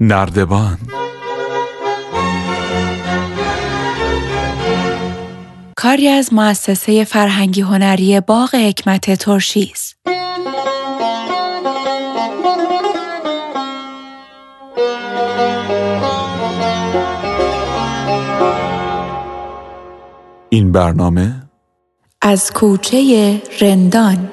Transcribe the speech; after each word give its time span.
نردبان. 0.00 0.78
کاری 5.76 6.08
از 6.08 6.32
مؤسسه 6.32 7.04
فرهنگی 7.04 7.60
هنری 7.60 8.20
باغ 8.20 8.54
حکمت 8.54 9.14
ترشیز 9.14 9.94
این 20.48 20.72
برنامه 20.72 21.42
از 22.22 22.52
کوچه 22.52 23.42
رندان. 23.60 24.28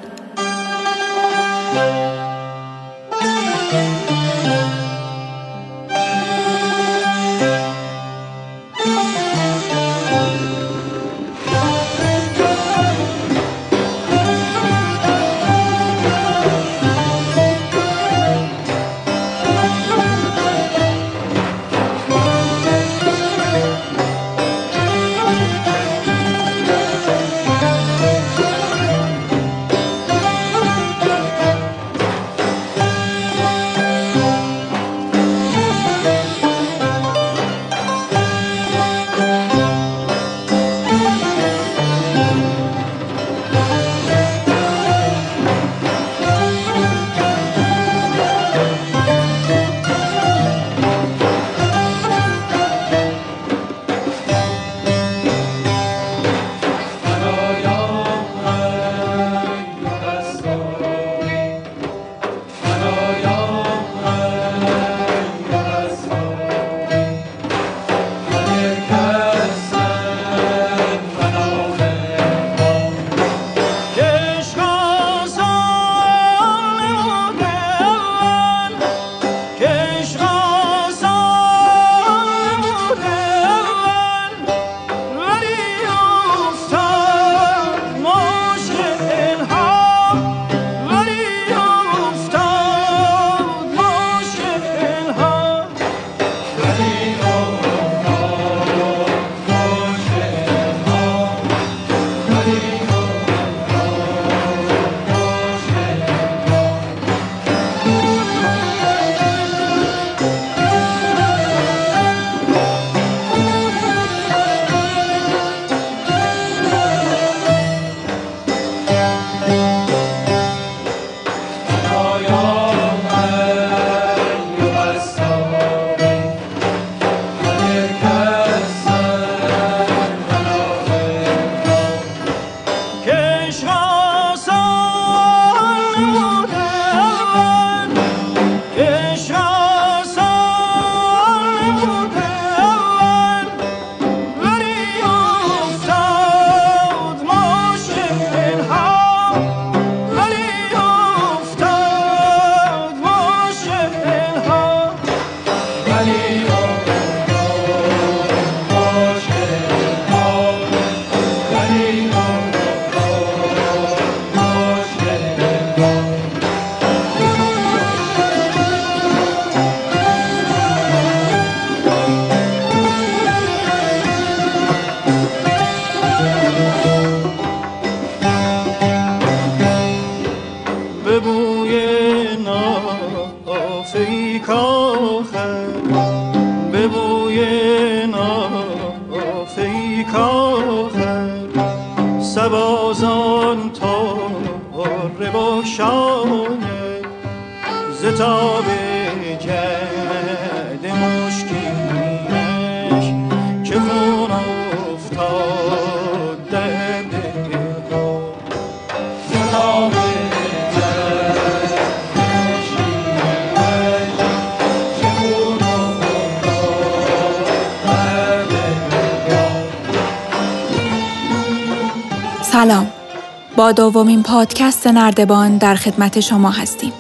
دومین 223.76 224.24
پادکست 224.24 224.88
نردبان 224.88 225.58
در 225.58 225.76
خدمت 225.76 226.20
شما 226.20 226.50
هستیم 226.50 226.94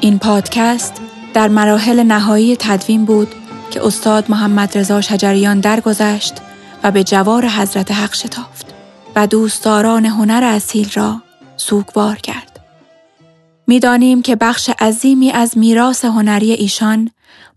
این 0.00 0.18
پادکست 0.18 1.00
در 1.34 1.48
مراحل 1.48 2.02
نهایی 2.02 2.56
تدوین 2.58 3.04
بود 3.04 3.28
که 3.70 3.86
استاد 3.86 4.30
محمد 4.30 4.78
رضا 4.78 5.00
شجریان 5.00 5.60
درگذشت 5.60 6.34
و 6.82 6.90
به 6.90 7.04
جوار 7.04 7.48
حضرت 7.48 7.92
حق 7.92 8.14
شتافت 8.14 8.66
و 9.16 9.26
دوستداران 9.26 10.06
هنر 10.06 10.44
اصیل 10.44 10.90
را 10.94 11.22
سوگوار 11.56 12.16
کرد. 12.16 12.60
می‌دانیم 13.66 14.22
که 14.22 14.36
بخش 14.36 14.70
عظیمی 14.80 15.30
از 15.30 15.58
میراث 15.58 16.04
هنری 16.04 16.52
ایشان 16.52 17.10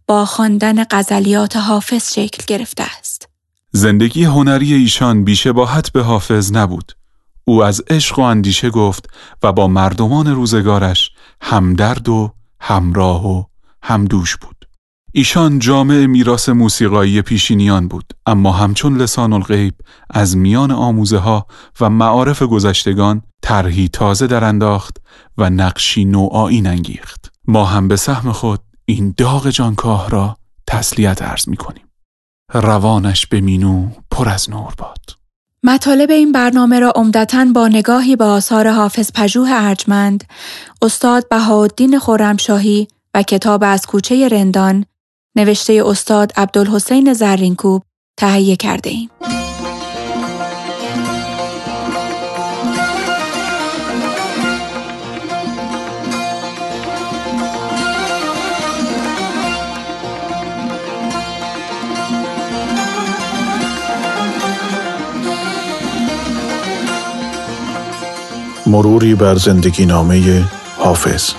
با 0.07 0.25
خواندن 0.25 0.83
غزلیات 0.83 1.57
حافظ 1.57 2.13
شکل 2.13 2.43
گرفته 2.47 2.83
است. 2.99 3.29
زندگی 3.71 4.23
هنری 4.23 4.73
ایشان 4.73 5.23
بیشباهت 5.23 5.91
به 5.91 6.03
حافظ 6.03 6.51
نبود. 6.51 6.98
او 7.49 7.63
از 7.63 7.81
عشق 7.89 8.19
و 8.19 8.21
اندیشه 8.21 8.69
گفت 8.69 9.09
و 9.43 9.51
با 9.51 9.67
مردمان 9.67 10.27
روزگارش 10.27 11.11
همدرد 11.41 12.09
و 12.09 12.33
همراه 12.61 13.27
و 13.27 13.43
همدوش 13.83 14.37
بود. 14.37 14.67
ایشان 15.13 15.59
جامع 15.59 16.05
میراث 16.05 16.49
موسیقایی 16.49 17.21
پیشینیان 17.21 17.87
بود 17.87 18.13
اما 18.25 18.51
همچون 18.51 18.97
لسان 18.97 19.33
الغیب 19.33 19.73
از 20.09 20.37
میان 20.37 20.71
آموزه 20.71 21.17
ها 21.17 21.47
و 21.79 21.89
معارف 21.89 22.41
گذشتگان 22.41 23.21
طرحی 23.41 23.87
تازه 23.87 24.27
در 24.27 24.43
انداخت 24.43 24.97
و 25.37 25.49
نقشی 25.49 26.05
نوعایی 26.05 26.67
انگیخت 26.67 27.31
ما 27.47 27.65
هم 27.65 27.87
به 27.87 27.95
سهم 27.95 28.31
خود 28.31 28.61
این 28.85 29.13
داغ 29.17 29.49
جانکاه 29.49 30.09
را 30.09 30.37
تسلیت 30.67 31.21
عرض 31.21 31.47
می 31.47 31.57
کنیم. 31.57 31.87
روانش 32.53 33.27
به 33.27 33.41
مینو 33.41 33.89
پر 34.11 34.29
از 34.29 34.49
نور 34.49 34.73
باد. 34.77 35.18
مطالب 35.63 36.11
این 36.11 36.31
برنامه 36.31 36.79
را 36.79 36.91
عمدتا 36.95 37.45
با 37.55 37.67
نگاهی 37.67 38.15
به 38.15 38.23
آثار 38.23 38.67
حافظ 38.67 39.11
پژوه 39.15 39.49
ارجمند، 39.51 40.23
استاد 40.81 41.29
بهاءالدین 41.29 41.99
خرمشاهی 41.99 42.87
و 43.13 43.23
کتاب 43.23 43.63
از 43.65 43.85
کوچه 43.85 44.27
رندان 44.27 44.85
نوشته 45.35 45.83
استاد 45.85 46.31
عبدالحسین 46.35 47.13
زرینکوب 47.13 47.83
تهیه 48.17 48.55
کرده 48.55 48.89
ایم. 48.89 49.09
مروری 68.69 69.15
بر 69.15 69.35
زندگی 69.35 69.85
نامه 69.85 70.43
حافظ. 70.77 71.33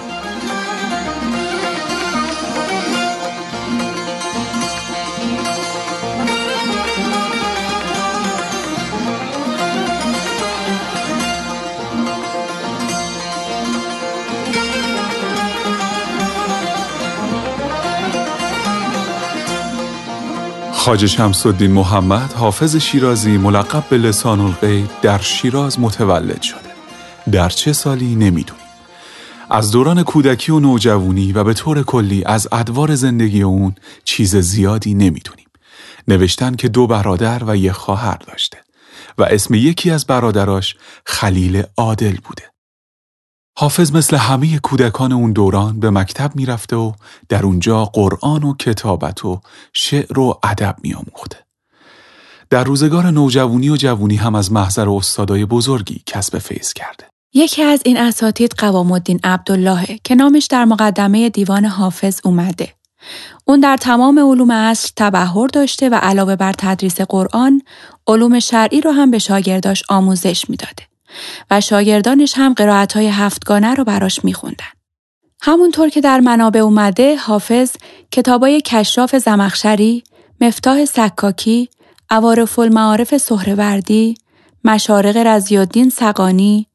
خاج 20.73 21.07
شمس 21.07 21.47
محمد 21.47 22.33
حافظ 22.33 22.77
شیرازی 22.77 23.37
ملقب 23.37 23.85
به 23.91 23.99
لسان 23.99 24.41
الغیب 24.41 24.89
در 25.03 25.19
شیراز 25.19 25.81
متولد 25.81 26.43
شده 26.43 26.70
در 27.33 27.49
چه 27.49 27.73
سالی 27.73 28.15
نمی‌دونیم 28.15 28.65
از 29.51 29.71
دوران 29.71 30.03
کودکی 30.03 30.53
و 30.53 30.61
نوجوانی 30.61 31.33
و 31.33 31.45
به 31.45 31.55
طور 31.55 31.83
کلی 31.83 32.25
از 32.25 32.49
ادوار 32.53 32.95
زندگی 32.95 33.43
اون 33.43 33.75
چیز 34.05 34.37
زیادی 34.37 34.95
نمی‌دونیم 34.95 35.47
نوشتن 36.09 36.57
که 36.57 36.69
دو 36.69 36.87
برادر 36.87 37.45
و 37.45 37.57
یک 37.57 37.73
خواهر 37.73 38.17
داشته 38.17 38.59
و 39.19 39.23
اسم 39.23 39.55
یکی 39.55 39.91
از 39.91 40.07
برادراش 40.07 40.77
خلیل 41.07 41.63
عادل 41.77 42.17
بوده 42.25 42.51
حافظ 43.59 43.93
مثل 43.93 44.17
همه 44.17 44.59
کودکان 44.59 45.13
اون 45.13 45.33
دوران 45.33 45.81
به 45.81 45.91
مکتب 45.91 46.37
می‌رفته 46.37 46.77
و 46.77 46.93
در 47.29 47.43
اونجا 47.43 47.85
قرآن 47.85 48.43
و 48.43 48.55
کتابت 48.55 49.25
و 49.25 49.41
شعر 49.73 50.19
و 50.19 50.39
ادب 50.43 50.77
میآموخته. 50.83 51.37
در 52.51 52.65
روزگار 52.65 53.11
نوجوانی 53.11 53.71
و 53.71 53.77
جوونی 53.77 54.17
هم 54.17 54.35
از 54.35 54.53
محضر 54.53 54.89
استادای 54.89 55.45
بزرگی 55.45 56.03
کسب 56.07 56.39
فیض 56.39 56.73
کرده. 56.73 57.10
یکی 57.35 57.63
از 57.63 57.81
این 57.85 57.97
اساتید 57.97 58.55
قوام 58.59 58.93
الدین 58.93 59.21
عبدالله 59.25 59.99
که 60.05 60.15
نامش 60.15 60.47
در 60.47 60.65
مقدمه 60.65 61.29
دیوان 61.29 61.65
حافظ 61.65 62.21
اومده. 62.25 62.69
اون 63.45 63.61
در 63.61 63.77
تمام 63.77 64.19
علوم 64.19 64.53
عصر 64.53 64.91
تبهر 64.97 65.47
داشته 65.47 65.89
و 65.89 65.95
علاوه 65.95 66.37
بر 66.37 66.53
تدریس 66.53 67.01
قرآن، 67.01 67.63
علوم 68.07 68.41
شرعی 68.41 68.81
رو 68.81 68.91
هم 68.91 69.11
به 69.11 69.19
شاگرداش 69.19 69.83
آموزش 69.89 70.51
می‌داده. 70.51 70.83
و 71.51 71.61
شاگردانش 71.61 72.33
هم 72.37 72.55
قرائت 72.55 72.93
های 72.93 73.09
هفتگانه 73.09 73.75
رو 73.75 73.85
براش 73.85 74.25
میخوندن. 74.25 74.65
همونطور 75.43 75.89
که 75.89 76.01
در 76.01 76.21
منابع 76.21 76.61
اومده 76.61 77.17
حافظ 77.17 77.71
کتابای 78.11 78.61
کشراف 78.61 79.17
زمخشری، 79.17 80.05
مفتاح 80.41 80.85
سکاکی، 80.85 81.69
عوارف 82.11 82.59
المعارف 82.59 83.17
سهروردی، 83.17 84.15
مشارق 84.65 85.17
رزیالدین 85.17 85.91
سقانی، 85.91 86.67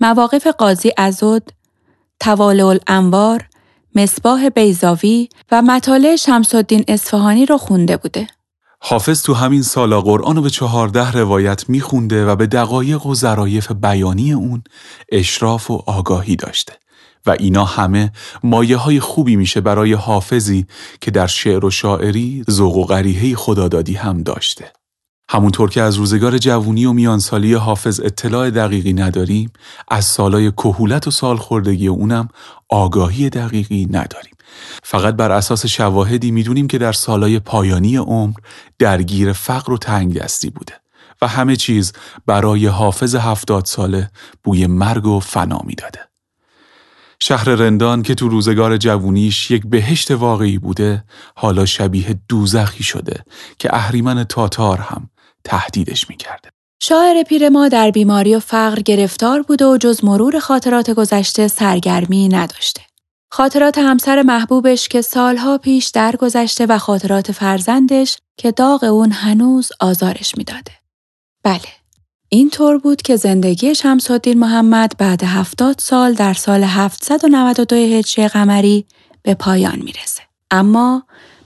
مواقف 0.00 0.46
قاضی 0.46 0.92
ازود، 0.96 1.52
توالع 2.20 2.66
الانوار، 2.66 3.48
مصباح 3.94 4.48
بیزاوی 4.48 5.28
و 5.52 5.62
مطالع 5.62 6.16
شمس 6.16 6.54
الدین 6.54 6.84
اصفهانی 6.88 7.46
رو 7.46 7.58
خونده 7.58 7.96
بوده. 7.96 8.26
حافظ 8.82 9.22
تو 9.22 9.34
همین 9.34 9.62
سالا 9.62 10.00
قرآن 10.00 10.36
رو 10.36 10.42
به 10.42 10.50
چهارده 10.50 11.12
روایت 11.12 11.68
میخونده 11.68 12.26
و 12.26 12.36
به 12.36 12.46
دقایق 12.46 13.06
و 13.06 13.14
ظرایف 13.14 13.72
بیانی 13.72 14.32
اون 14.32 14.62
اشراف 15.12 15.70
و 15.70 15.82
آگاهی 15.86 16.36
داشته 16.36 16.72
و 17.26 17.36
اینا 17.38 17.64
همه 17.64 18.12
مایه 18.42 18.76
های 18.76 19.00
خوبی 19.00 19.36
میشه 19.36 19.60
برای 19.60 19.92
حافظی 19.92 20.66
که 21.00 21.10
در 21.10 21.26
شعر 21.26 21.64
و 21.64 21.70
شاعری 21.70 22.44
ذوق 22.50 22.76
و 22.76 22.84
غریحه 22.84 23.34
خدادادی 23.34 23.94
هم 23.94 24.22
داشته. 24.22 24.72
همونطور 25.32 25.70
که 25.70 25.82
از 25.82 25.96
روزگار 25.96 26.38
جوونی 26.38 26.84
و 26.86 26.92
میانسالی 26.92 27.54
حافظ 27.54 28.00
اطلاع 28.00 28.50
دقیقی 28.50 28.92
نداریم 28.92 29.52
از 29.88 30.04
سالای 30.04 30.50
کهولت 30.50 31.06
و 31.06 31.10
سالخوردگی 31.10 31.88
اونم 31.88 32.28
آگاهی 32.68 33.30
دقیقی 33.30 33.86
نداریم 33.90 34.34
فقط 34.82 35.14
بر 35.14 35.32
اساس 35.32 35.66
شواهدی 35.66 36.30
می‌دونیم 36.30 36.66
که 36.66 36.78
در 36.78 36.92
سالای 36.92 37.38
پایانی 37.38 37.96
عمر 37.96 38.34
درگیر 38.78 39.32
فقر 39.32 39.72
و 39.72 39.78
تنگ 39.78 40.18
دستی 40.18 40.50
بوده 40.50 40.74
و 41.22 41.28
همه 41.28 41.56
چیز 41.56 41.92
برای 42.26 42.66
حافظ 42.66 43.14
هفتاد 43.14 43.64
ساله 43.64 44.10
بوی 44.44 44.66
مرگ 44.66 45.06
و 45.06 45.20
فنا 45.20 45.60
می‌داده. 45.64 46.00
شهر 47.20 47.44
رندان 47.44 48.02
که 48.02 48.14
تو 48.14 48.28
روزگار 48.28 48.76
جوونیش 48.76 49.50
یک 49.50 49.66
بهشت 49.66 50.10
واقعی 50.10 50.58
بوده 50.58 51.04
حالا 51.34 51.66
شبیه 51.66 52.20
دوزخی 52.28 52.82
شده 52.84 53.24
که 53.58 53.74
اهریمن 53.74 54.24
تاتار 54.24 54.78
هم 54.78 55.10
تهدیدش 55.44 56.10
می‌کرده. 56.10 56.50
شاعر 56.82 57.22
پیر 57.22 57.48
ما 57.48 57.68
در 57.68 57.90
بیماری 57.90 58.34
و 58.34 58.40
فقر 58.40 58.80
گرفتار 58.80 59.42
بوده 59.42 59.66
و 59.66 59.76
جز 59.76 60.04
مرور 60.04 60.38
خاطرات 60.38 60.90
گذشته 60.90 61.48
سرگرمی 61.48 62.28
نداشته. 62.28 62.80
خاطرات 63.32 63.78
همسر 63.78 64.22
محبوبش 64.22 64.88
که 64.88 65.02
سالها 65.02 65.58
پیش 65.58 65.86
درگذشته 65.88 66.66
و 66.66 66.78
خاطرات 66.78 67.32
فرزندش 67.32 68.16
که 68.36 68.52
داغ 68.52 68.84
اون 68.84 69.12
هنوز 69.12 69.72
آزارش 69.80 70.34
می‌داده. 70.36 70.72
بله، 71.42 71.60
این 72.28 72.50
طور 72.50 72.78
بود 72.78 73.02
که 73.02 73.16
زندگی 73.16 73.74
شمسالدین 73.74 74.38
محمد 74.38 74.92
بعد 74.98 75.24
هفتاد 75.24 75.78
سال 75.78 76.12
در 76.12 76.34
سال 76.34 76.62
792 76.62 77.76
هجری 77.76 78.28
قمری 78.28 78.86
به 79.22 79.34
پایان 79.34 79.78
می‌رسه. 79.78 80.22
اما 80.50 81.02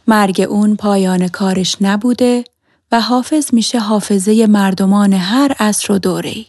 مرگ 0.07 0.47
اون 0.49 0.77
پایان 0.77 1.29
کارش 1.29 1.77
نبوده 1.81 2.45
و 2.95 3.01
حافظ 3.01 3.55
میشه 3.55 3.79
حافظه 3.79 4.47
مردمان 4.47 5.13
هر 5.13 5.53
عصر 5.59 5.93
و 5.93 5.99
دوره‌ای. 5.99 6.47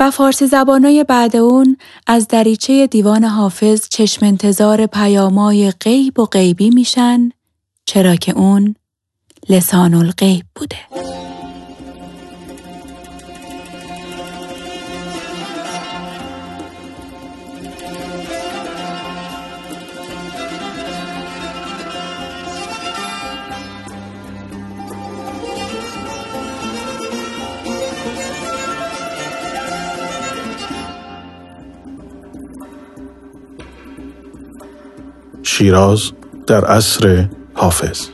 و 0.00 0.10
فارسی 0.10 0.46
زبانای 0.46 1.04
بعد 1.04 1.36
اون 1.36 1.76
از 2.06 2.28
دریچه 2.28 2.86
دیوان 2.86 3.24
حافظ 3.24 3.88
چشم 3.88 4.26
انتظار 4.26 4.86
پیامای 4.86 5.70
غیب 5.70 6.18
و 6.18 6.24
غیبی 6.24 6.70
میشن 6.70 7.30
چرا 7.84 8.16
که 8.16 8.32
اون 8.32 8.74
لسان 9.48 9.94
الغیب 9.94 10.44
بوده. 10.54 10.78
شیراز 35.58 36.12
در 36.46 36.64
عصر 36.64 37.28
حافظ 37.54 38.08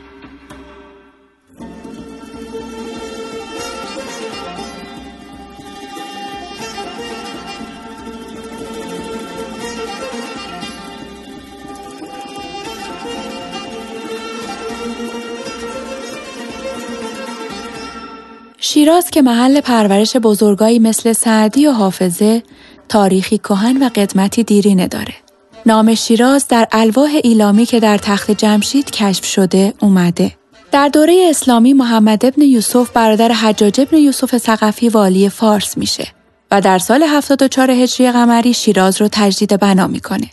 شیراز 18.57 19.09
که 19.09 19.21
محل 19.21 19.61
پرورش 19.61 20.15
بزرگایی 20.15 20.79
مثل 20.79 21.13
سعدی 21.13 21.67
و 21.67 21.71
حافظه 21.71 22.43
تاریخی 22.89 23.37
کهن 23.37 23.83
و 23.83 23.89
قدمتی 23.95 24.43
دیرینه 24.43 24.87
داره. 24.87 25.22
نام 25.65 25.95
شیراز 25.95 26.47
در 26.47 26.67
الواح 26.71 27.11
ایلامی 27.23 27.65
که 27.65 27.79
در 27.79 27.97
تخت 27.97 28.31
جمشید 28.31 28.91
کشف 28.91 29.25
شده 29.25 29.73
اومده. 29.79 30.31
در 30.71 30.87
دوره 30.87 31.27
اسلامی 31.29 31.73
محمد 31.73 32.25
ابن 32.25 32.41
یوسف 32.41 32.89
برادر 32.89 33.31
حجاج 33.31 33.81
ابن 33.81 33.97
یوسف 33.97 34.37
سقفی 34.37 34.89
والی 34.89 35.29
فارس 35.29 35.77
میشه 35.77 36.07
و 36.51 36.61
در 36.61 36.77
سال 36.77 37.03
74 37.03 37.71
هجری 37.71 38.11
قمری 38.11 38.53
شیراز 38.53 39.01
رو 39.01 39.07
تجدید 39.11 39.59
بنا 39.59 39.87
می‌کنه. 39.87 40.29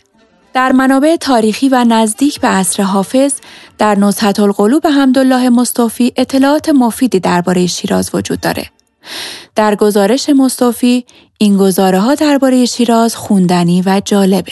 در 0.53 0.71
منابع 0.71 1.15
تاریخی 1.15 1.69
و 1.69 1.83
نزدیک 1.83 2.39
به 2.39 2.47
عصر 2.47 2.83
حافظ 2.83 3.33
در 3.77 3.99
نزهت 3.99 4.39
القلوب 4.39 4.87
حمدالله 4.87 5.49
مصطفی 5.49 6.13
اطلاعات 6.17 6.69
مفیدی 6.69 7.19
درباره 7.19 7.67
شیراز 7.67 8.09
وجود 8.13 8.39
داره. 8.39 8.65
در 9.55 9.75
گزارش 9.75 10.29
مصطفی 10.29 11.05
این 11.37 11.57
گزاره 11.57 11.99
ها 11.99 12.15
درباره 12.15 12.65
شیراز 12.65 13.15
خوندنی 13.15 13.83
و 13.85 14.01
جالبه. 14.05 14.51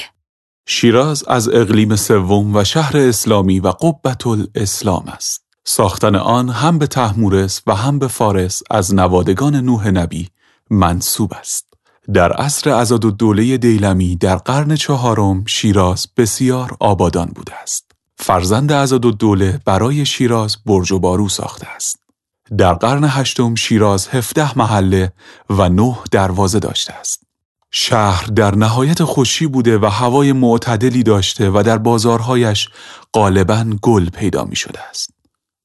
شیراز 0.72 1.24
از 1.24 1.50
اقلیم 1.50 1.96
سوم 1.96 2.56
و 2.56 2.64
شهر 2.64 2.98
اسلامی 2.98 3.60
و 3.60 3.68
قبت 3.68 4.28
الاسلام 4.28 5.04
است. 5.08 5.44
ساختن 5.64 6.16
آن 6.16 6.50
هم 6.50 6.78
به 6.78 6.88
تحمورس 6.88 7.62
و 7.68 7.76
هم 7.76 8.00
به 8.00 8.08
فارس 8.08 8.62
از 8.72 8.96
نوادگان 8.96 9.56
نوح 9.56 9.88
نبی 9.88 10.30
منصوب 10.70 11.34
است. 11.34 11.66
در 12.14 12.32
عصر 12.32 12.70
ازاد 12.70 13.02
دوله 13.02 13.58
دیلمی 13.58 14.16
در 14.16 14.36
قرن 14.36 14.76
چهارم 14.76 15.46
شیراز 15.46 16.08
بسیار 16.18 16.78
آبادان 16.80 17.32
بوده 17.36 17.54
است. 17.62 17.92
فرزند 18.18 18.72
ازاد 18.72 19.02
دوله 19.02 19.60
برای 19.66 20.06
شیراز 20.06 20.58
برج 20.66 20.92
و 20.92 21.00
بارو 21.00 21.30
ساخته 21.30 21.68
است. 21.68 22.00
در 22.58 22.74
قرن 22.74 23.04
هشتم 23.04 23.56
شیراز 23.56 24.08
هفته 24.08 24.58
محله 24.58 25.14
و 25.50 25.70
نه 25.70 25.96
دروازه 26.12 26.60
داشته 26.60 26.94
است. 26.94 27.29
شهر 27.72 28.26
در 28.26 28.56
نهایت 28.56 29.04
خوشی 29.04 29.48
بوده 29.48 29.78
و 29.78 29.86
هوای 29.86 30.32
معتدلی 30.32 31.04
داشته 31.04 31.50
و 31.50 31.64
در 31.66 31.78
بازارهایش 31.78 32.70
غالبا 33.14 33.66
گل 33.82 34.10
پیدا 34.10 34.44
می 34.44 34.56
شده 34.56 34.80
است. 34.90 35.10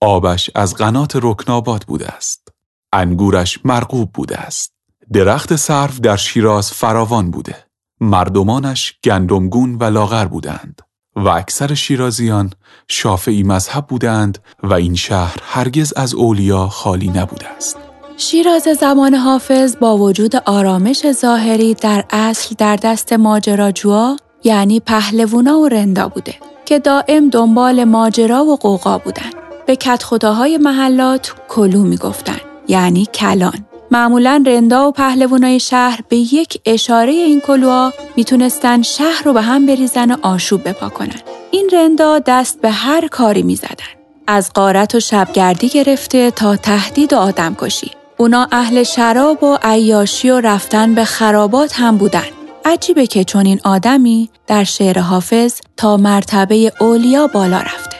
آبش 0.01 0.51
از 0.55 0.75
قنات 0.75 1.19
رکناباد 1.23 1.83
بوده 1.83 2.09
است. 2.09 2.49
انگورش 2.93 3.59
مرغوب 3.65 4.13
بوده 4.13 4.39
است. 4.39 4.73
درخت 5.13 5.57
سرف 5.57 6.01
در 6.01 6.17
شیراز 6.17 6.73
فراوان 6.73 7.31
بوده. 7.31 7.57
مردمانش 8.01 8.95
گندمگون 9.05 9.75
و 9.75 9.85
لاغر 9.85 10.25
بودند 10.25 10.83
و 11.17 11.29
اکثر 11.29 11.75
شیرازیان 11.75 12.53
شافعی 12.89 13.43
مذهب 13.43 13.87
بودند 13.87 14.39
و 14.63 14.75
این 14.75 14.95
شهر 14.95 15.37
هرگز 15.43 15.93
از 15.97 16.15
اولیا 16.15 16.69
خالی 16.69 17.09
نبوده 17.09 17.49
است. 17.49 17.84
شیراز 18.17 18.63
زمان 18.63 19.15
حافظ 19.15 19.77
با 19.77 19.99
وجود 19.99 20.37
آرامش 20.37 21.13
ظاهری 21.13 21.75
در 21.75 22.05
اصل 22.11 22.55
در 22.59 22.77
دست 22.77 23.13
ماجراجوها 23.13 24.17
یعنی 24.45 24.81
پهلوونا 24.81 25.59
و 25.59 25.69
رندا 25.69 26.09
بوده 26.09 26.35
که 26.65 26.79
دائم 26.79 27.29
دنبال 27.29 27.85
ماجرا 27.85 28.45
و 28.45 28.57
قوقا 28.57 28.99
بودن. 28.99 29.31
به 29.67 29.77
کت 29.77 30.03
خداهای 30.03 30.59
محلات 30.59 31.35
کلو 31.49 31.83
می‌گفتن 31.83 32.41
یعنی 32.69 33.07
کلان. 33.07 33.67
معمولا 33.91 34.45
رندا 34.47 34.89
و 34.89 34.93
پهلوانای 34.93 35.61
شهر 35.61 36.01
به 36.09 36.17
یک 36.17 36.61
اشاره 36.65 37.13
این 37.13 37.41
کلوها 37.41 37.93
می‌تونستن 38.17 38.83
شهر 38.83 39.23
رو 39.25 39.33
به 39.33 39.43
هم 39.43 39.67
بریزن 39.67 40.11
و 40.11 40.17
آشوب 40.23 40.69
بپا 40.69 40.89
کنن. 40.89 41.21
این 41.51 41.71
رندا 41.73 42.19
دست 42.19 42.61
به 42.61 42.71
هر 42.71 43.09
کاری 43.09 43.43
می‌زدن. 43.43 43.95
از 44.27 44.53
قارت 44.53 44.95
و 44.95 45.01
شبگردی 45.01 45.69
گرفته 45.69 46.31
تا 46.31 46.57
تهدید 46.57 47.13
و 47.13 47.17
آدم 47.17 47.57
کشی. 47.59 47.91
اونا 48.17 48.49
اهل 48.53 48.83
شراب 48.83 49.43
و 49.43 49.59
عیاشی 49.63 50.31
و 50.31 50.41
رفتن 50.41 50.95
به 50.95 51.05
خرابات 51.05 51.81
هم 51.81 51.97
بودن. 51.97 52.23
عجیبه 52.65 53.07
که 53.07 53.25
چون 53.25 53.47
این 53.47 53.61
آدمی 53.65 54.31
در 54.47 54.65
شعر 54.65 54.99
حافظ 54.99 55.55
تا 55.77 55.97
مرتبه 55.97 56.73
اولیا 56.81 57.27
بالا 57.27 57.61
رفته. 57.61 57.97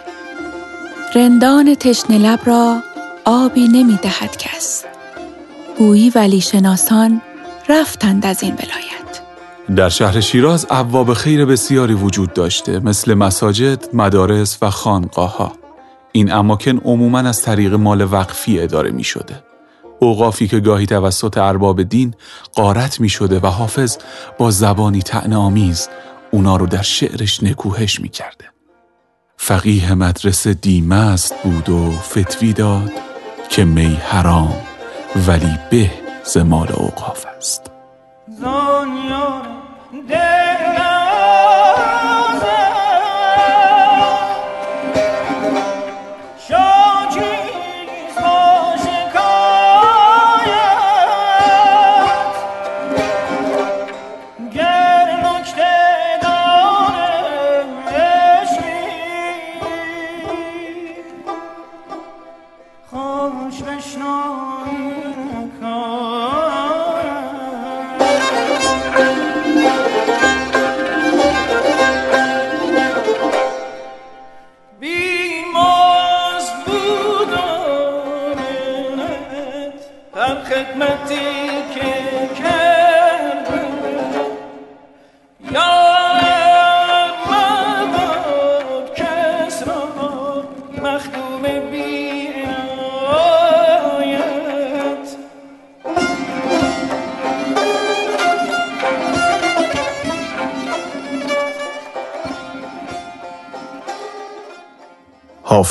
رندان 1.15 1.75
تشنه 1.75 2.19
لب 2.19 2.41
را 2.45 2.77
آبی 3.25 3.69
نمی 3.69 3.99
دهد 4.03 4.37
کس. 4.37 4.85
گویی 5.79 6.11
ولی 6.11 6.41
شناسان 6.41 7.21
رفتند 7.69 8.27
از 8.27 8.43
این 8.43 8.53
ولایت. 8.53 8.95
در 9.77 9.89
شهر 9.89 10.21
شیراز 10.21 10.67
ابواب 10.71 11.15
خیر 11.15 11.45
بسیاری 11.45 11.95
وجود 11.95 12.33
داشته 12.33 12.81
مثل 12.81 13.15
مساجد، 13.15 13.85
مدارس 13.93 14.59
و 14.63 14.71
خانقاه. 14.71 15.53
این 16.13 16.33
اماکن 16.33 16.79
عموماً 16.79 17.19
از 17.19 17.43
طریق 17.43 17.75
مال 17.75 18.13
وقفی 18.13 18.61
اداره 18.61 18.91
می 18.91 19.05
شده. 19.05 19.54
اوقافی 20.05 20.49
که 20.49 20.61
گاهی 20.61 20.87
توسط 20.87 21.39
ارباب 21.39 21.83
دین 21.83 22.15
قارت 22.55 23.01
می 23.01 23.09
شده 23.09 23.39
و 23.39 23.47
حافظ 23.47 23.99
با 24.39 24.51
زبانی 24.51 25.03
تعنی 25.03 25.35
آمیز 25.35 25.89
اونا 26.31 26.57
رو 26.57 26.67
در 26.67 26.83
شعرش 26.83 27.43
نکوهش 27.43 28.01
می 28.01 28.09
کرده. 28.09 28.45
فقیه 29.37 29.95
مدرسه 29.95 30.55
دیمست 30.55 31.35
بود 31.43 31.69
و 31.69 31.91
فتوی 31.91 32.53
داد 32.53 32.93
که 33.49 33.65
می 33.65 33.95
حرام 33.95 34.57
ولی 35.29 35.59
به 35.71 35.91
زمال 36.25 36.69
اوقاف 36.73 37.27
است. 37.37 37.71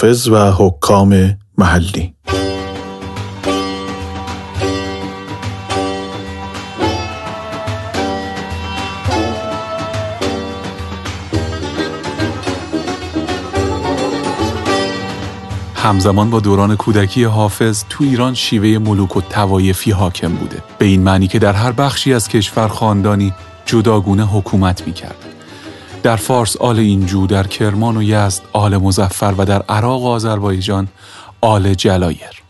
حافظ 0.03 0.27
و 0.27 0.51
حکام 0.51 1.37
محلی. 1.57 2.13
همزمان 15.75 16.29
با 16.29 16.39
دوران 16.39 16.75
کودکی 16.75 17.23
حافظ 17.23 17.83
تو 17.89 18.03
ایران 18.03 18.33
شیوه 18.33 18.77
ملوک 18.77 19.17
و 19.17 19.21
توایفی 19.21 19.91
حاکم 19.91 20.33
بوده. 20.33 20.63
به 20.77 20.85
این 20.85 21.01
معنی 21.01 21.27
که 21.27 21.39
در 21.39 21.53
هر 21.53 21.71
بخشی 21.71 22.13
از 22.13 22.27
کشور 22.27 22.67
خاندانی 22.67 23.33
جداگونه 23.65 24.25
حکومت 24.25 24.87
می‌کرد. 24.87 25.22
در 26.03 26.15
فارس 26.15 26.57
آل 26.57 26.79
اینجو 26.79 27.27
در 27.27 27.47
کرمان 27.47 27.97
و 27.97 28.03
یزد 28.03 28.41
آل 28.53 28.77
مزفر 28.77 29.33
و 29.37 29.45
در 29.45 29.61
عراق 29.61 30.01
و 30.01 30.07
آذربایجان 30.07 30.87
آل 31.41 31.73
جلایر 31.73 32.43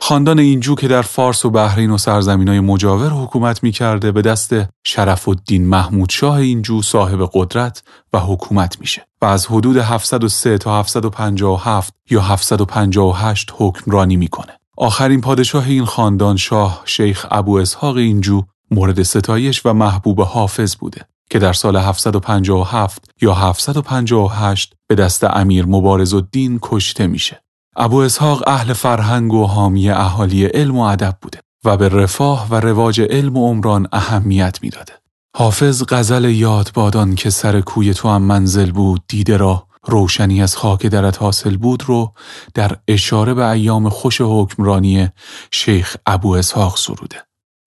خاندان 0.00 0.38
اینجو 0.38 0.74
که 0.74 0.88
در 0.88 1.02
فارس 1.02 1.44
و 1.44 1.50
بحرین 1.50 1.90
و 1.90 1.98
سرزمین 1.98 2.48
های 2.48 2.60
مجاور 2.60 3.08
حکومت 3.08 3.62
می 3.62 3.72
کرده 3.72 4.12
به 4.12 4.22
دست 4.22 4.54
شرف 4.84 5.28
الدین 5.28 5.66
محمود 5.66 6.10
شاه 6.10 6.36
اینجو 6.36 6.82
صاحب 6.82 7.30
قدرت 7.32 7.82
و 8.12 8.18
حکومت 8.18 8.80
میشه 8.80 9.06
و 9.22 9.24
از 9.24 9.46
حدود 9.46 9.76
703 9.76 10.58
تا 10.58 10.78
757 10.80 11.94
یا 12.10 12.20
758 12.20 13.52
حکمرانی 13.56 14.16
می‌کنه. 14.16 14.52
آخرین 14.76 15.20
پادشاه 15.20 15.66
این 15.66 15.84
خاندان 15.84 16.36
شاه 16.36 16.82
شیخ 16.84 17.26
ابو 17.30 17.58
اسحاق 17.58 17.96
اینجو 17.96 18.42
مورد 18.70 19.02
ستایش 19.02 19.66
و 19.66 19.72
محبوب 19.72 20.20
حافظ 20.20 20.76
بوده 20.76 21.00
که 21.30 21.38
در 21.38 21.52
سال 21.52 21.76
757 21.76 23.10
یا 23.20 23.34
758 23.34 24.74
به 24.86 24.94
دست 24.94 25.24
امیر 25.24 25.66
مبارز 25.66 26.14
الدین 26.14 26.58
کشته 26.62 27.06
میشه. 27.06 27.42
ابو 27.76 27.96
اسحاق 27.96 28.48
اهل 28.48 28.72
فرهنگ 28.72 29.32
و 29.32 29.46
حامی 29.46 29.90
اهالی 29.90 30.44
علم 30.44 30.76
و 30.76 30.82
ادب 30.82 31.16
بوده 31.22 31.40
و 31.64 31.76
به 31.76 31.88
رفاه 31.88 32.48
و 32.50 32.54
رواج 32.54 33.00
علم 33.00 33.36
و 33.36 33.48
عمران 33.48 33.88
اهمیت 33.92 34.58
می‌داده. 34.62 34.92
حافظ 35.36 35.84
غزل 35.88 36.24
یاد 36.24 36.70
بادان 36.74 37.14
که 37.14 37.30
سر 37.30 37.60
کوی 37.60 37.94
تو 37.94 38.08
هم 38.08 38.22
منزل 38.22 38.70
بود 38.70 39.02
دیده 39.08 39.36
را 39.36 39.66
روشنی 39.86 40.42
از 40.42 40.56
خاک 40.56 40.86
درت 40.86 41.22
حاصل 41.22 41.56
بود 41.56 41.82
رو 41.86 42.12
در 42.54 42.76
اشاره 42.88 43.34
به 43.34 43.50
ایام 43.50 43.88
خوش 43.88 44.20
حکمرانی 44.20 45.08
شیخ 45.50 45.96
ابو 46.06 46.34
اسحاق 46.34 46.76
سروده. 46.76 47.25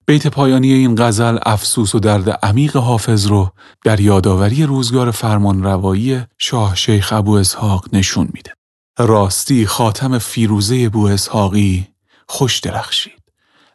بیت 0.10 0.28
پایانی 0.28 0.74
این 0.74 0.96
غزل 0.98 1.38
افسوس 1.46 1.96
و 1.96 2.00
درد 2.00 2.30
عمیق 2.30 2.78
حافظ 2.78 3.26
رو 3.26 3.52
در 3.86 4.00
یادآوری 4.00 4.64
روزگار 4.64 5.12
فرمانروایی 5.12 6.22
شاه 6.38 6.76
شیخ 6.76 7.14
ابو 7.14 7.34
اسحاق 7.34 7.86
نشون 7.94 8.30
میده. 8.34 8.54
راستی 8.98 9.66
خاتم 9.66 10.18
فیروزه 10.18 10.84
ابو 10.86 11.08
اسحاقی 11.08 11.88
خوش 12.28 12.60
درخشید 12.60 13.22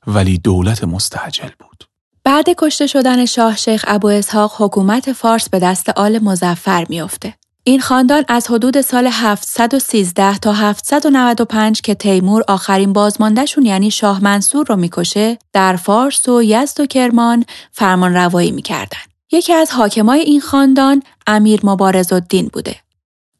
ولی 0.06 0.38
دولت 0.38 0.84
مستعجل 0.84 1.50
بود. 1.58 1.84
بعد 2.24 2.46
کشته 2.58 2.86
شدن 2.86 3.24
شاه 3.24 3.56
شیخ 3.56 3.84
ابو 3.88 4.08
اسحاق 4.08 4.52
حکومت 4.58 5.12
فارس 5.12 5.48
به 5.48 5.58
دست 5.58 5.88
آل 5.88 6.18
مزفر 6.18 6.86
میافته. 6.88 7.34
این 7.66 7.80
خاندان 7.80 8.24
از 8.28 8.50
حدود 8.50 8.80
سال 8.80 9.06
713 9.06 10.38
تا 10.38 10.52
795 10.52 11.80
که 11.80 11.94
تیمور 11.94 12.44
آخرین 12.48 12.92
بازماندهشون 12.92 13.66
یعنی 13.66 13.90
شاه 13.90 14.24
منصور 14.24 14.66
رو 14.66 14.76
می‌کشه 14.76 15.38
در 15.52 15.76
فارس 15.76 16.28
و 16.28 16.42
یزد 16.42 16.80
و 16.80 16.86
کرمان 16.86 17.44
فرمان 17.72 18.14
روایی 18.14 18.50
می‌کردن. 18.50 18.98
یکی 19.32 19.52
از 19.52 19.70
حاکمای 19.70 20.20
این 20.20 20.40
خاندان 20.40 21.02
امیر 21.26 21.60
مبارز 21.62 22.12
الدین 22.12 22.50
بوده. 22.52 22.76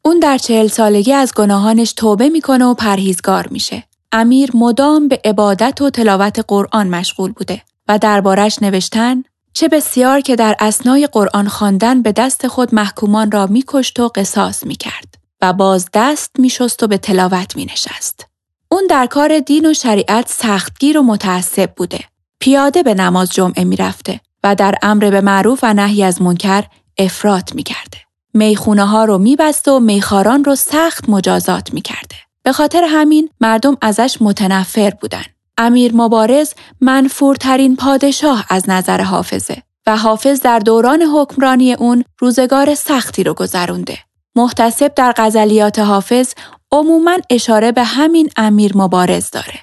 اون 0.01 0.19
در 0.19 0.37
چهل 0.37 0.67
سالگی 0.67 1.13
از 1.13 1.33
گناهانش 1.33 1.93
توبه 1.93 2.29
می‌کنه 2.29 2.65
و 2.65 2.73
پرهیزگار 2.73 3.47
میشه. 3.51 3.83
امیر 4.11 4.51
مدام 4.53 5.07
به 5.07 5.21
عبادت 5.25 5.81
و 5.81 5.89
تلاوت 5.89 6.45
قرآن 6.47 6.87
مشغول 6.87 7.31
بوده 7.31 7.61
و 7.87 7.97
دربارش 7.97 8.61
نوشتن 8.61 9.23
چه 9.57 9.67
بسیار 9.67 10.21
که 10.21 10.35
در 10.35 10.55
اسنای 10.59 11.07
قرآن 11.07 11.47
خواندن 11.47 12.01
به 12.01 12.11
دست 12.11 12.47
خود 12.47 12.75
محکومان 12.75 13.31
را 13.31 13.47
میکشت 13.47 13.99
و 13.99 14.11
قصاص 14.15 14.63
می‌کرد 14.63 15.15
و 15.41 15.53
باز 15.53 15.89
دست 15.93 16.31
میشست 16.39 16.83
و 16.83 16.87
به 16.87 16.97
تلاوت 16.97 17.55
مینشست. 17.55 18.27
اون 18.71 18.87
در 18.89 19.05
کار 19.05 19.39
دین 19.39 19.65
و 19.65 19.73
شریعت 19.73 20.29
سختگیر 20.29 20.97
و 20.97 21.01
متعصب 21.01 21.71
بوده. 21.75 21.99
پیاده 22.39 22.83
به 22.83 22.93
نماز 22.93 23.29
جمعه 23.29 23.63
می‌رفته 23.63 24.19
و 24.43 24.55
در 24.55 24.75
امر 24.81 25.09
به 25.09 25.21
معروف 25.21 25.59
و 25.63 25.73
نهی 25.73 26.03
از 26.03 26.21
منکر 26.21 26.63
افراط 26.97 27.55
می‌کرده. 27.55 27.97
می‌خونه 28.33 28.85
ها 28.85 29.05
رو 29.05 29.17
میبسته 29.17 29.71
و 29.71 29.79
میخاران 29.79 30.43
رو 30.43 30.55
سخت 30.55 31.09
مجازات 31.09 31.73
می‌کرده. 31.73 32.15
به 32.43 32.51
خاطر 32.51 32.83
همین 32.83 33.29
مردم 33.41 33.77
ازش 33.81 34.17
متنفر 34.21 34.89
بودن. 34.89 35.23
امیر 35.57 35.95
مبارز 35.95 36.53
منفورترین 36.81 37.75
پادشاه 37.75 38.45
از 38.49 38.69
نظر 38.69 39.01
حافظه 39.01 39.61
و 39.87 39.97
حافظ 39.97 40.41
در 40.41 40.59
دوران 40.59 41.01
حکمرانی 41.01 41.73
اون 41.73 42.03
روزگار 42.19 42.75
سختی 42.75 43.23
رو 43.23 43.33
گذرونده. 43.33 43.97
محتسب 44.35 44.93
در 44.95 45.13
غزلیات 45.17 45.79
حافظ 45.79 46.33
عموما 46.71 47.17
اشاره 47.29 47.71
به 47.71 47.83
همین 47.83 48.29
امیر 48.37 48.77
مبارز 48.77 49.31
داره. 49.31 49.59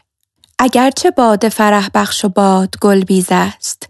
اگرچه 0.58 1.10
باد 1.10 1.48
فرح 1.48 1.88
بخش 1.94 2.24
و 2.24 2.28
باد 2.28 2.74
گل 2.80 3.04
بیز 3.04 3.26
است 3.30 3.88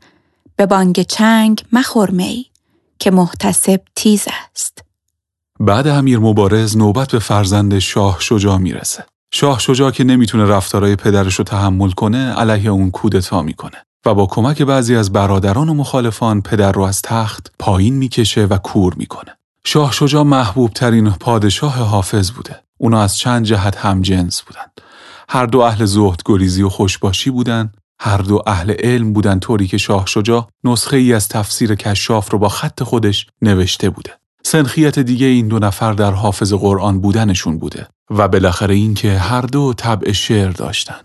به 0.57 0.67
بانگ 0.67 1.03
چنگ 1.03 1.65
مخور 1.73 2.11
می 2.11 2.47
که 2.99 3.11
محتسب 3.11 3.81
تیز 3.97 4.25
است. 4.51 4.85
بعد 5.61 5.87
امیر 5.87 6.19
مبارز 6.19 6.77
نوبت 6.77 7.13
به 7.13 7.19
فرزند 7.19 7.79
شاه 7.79 8.17
شجاع 8.21 8.59
می‌رسه. 8.59 9.05
شاه 9.35 9.59
شجاع 9.59 9.91
که 9.91 10.05
نمی‌تونه 10.05 10.45
رفتارای 10.45 10.97
پدرش 10.97 11.35
رو 11.35 11.45
تحمل 11.45 11.91
کنه 11.91 12.33
علیه 12.33 12.71
اون 12.71 12.91
کودتا 12.91 13.43
می‌کنه 13.43 13.85
و 14.07 14.15
با 14.15 14.27
کمک 14.27 14.63
بعضی 14.63 14.97
از 14.97 15.13
برادران 15.13 15.69
و 15.69 15.75
مخالفان 15.75 16.43
پدر 16.43 16.73
رو 16.73 16.83
از 16.83 17.03
تخت 17.03 17.53
پایین 17.59 17.95
می‌کشه 17.95 18.45
و 18.45 18.57
کور 18.57 18.95
می‌کنه. 18.95 19.37
شاه 19.65 19.93
شجاع 19.93 20.23
محبوب 20.23 20.71
ترین 20.71 21.11
پادشاه 21.11 21.79
حافظ 21.79 22.31
بوده. 22.31 22.61
اونا 22.79 23.03
از 23.03 23.17
چند 23.17 23.45
جهت 23.45 23.77
هم 23.77 24.03
جنس 24.03 24.43
بودن. 24.43 24.67
هر 25.29 25.47
دو 25.47 25.61
اهل 25.61 25.85
زهد 25.85 26.23
گریزی 26.25 26.63
و 26.63 26.69
خوشباشی 26.69 27.31
بودن. 27.31 27.73
هر 28.01 28.19
دو 28.19 28.43
اهل 28.47 28.71
علم 28.71 29.13
بودن 29.13 29.39
طوری 29.39 29.67
که 29.67 29.79
شاه 29.79 30.07
شجاع 30.07 30.49
نسخه 30.65 30.97
ای 30.97 31.13
از 31.13 31.29
تفسیر 31.29 31.75
کشاف 31.75 32.31
رو 32.31 32.39
با 32.39 32.49
خط 32.49 32.83
خودش 32.83 33.27
نوشته 33.43 33.91
بوده. 33.91 34.11
سنخیت 34.45 34.99
دیگه 34.99 35.27
این 35.27 35.49
دو 35.49 35.59
نفر 35.59 35.93
در 35.93 36.11
حافظ 36.11 36.53
قرآن 36.53 37.01
بودنشون 37.01 37.59
بوده 37.59 37.87
و 38.19 38.29
بالاخره 38.29 38.75
اینکه 38.75 39.19
هر 39.19 39.41
دو 39.41 39.75
طبع 39.75 40.13
شعر 40.13 40.51
داشتن. 40.51 41.01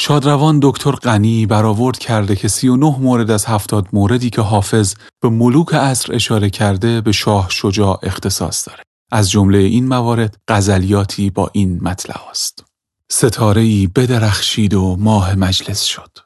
شادروان 0.00 0.60
دکتر 0.62 0.90
غنی 0.90 1.46
برآورد 1.46 1.98
کرده 1.98 2.36
که 2.36 2.48
39 2.48 2.98
مورد 2.98 3.30
از 3.30 3.46
70 3.46 3.88
موردی 3.92 4.30
که 4.30 4.42
حافظ 4.42 4.94
به 5.20 5.28
ملوک 5.28 5.74
عصر 5.74 6.14
اشاره 6.14 6.50
کرده 6.50 7.00
به 7.00 7.12
شاه 7.12 7.46
شجاع 7.50 8.00
اختصاص 8.02 8.68
داره. 8.68 8.82
از 9.10 9.30
جمله 9.30 9.58
این 9.58 9.88
موارد 9.88 10.36
غزلیاتی 10.48 11.30
با 11.30 11.50
این 11.52 11.78
مطلع 11.82 12.28
است. 12.30 12.64
ستاره 13.10 13.62
ای 13.62 13.86
بدرخشید 13.86 14.74
و 14.74 14.96
ماه 14.96 15.34
مجلس 15.34 15.82
شد. 15.82 16.18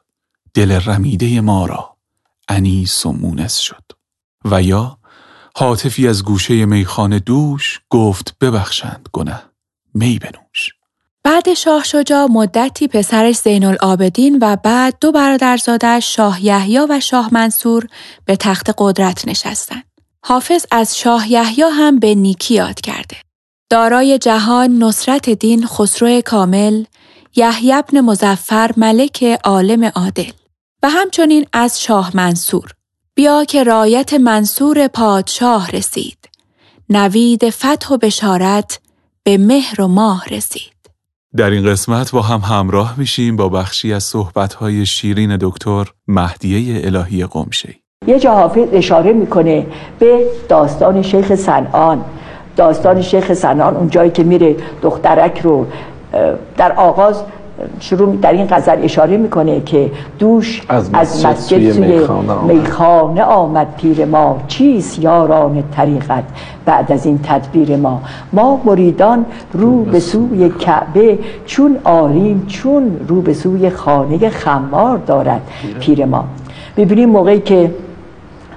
دل 0.53 0.71
رمیده 0.71 1.41
ما 1.41 1.65
را 1.65 1.97
انیس 2.47 3.05
و 3.05 3.11
مونس 3.11 3.57
شد. 3.57 3.83
و 4.45 4.63
یا 4.63 4.97
حاطفی 5.55 6.07
از 6.07 6.23
گوشه 6.23 6.65
میخانه 6.65 7.19
دوش 7.19 7.81
گفت 7.89 8.35
ببخشند 8.41 9.09
گنه 9.13 9.52
می 9.93 10.19
بنوش 10.19 10.69
بعد 11.23 11.53
شاه 11.53 11.83
شجاع 11.83 12.25
مدتی 12.25 12.87
پسرش 12.87 13.35
زین 13.35 13.65
العابدین 13.65 14.37
و 14.41 14.55
بعد 14.55 14.97
دو 15.01 15.11
برادرزادش 15.11 16.15
شاه 16.15 16.45
یحیی 16.45 16.79
و 16.79 16.99
شاه 16.99 17.33
منصور 17.33 17.87
به 18.25 18.35
تخت 18.35 18.71
قدرت 18.77 19.27
نشستند. 19.27 19.83
حافظ 20.23 20.65
از 20.71 20.97
شاه 20.97 21.31
یحیی 21.31 21.63
هم 21.63 21.99
به 21.99 22.15
نیکی 22.15 22.53
یاد 22.53 22.81
کرده. 22.81 23.17
دارای 23.69 24.17
جهان 24.17 24.83
نصرت 24.83 25.29
دین 25.29 25.67
خسرو 25.67 26.21
کامل، 26.21 26.83
یحیی 27.35 27.73
ابن 27.73 28.01
مزفر 28.01 28.71
ملک 28.77 29.23
عالم 29.43 29.83
عادل 29.83 30.31
و 30.83 30.89
همچنین 30.89 31.45
از 31.53 31.81
شاه 31.81 32.11
منصور 32.13 32.71
بیا 33.15 33.45
که 33.45 33.63
رایت 33.63 34.13
منصور 34.13 34.87
پادشاه 34.87 35.71
رسید 35.71 36.17
نوید 36.89 37.49
فتح 37.49 37.93
و 37.93 37.97
بشارت 37.97 38.79
به 39.25 39.37
مهر 39.37 39.81
و 39.81 39.87
ماه 39.87 40.25
رسید. 40.31 40.73
در 41.37 41.49
این 41.49 41.65
قسمت 41.65 42.11
با 42.11 42.21
هم 42.21 42.39
همراه 42.39 42.93
میشیم 42.97 43.35
با 43.35 43.49
بخشی 43.49 43.93
از 43.93 44.03
صحبتهای 44.03 44.85
شیرین 44.85 45.37
دکتر 45.41 45.85
مهدیه 46.07 46.85
الهی 46.85 47.25
قمشی. 47.25 47.81
یه 48.07 48.19
جا 48.19 48.33
حافظ 48.33 48.67
اشاره 48.73 49.13
می‌کنه 49.13 49.65
به 49.99 50.25
داستان 50.49 51.01
شیخ 51.01 51.35
سنان 51.35 52.05
داستان 52.55 53.01
شیخ 53.01 53.33
سنان 53.33 53.75
اون 53.75 53.89
جایی 53.89 54.11
که 54.11 54.23
میره 54.23 54.55
دخترک 54.81 55.39
رو 55.39 55.67
در 56.57 56.71
آغاز 56.71 57.23
شروع 57.79 58.15
در 58.15 58.31
این 58.31 58.47
غزل 58.47 58.77
اشاره 58.83 59.17
می‌کنه 59.17 59.61
که 59.61 59.91
دوش 60.19 60.61
از 60.69 60.91
مسجد, 60.93 60.99
از 60.99 61.25
مسجد 61.25 61.71
سوی 61.71 62.03
میخانه 62.47 63.23
آمد. 63.23 63.67
پیر 63.77 64.05
ما. 64.05 64.39
چیست 64.47 64.99
یاران 64.99 65.63
طریقت 65.75 66.23
بعد 66.65 66.91
از 66.91 67.05
این 67.05 67.19
تدبیر 67.23 67.75
ما؟ 67.75 68.01
ما 68.33 68.61
مریدان 68.65 69.25
رو 69.53 69.83
به 69.83 69.99
سوی 69.99 70.49
کعبه 70.49 71.19
چون 71.45 71.77
آریم 71.83 72.45
چون 72.47 72.99
رو 73.07 73.21
به 73.21 73.33
سوی 73.33 73.69
خانه 73.69 74.29
خمار 74.29 74.97
دارد 74.97 75.41
پیر 75.79 76.05
ما. 76.05 76.25
ببینیم 76.77 77.09
موقعی 77.09 77.39
که 77.39 77.71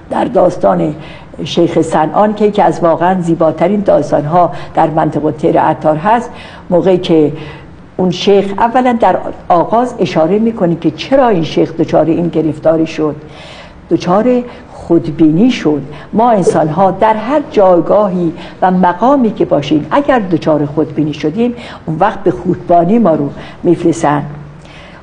در 0.09 0.25
داستان 0.25 0.95
شیخ 1.43 1.81
سنان 1.81 2.33
که 2.33 2.51
که 2.51 2.63
از 2.63 2.79
واقعا 2.79 3.21
زیباترین 3.21 3.79
داستان 3.79 4.25
ها 4.25 4.51
در 4.73 4.87
منطقه 4.87 5.31
تیر 5.31 5.59
عطار 5.59 5.95
هست 5.95 6.29
موقعی 6.69 6.97
که 6.97 7.31
اون 7.97 8.11
شیخ 8.11 8.53
اولا 8.57 8.97
در 8.99 9.17
آغاز 9.49 9.95
اشاره 9.99 10.39
می‌کنه 10.39 10.75
که 10.75 10.91
چرا 10.91 11.27
این 11.27 11.43
شیخ 11.43 11.73
دچار 11.73 12.05
این 12.05 12.27
گرفتاری 12.27 12.87
شد؟ 12.87 13.15
دچار 13.89 14.43
خودبینی 14.71 15.51
شد. 15.51 15.81
ما 16.13 16.31
انسان 16.31 16.67
ها 16.67 16.91
در 16.91 17.13
هر 17.13 17.41
جایگاهی 17.51 18.33
و 18.61 18.71
مقامی 18.71 19.31
که 19.31 19.45
باشیم 19.45 19.87
اگر 19.91 20.19
دچار 20.19 20.65
خودبینی 20.65 21.13
شدیم 21.13 21.55
اون 21.85 21.97
وقت 21.99 22.23
به 22.23 22.31
خودبانی 22.31 22.99
ما 22.99 23.15
رو 23.15 23.29
میفرسن 23.63 24.23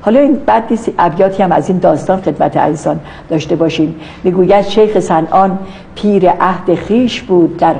حالا 0.01 0.19
این 0.19 0.35
بعد 0.45 0.63
نیست 0.69 0.91
هم 1.39 1.51
از 1.51 1.69
این 1.69 1.77
داستان 1.77 2.21
خدمت 2.21 2.57
عزیزان 2.57 2.99
داشته 3.29 3.55
باشیم. 3.55 3.95
می‌گوید 4.23 4.61
شیخ 4.61 4.99
سنان 4.99 5.59
پیر 5.95 6.29
عهد 6.29 6.75
خیش 6.75 7.21
بود 7.21 7.57
در 7.57 7.75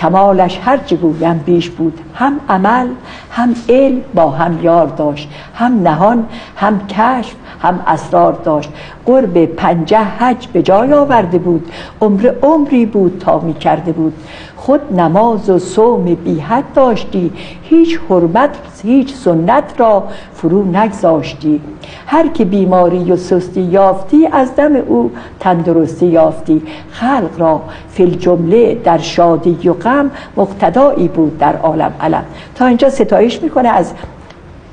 کمالش 0.00 0.58
هر 0.64 0.76
چه 0.76 0.96
گویم 0.96 1.38
بیش 1.46 1.70
بود. 1.70 2.00
هم 2.14 2.40
عمل 2.48 2.88
هم 3.30 3.54
علم 3.68 4.00
با 4.14 4.30
هم 4.30 4.64
یار 4.64 4.86
داشت. 4.86 5.28
هم 5.54 5.82
نهان 5.82 6.26
هم 6.56 6.86
کشف 6.86 7.34
هم 7.62 7.80
اسرار 7.86 8.32
داشت. 8.32 8.70
قرب 9.06 9.46
پنجه 9.46 9.98
حج 9.98 10.46
به 10.46 10.62
جای 10.62 10.92
آورده 10.92 11.38
بود. 11.38 11.72
عمر 12.00 12.32
عمری 12.42 12.86
بود 12.86 13.18
تا 13.18 13.38
می 13.38 13.54
کرده 13.54 13.92
بود. 13.92 14.12
خود 14.60 15.00
نماز 15.00 15.50
و 15.50 15.58
صوم 15.58 16.04
بیحد 16.04 16.64
داشتی. 16.74 17.32
هیچ 17.62 18.00
حرمت 18.10 18.50
هیچ 18.82 19.14
سنت 19.14 19.74
را 19.76 20.04
فرو 20.34 20.64
نگذاشتی. 20.64 21.60
هر 22.06 22.28
که 22.28 22.44
بیماری 22.44 23.12
و 23.12 23.16
سستی 23.16 23.60
یافتی 23.60 24.26
از 24.26 24.56
دم 24.56 24.76
او 24.76 25.10
تندرستی 25.40 26.06
یافتی. 26.06 26.62
خلق 26.90 27.30
را 27.38 27.60
فی 27.88 28.10
جمله 28.10 28.74
در 28.74 28.98
شادی 28.98 29.68
و 29.68 29.72
غم 29.72 30.10
مقتدایی 30.36 31.08
بود 31.08 31.38
در 31.38 31.56
عالم 31.56 31.92
علم. 32.00 32.24
تا 32.54 32.66
اینجا 32.66 32.90
ستایش 32.90 33.42
می‌کنه 33.42 33.68
از 33.68 33.92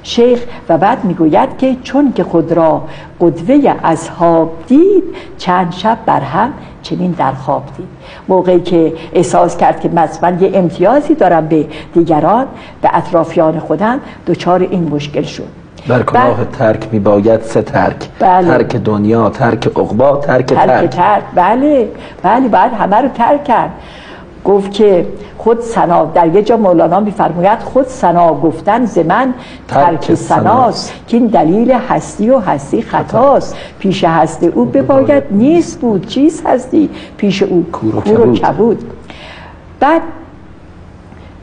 شیخ 0.08 0.40
و 0.70 0.78
بعد 0.78 1.06
می‌گوید 1.06 1.58
که 1.58 1.76
چون 1.84 2.14
که 2.14 2.24
خود 2.24 2.52
را 2.52 2.82
قدوه 3.22 3.76
اصحاب 3.84 4.52
دید 4.68 5.04
چند 5.38 5.72
شب 5.72 5.98
بر 6.06 6.20
هم 6.20 6.54
چنین 6.82 7.12
در 7.12 7.32
خواب 7.32 7.64
دید. 7.78 7.88
موقعی 8.28 8.60
که 8.60 8.94
احساس 9.14 9.58
کرد 9.58 9.80
که 9.80 9.90
مثلا 9.90 10.38
یه 10.40 10.52
امتیازی 10.54 11.16
دارم 11.16 11.48
به 11.48 11.66
دیگران 11.94 12.46
به 12.82 12.90
اطرافیان 12.94 13.60
خودم 13.60 14.00
دچار 14.28 14.60
این 14.60 14.84
مشکل 14.84 15.24
شد. 15.24 15.48
در 15.88 16.04
کلاه 16.04 16.46
ترک 16.46 16.88
می 16.92 17.00
باید 17.00 17.42
سه 17.42 17.62
ترک. 17.62 17.96
بله. 18.20 18.48
ترک 18.48 18.76
دنیا 18.76 19.30
ترک 19.30 19.68
عقبی 19.68 20.18
ترک 20.18 20.46
ترک 20.46 20.68
ترک. 20.68 20.90
ترک. 20.90 21.24
بله. 21.36 21.88
بله 22.24 22.48
باید 22.48 22.74
همه 22.74 22.96
رو 22.96 23.08
ترک 23.08 23.44
کرد. 23.44 23.72
گفت 24.48 24.72
که 24.72 25.08
خود 25.38 25.60
ثنا 25.60 26.06
در 26.06 26.36
یه 26.36 26.42
جا 26.42 26.58
مولانا 26.58 27.00
میفرماید 27.00 27.60
خود 27.60 27.86
ثنا 27.86 28.34
گفتن 28.34 28.86
ز 28.86 28.98
من 28.98 29.34
ترک 29.68 30.14
ثناست 30.14 30.94
که 31.08 31.18
این 31.18 31.28
دلیل 31.28 31.72
هستی 31.72 32.30
و 32.30 32.40
هستی 32.40 32.82
خطاست. 32.82 33.56
پیش 33.80 34.04
هست 34.04 34.44
او 34.44 34.66
بباید. 34.66 35.24
نیست 35.32 35.80
بود. 35.80 36.08
چیست 36.08 36.44
هستی. 36.46 36.90
پیش 37.18 37.44
او 37.44 37.66
کور 37.72 38.20
و 38.20 38.34
کبود. 38.34 38.92
بعد 39.80 40.02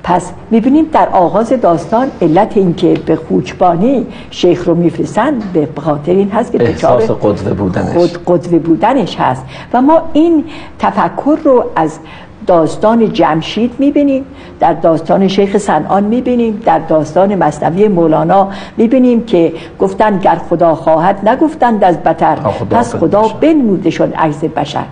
پس 0.03 0.33
می‌بینیم 0.51 0.87
در 0.93 1.09
آغاز 1.09 1.53
داستان 1.53 2.11
علت 2.23 2.57
اینکه 2.57 2.95
به 3.07 3.17
خوچبانی 3.17 4.07
شیخ 4.31 4.69
رو 4.69 4.75
میفرستند 4.75 5.53
به 5.53 5.69
خاطر 5.81 6.13
این 6.13 6.31
هست 6.31 6.53
که 6.53 6.63
احساس 6.63 7.11
قدوه 7.11 7.53
بودنش. 7.53 7.97
خود 7.97 8.19
قدوه 8.27 8.59
بودنش 8.59 9.17
هست. 9.17 9.45
و 9.73 9.83
ما 9.83 10.03
این 10.13 10.45
تفکر 10.79 11.39
رو 11.45 11.65
از 11.77 11.99
داستان 12.47 13.13
جمشید 13.13 13.71
می‌بینیم 13.79 14.25
در 14.61 14.73
داستان 14.73 15.29
شیخ 15.29 15.57
سنان 15.57 16.05
می‌بینیم 16.05 16.63
در 16.65 16.79
داستان 16.79 17.35
مصنوی 17.35 17.89
مولانا 17.89 18.49
می‌بینیم 18.77 19.25
که 19.25 19.53
گفتن 19.79 20.19
گر 20.19 20.39
خدا 20.51 20.75
خواهد 20.75 21.29
نگفتند 21.29 21.85
از 21.85 21.99
بتر 22.03 22.37
خدا 22.37 22.79
پس 22.79 22.95
خدا. 22.95 23.23
بنمودشون 23.41 24.13
عجز 24.13 24.45
بشر 24.45 24.85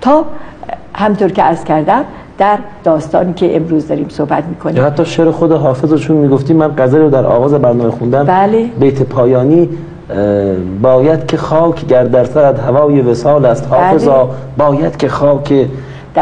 تا 0.00 0.24
همطور 0.94 1.30
که 1.30 1.42
عرض 1.42 1.64
کردم 1.64 2.04
در 2.38 2.58
داستانی 2.84 3.32
که 3.32 3.56
امروز 3.56 3.88
داریم 3.88 4.06
صحبت 4.08 4.44
می‌کنیم 4.44 4.76
یا 4.76 4.84
حتی 4.84 5.04
شعر 5.04 5.30
خود 5.30 5.52
حافظ 5.52 5.92
رو 5.92 5.98
چون 5.98 6.16
می‌گفتیم 6.16 6.56
من 6.56 6.74
غزل 6.78 6.98
رو 6.98 7.10
در 7.10 7.26
آغاز 7.26 7.54
برنامه 7.54 7.90
خوندم 7.90 8.24
بله. 8.24 8.64
بیت 8.80 9.02
پایانی 9.02 9.68
باید 10.82 11.26
که 11.26 11.36
خاک 11.36 11.86
گر 11.86 12.04
در 12.04 12.24
سرت 12.24 12.60
هوای 12.60 13.00
وسال 13.00 13.44
است 13.46 13.66
حافظا 13.70 14.24
بله. 14.24 14.34
باید 14.56 14.96
که 14.96 15.08
خاک 15.08 15.66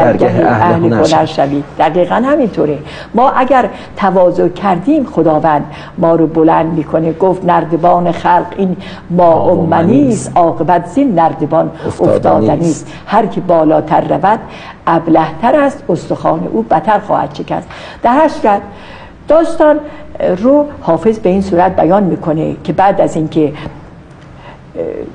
درگه 0.03 0.45
اهل 0.45 0.93
هنر. 0.93 1.25
شوید 1.25 1.63
دقیقا 1.79 2.15
همینطوره. 2.15 2.77
ما 3.15 3.29
اگر 3.29 3.69
تواضع 3.97 4.47
کردیم 4.47 5.05
خداوند 5.05 5.65
ما 5.97 6.15
رو 6.15 6.27
بلند 6.27 6.73
می‌کنه 6.73 7.13
گفت 7.13 7.45
نردبان 7.45 8.11
خلق 8.11 8.45
این 8.57 8.77
ما 9.09 9.51
امنی 9.51 10.09
است 10.09 10.31
عاقبت 10.35 10.85
زین 10.85 11.19
نردبان 11.19 11.71
افتادنی 11.85 12.69
است. 12.69 12.93
هر 13.07 13.25
که 13.25 13.41
بالاتر 13.41 14.01
رود 14.01 14.39
ابلهتر 14.87 15.55
است 15.55 15.83
استخوان 15.89 16.47
او 16.51 16.61
بتر 16.61 16.99
خواهد 16.99 17.35
شکست. 17.35 17.67
در 18.03 18.11
هر 18.11 18.27
صورت 18.27 18.61
داستان 19.27 19.79
رو 20.37 20.65
حافظ 20.81 21.19
به 21.19 21.29
این 21.29 21.41
صورت 21.41 21.75
بیان 21.75 22.03
می‌کنه 22.03 22.55
که 22.63 22.73
بعد 22.73 23.01
از 23.01 23.15
اینکه 23.15 23.53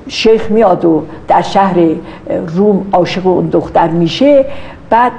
شیخ 0.07 0.51
میاد 0.51 0.85
و 0.85 1.03
در 1.27 1.41
شهر 1.41 1.75
روم 2.55 2.85
عاشق 2.93 3.27
اون 3.27 3.47
دختر 3.47 3.87
میشه 3.87 4.45
بعد 4.89 5.11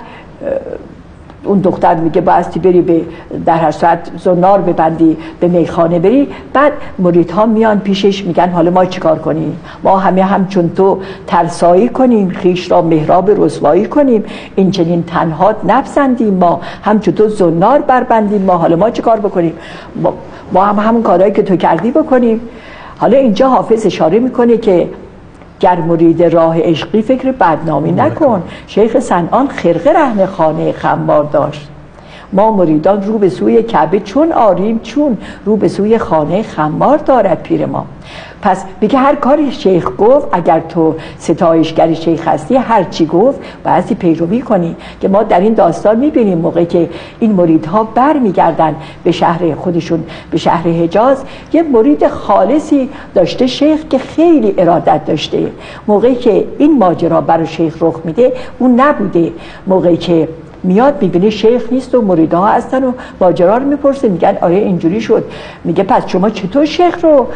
اون 1.45 1.59
دختر 1.61 1.95
میگه 1.95 2.21
بایستی 2.21 2.61
بری 2.61 2.81
به 2.81 3.01
در 3.47 3.57
هر 3.57 3.71
صورت 3.71 4.11
زنار 4.19 4.61
ببندی 4.61 5.17
به 5.41 5.49
میخانه 5.49 5.99
بری. 5.99 6.29
بعد 6.53 6.73
مریدها 6.99 7.47
میان 7.47 7.81
پیشش 7.81 8.25
میگن 8.25 8.49
حالا 8.49 8.71
ما 8.71 8.85
چیکار 8.85 9.19
کنیم؟ 9.19 9.61
ما 9.83 9.99
همه 9.99 10.23
همچون 10.23 10.71
تو 10.77 10.99
ترسایی 11.27 11.89
کنیم 11.89 12.29
خیش 12.29 12.71
را 12.71 12.83
محراب 12.83 13.45
رسوایی 13.45 13.87
کنیم 13.87 14.25
این 14.57 14.71
چنین 14.71 15.03
تنهات 15.03 15.57
نپسندیم 15.65 16.35
ما 16.35 16.61
همچون 16.83 17.15
تو 17.15 17.29
زنار 17.29 17.79
بربندیم 17.79 18.43
ما 18.43 18.57
حالا 18.57 18.77
ما 18.77 18.91
چیکار 18.91 19.21
بکنیم؟ 19.21 19.53
ما 20.53 20.65
هم 20.65 20.79
همون 20.79 21.03
کارهایی 21.03 21.33
که 21.33 21.43
تو 21.43 21.57
کردی 21.57 21.91
بکنیم. 21.91 22.41
حالا 22.99 23.19
اینجا 23.19 23.49
حافظ 23.49 23.87
اشاره 23.87 24.19
می‌کنه 24.19 24.57
که 24.57 24.89
گر 25.61 25.81
مرید 25.81 26.23
راه 26.23 26.61
عشقی 26.61 27.03
فکر 27.03 27.33
بدنامی 27.33 27.93
نکن. 27.93 28.43
شیخ 28.67 28.99
سنان 28.99 29.49
خرقه 29.49 29.91
رهن 29.91 30.27
خانه 30.27 30.73
خمار 30.73 31.25
داشت. 31.25 31.69
ما 32.35 32.51
مریدان 32.51 33.03
رو 33.03 33.19
به 33.19 33.29
سوی 33.29 33.63
کعبه 33.63 34.01
چون 34.01 34.33
آریم 34.33 34.81
چون 34.83 35.19
رو 35.45 35.57
به 35.57 35.69
سوی 35.69 35.99
خانه 35.99 36.43
خمار 36.43 36.99
دارد 36.99 37.43
پیر 37.43 37.67
ما. 37.67 37.87
پس 38.43 38.65
میگه 38.81 38.99
هر 38.99 39.15
کاری 39.15 39.53
شیخ 39.53 39.89
گفت 39.99 40.29
اگر 40.33 40.61
تو 40.61 40.95
ستایشگر 41.19 41.95
شیخ 41.95 42.29
هستی 42.29 42.57
هر 42.57 42.85
چی 42.85 43.07
گفت 43.07 43.41
بایستی 43.65 43.95
پیروی 43.95 44.41
کنی 44.41 44.77
که 45.01 45.09
ما 45.09 45.23
در 45.23 45.41
این 45.41 45.55
داستان 45.55 45.97
می‌بینیم 45.97 46.39
موقع 46.39 46.65
که 46.65 46.89
این 47.21 47.33
مریدها 47.33 47.85
بر 47.85 48.19
میگردن 48.19 48.75
به 49.05 49.13
شهر 49.13 49.55
خودشون 49.55 50.05
به 50.31 50.39
شهر 50.39 50.69
حجاز. 50.69 51.25
یه 51.53 51.63
مرید 51.63 52.09
خالصی 52.09 52.89
داشته 53.15 53.47
شیخ 53.47 53.85
که 53.91 53.99
خیلی 53.99 54.55
ارادت 54.59 55.05
داشته. 55.05 55.51
موقعی 55.89 56.15
که 56.15 56.45
این 56.59 56.79
ماجرا 56.79 57.21
برای 57.21 57.47
شیخ 57.47 57.77
رخ 57.81 57.95
میده 58.05 58.33
اون 58.59 58.81
نبوده. 58.81 59.33
موقعی 59.67 59.97
که 59.97 60.29
میاد 60.65 61.03
می‌بینه 61.03 61.31
شیخ 61.31 61.73
نیست 61.73 61.95
و 61.95 62.03
مریدها 62.03 62.47
هستن 62.47 62.85
و 62.85 62.93
ماجرا 63.21 63.57
رو 63.57 63.65
می‌پرسه 63.65 64.09
میگن 64.09 64.39
آره 64.43 64.55
اینجوری 64.55 65.01
شد. 65.01 65.25
میگه 65.65 65.83
پس 65.83 66.03
شما 66.07 66.31
چطور 66.31 66.65
شیخ 66.65 67.05
رو 67.05 67.27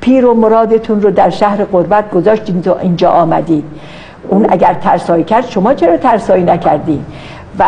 پیر 0.00 0.26
و 0.26 0.34
مرادتون 0.34 1.02
رو 1.02 1.10
در 1.10 1.30
شهر 1.30 1.64
قربت 1.64 2.10
گذاشتین 2.10 2.62
تا 2.62 2.78
اینجا 2.78 3.10
آمدید؟ 3.10 3.64
اون 4.28 4.46
اگر 4.48 4.74
ترسایی 4.74 5.24
کرد 5.24 5.46
شما 5.46 5.74
چرا 5.74 5.96
ترسایی 5.96 6.44
نکردین 6.44 7.04
و 7.58 7.64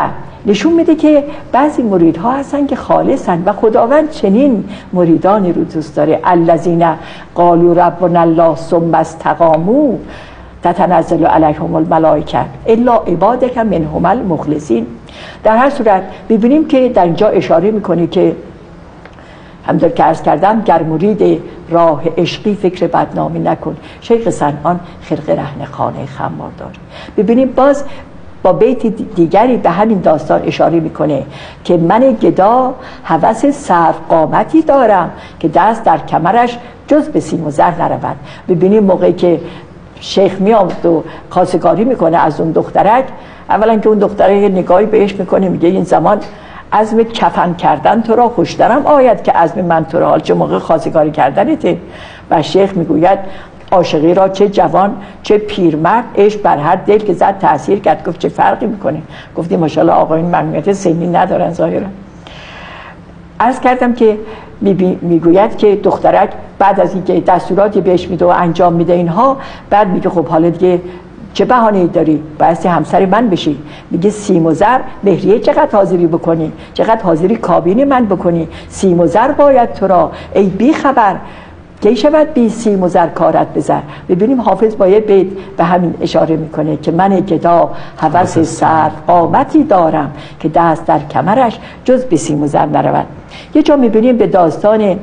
نشون 0.46 0.72
میده 0.72 0.94
که 0.94 1.24
بعضی 1.52 1.83
مریدها 1.83 2.33
هستن 2.33 2.66
که 2.66 2.76
خالصن 2.76 3.42
و 3.46 3.52
خداوند 3.52 4.11
چنین 4.11 4.64
مریدانی 4.92 5.52
رو 5.52 5.64
دوست 5.64 5.96
داره. 5.96 6.20
الذین 6.24 6.87
قالوا 7.35 7.87
ربنا 7.87 8.20
الله 8.20 8.57
ثم 8.57 8.94
استقاموا 8.94 9.94
تتنزل 10.62 11.24
علیهم 11.24 11.74
الملائکه 11.74 12.38
الا 12.66 12.96
عبادک 12.96 13.59
منهم 13.59 14.05
المخلصین. 14.05 14.87
در 15.44 15.57
هر 15.57 15.70
صورت 15.70 16.02
ببینیم 16.29 16.68
که 16.68 16.88
در 16.88 17.05
اینجا 17.05 17.29
اشاره 17.29 17.70
می‌کنه 17.70 18.07
که 18.07 18.37
همطور 19.66 19.88
که 19.88 20.05
ارز 20.05 20.22
کردم 20.22 20.62
گر 20.62 20.83
مرید 20.83 21.42
راه 21.70 22.02
عشقی 22.16 22.55
فکر 22.55 22.87
بدنامی 22.87 23.38
نکن. 23.38 23.76
شیخ 24.00 24.31
سنان 24.31 24.81
خرق 25.02 25.31
رهن 25.31 25.64
خانه 25.64 26.07
خمار 26.07 26.50
داره. 26.59 26.72
ببینیم 27.16 27.52
باز 27.52 27.85
با 28.42 28.52
بیت 28.52 28.87
دیگری 28.87 29.57
به 29.57 29.70
همین 29.70 30.00
داستان 30.00 30.42
اشاره 30.46 30.81
می‌کنه 30.81 31.22
که 31.64 31.76
من 31.76 32.16
گدا 32.22 32.74
هوس 33.05 33.46
سر 33.46 33.92
قامتی 34.09 34.62
دارم 34.62 35.11
که 35.40 35.48
دست 35.48 35.85
در 35.85 35.98
کمرش 35.98 36.59
جز 36.88 37.09
به 37.09 37.20
سیم 37.20 37.46
و 37.46 37.50
زر 37.50 37.70
نرود. 37.70 38.16
ببینیم 38.48 38.85
موقعی 38.85 39.12
که 39.12 39.40
شیخ 40.00 40.40
میاد 40.40 40.87
و 40.87 41.05
خواستگاری 41.31 41.85
می‌کنه 41.85 42.16
از 42.16 42.40
اون 42.40 42.50
دخترک 42.50 43.05
اولا 43.50 43.78
که 43.78 43.88
اون 43.88 43.98
دخترک 43.98 44.42
یه 44.42 44.48
نگاهی 44.48 44.87
بهش 44.87 45.14
می‌کنه 45.14 45.48
میگه 45.48 45.68
این 45.68 45.85
زمان 45.85 46.18
عزم 46.72 47.02
کفن 47.02 47.54
کردن 47.54 48.02
تو 48.02 48.16
را 48.16 48.28
خوشترم 48.28 48.87
آید 48.87 49.22
که 49.22 49.32
عزم 49.32 49.61
من 49.61 49.85
تو 49.85 49.98
را. 49.98 50.09
حال 50.09 50.20
چه 50.20 50.35
موقع 50.35 50.59
خواستگاری 50.59 51.11
کردنته 51.11 51.78
و 52.30 52.42
شیخ 52.42 52.76
می‌گوید 52.76 53.18
عاشقی 53.72 54.14
را 54.14 54.28
چه 54.28 54.48
جوان 54.48 54.96
چه 55.22 55.38
پیرمرد 55.38 56.04
عشق 56.16 56.42
بر 56.42 56.59
هر 56.59 56.76
دل 56.76 56.98
که 56.98 57.12
زد 57.12 57.38
تاثیر 57.38 57.78
کرد. 57.78 58.09
گفت 58.09 58.18
چه 58.18 58.28
فرقی 58.28 58.66
می‌کنه؟ 58.66 59.02
گفتی 59.37 59.56
ماشاءالله 59.56 59.94
آقایون 59.94 60.26
ممنوعیت 60.26 60.72
سنی 60.72 61.06
ندارن 61.06 61.52
ظاهرا. 61.52 61.87
عرض 63.40 63.61
کردم 63.61 63.92
که 63.92 64.18
می‌گوید 65.02 65.56
که 65.56 65.76
دخترک 65.76 66.30
بعد 66.59 66.80
از 66.80 66.94
اینکه 66.94 67.20
دستوراتی 67.20 67.80
بهش 67.80 68.09
میده 68.09 68.24
و 68.24 68.28
انجام 68.28 68.72
میده 68.72 68.92
اینها 68.92 69.37
بعد 69.70 69.88
میگه 69.88 70.11
خب 70.11 70.26
حالا 70.26 70.50
دیگه 70.50 70.80
چه 71.37 71.44
بهانه 71.44 71.87
داری؟ 71.87 72.22
بایستی 72.38 72.68
همسر 72.68 73.07
من 73.07 73.31
بشی. 73.31 73.59
میگه 73.90 74.11
سیم 74.11 74.46
و 74.46 74.55
زر 74.55 74.79
مهریه 75.05 75.38
چقدر 75.38 75.68
حاضری 75.72 76.07
بکنی؟ 76.07 76.53
چقدر 76.75 77.03
حاضری 77.03 77.37
کابین 77.37 77.85
من 77.85 78.07
بکنی؟ 78.07 78.49
سیم 78.68 79.01
و 79.01 79.07
زر 79.07 79.33
باید 79.33 79.72
تو 79.72 79.87
را. 79.87 80.12
ای 80.35 80.46
بی 80.46 80.72
خبر 80.72 81.16
کی 81.81 81.96
شود 81.96 82.35
بی 82.35 82.49
سیم 82.49 82.83
و 82.83 82.88
زر 82.88 83.07
کارت 83.07 83.55
بزر؟ 83.55 83.81
ببینیم 84.09 84.40
حافظ 84.40 84.77
با 84.77 84.88
یه 84.88 85.01
بیت 85.01 85.27
به 85.57 85.64
همین 85.64 85.94
اشاره 86.01 86.37
می‌کنه 86.37 86.77
که 86.77 86.92
من 86.92 87.20
گدا 87.20 87.70
هوس 87.99 88.38
سر 88.38 88.90
قامتی 89.07 89.64
دارم 89.64 90.12
که 90.40 90.49
دست 90.49 90.87
در 90.87 91.01
کمرش 91.11 91.59
جز 91.85 92.05
به 92.05 92.16
سیم 92.16 92.42
و 92.42 92.46
زر 92.46 92.66
نرود. 92.66 93.07
یه 93.55 93.62
جا 93.62 93.77
می‌بینیم 93.77 94.16
به 94.16 94.27
داستان 94.27 94.99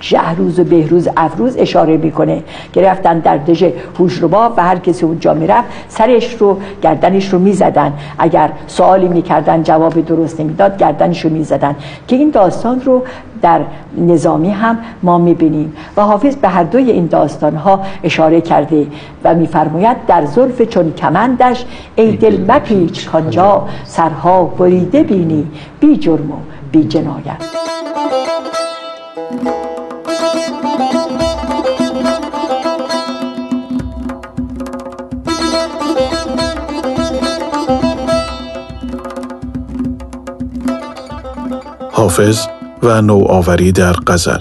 جهروز 0.00 0.58
و 0.58 0.64
بهروز 0.64 1.08
افروز 1.16 1.56
اشاره 1.56 1.96
می‌کنه 1.96 2.42
که 2.72 2.82
رفتن 2.82 3.18
در 3.18 3.36
دژ 3.36 3.64
هوشربا 3.98 4.50
و 4.56 4.62
هر 4.62 4.78
کسی 4.78 5.04
اونجا 5.04 5.34
می‌رفت 5.34 5.68
سرش 5.88 6.34
رو 6.34 6.58
گردنش 6.82 7.32
رو 7.32 7.38
می‌زدن. 7.38 7.92
اگر 8.18 8.50
سوالی 8.66 9.08
می‌کردن 9.08 9.62
جواب 9.62 10.04
درست 10.04 10.40
نمی‌داد 10.40 10.76
گردنش 10.76 11.24
رو 11.24 11.30
می‌زدن. 11.30 11.76
که 12.08 12.16
این 12.16 12.30
داستان 12.30 12.80
رو 12.80 13.02
در 13.42 13.60
نظامی 13.98 14.50
هم 14.50 14.78
ما 15.02 15.18
می‌بینیم. 15.18 15.72
و 15.96 16.02
حافظ 16.02 16.36
به 16.36 16.48
هر 16.48 16.64
دوی 16.64 16.90
این 16.90 17.06
داستان 17.06 17.56
ها 17.56 17.80
اشاره 18.02 18.40
کرده 18.40 18.86
و 19.24 19.34
میفرماید 19.34 19.96
در 20.06 20.26
ظرف 20.26 20.62
چون 20.62 20.92
کمندش 20.92 21.64
ای 21.96 22.16
دل 22.16 22.44
مپیچ 22.48 23.08
کانجا. 23.08 23.68
سرها 23.84 24.44
بریده 24.44 25.02
بینی 25.02 25.46
بی 25.80 25.96
جرم 25.96 26.30
و 26.30 26.34
بی 26.72 26.84
جنایت. 26.84 27.59
حافظ 42.10 42.46
و 42.82 43.02
نوآوری 43.02 43.72
در 43.72 43.92
غزل 44.06 44.38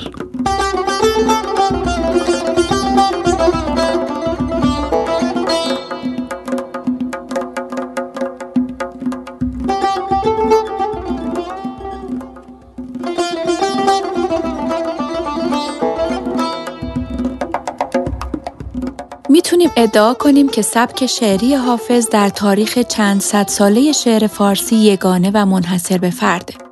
می‌تونیم 19.29 19.69
ادعا 19.77 20.13
کنیم 20.13 20.49
که 20.49 20.61
سبک 20.61 21.05
شعری 21.05 21.55
حافظ 21.55 22.09
در 22.09 22.29
تاریخ 22.29 22.79
چند 22.79 23.21
صد 23.21 23.47
ساله 23.47 23.91
شعر 23.91 24.27
فارسی 24.27 24.75
یگانه 24.75 25.31
و 25.33 25.45
منحصر 25.45 25.97
به 25.97 26.09
فرده. 26.09 26.68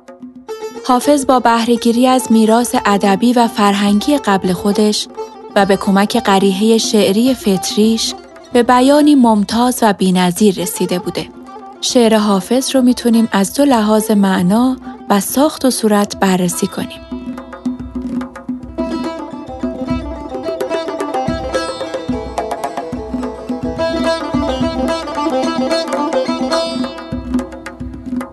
حافظ 0.88 1.26
با 1.26 1.40
بهرهگیری 1.40 2.06
از 2.06 2.32
میراث 2.32 2.74
ادبی 2.84 3.32
و 3.32 3.48
فرهنگی 3.48 4.18
قبل 4.18 4.52
خودش 4.52 5.08
و 5.56 5.66
به 5.66 5.76
کمک 5.76 6.16
قریحه 6.16 6.78
شعری 6.78 7.34
فطریش 7.34 8.14
به 8.52 8.62
بیانی 8.62 9.14
ممتاز 9.14 9.78
و 9.82 9.92
بینظیر 9.92 10.54
رسیده 10.62 10.98
بوده. 10.98 11.28
شعر 11.80 12.16
حافظ 12.16 12.76
رو 12.76 12.82
می‌تونیم 12.82 13.28
از 13.32 13.54
دو 13.54 13.64
لحاظ 13.64 14.10
معنا 14.10 14.76
و 15.10 15.20
ساخت 15.20 15.64
و 15.64 15.70
صورت 15.70 16.16
بررسی 16.20 16.66
کنیم. 16.66 17.00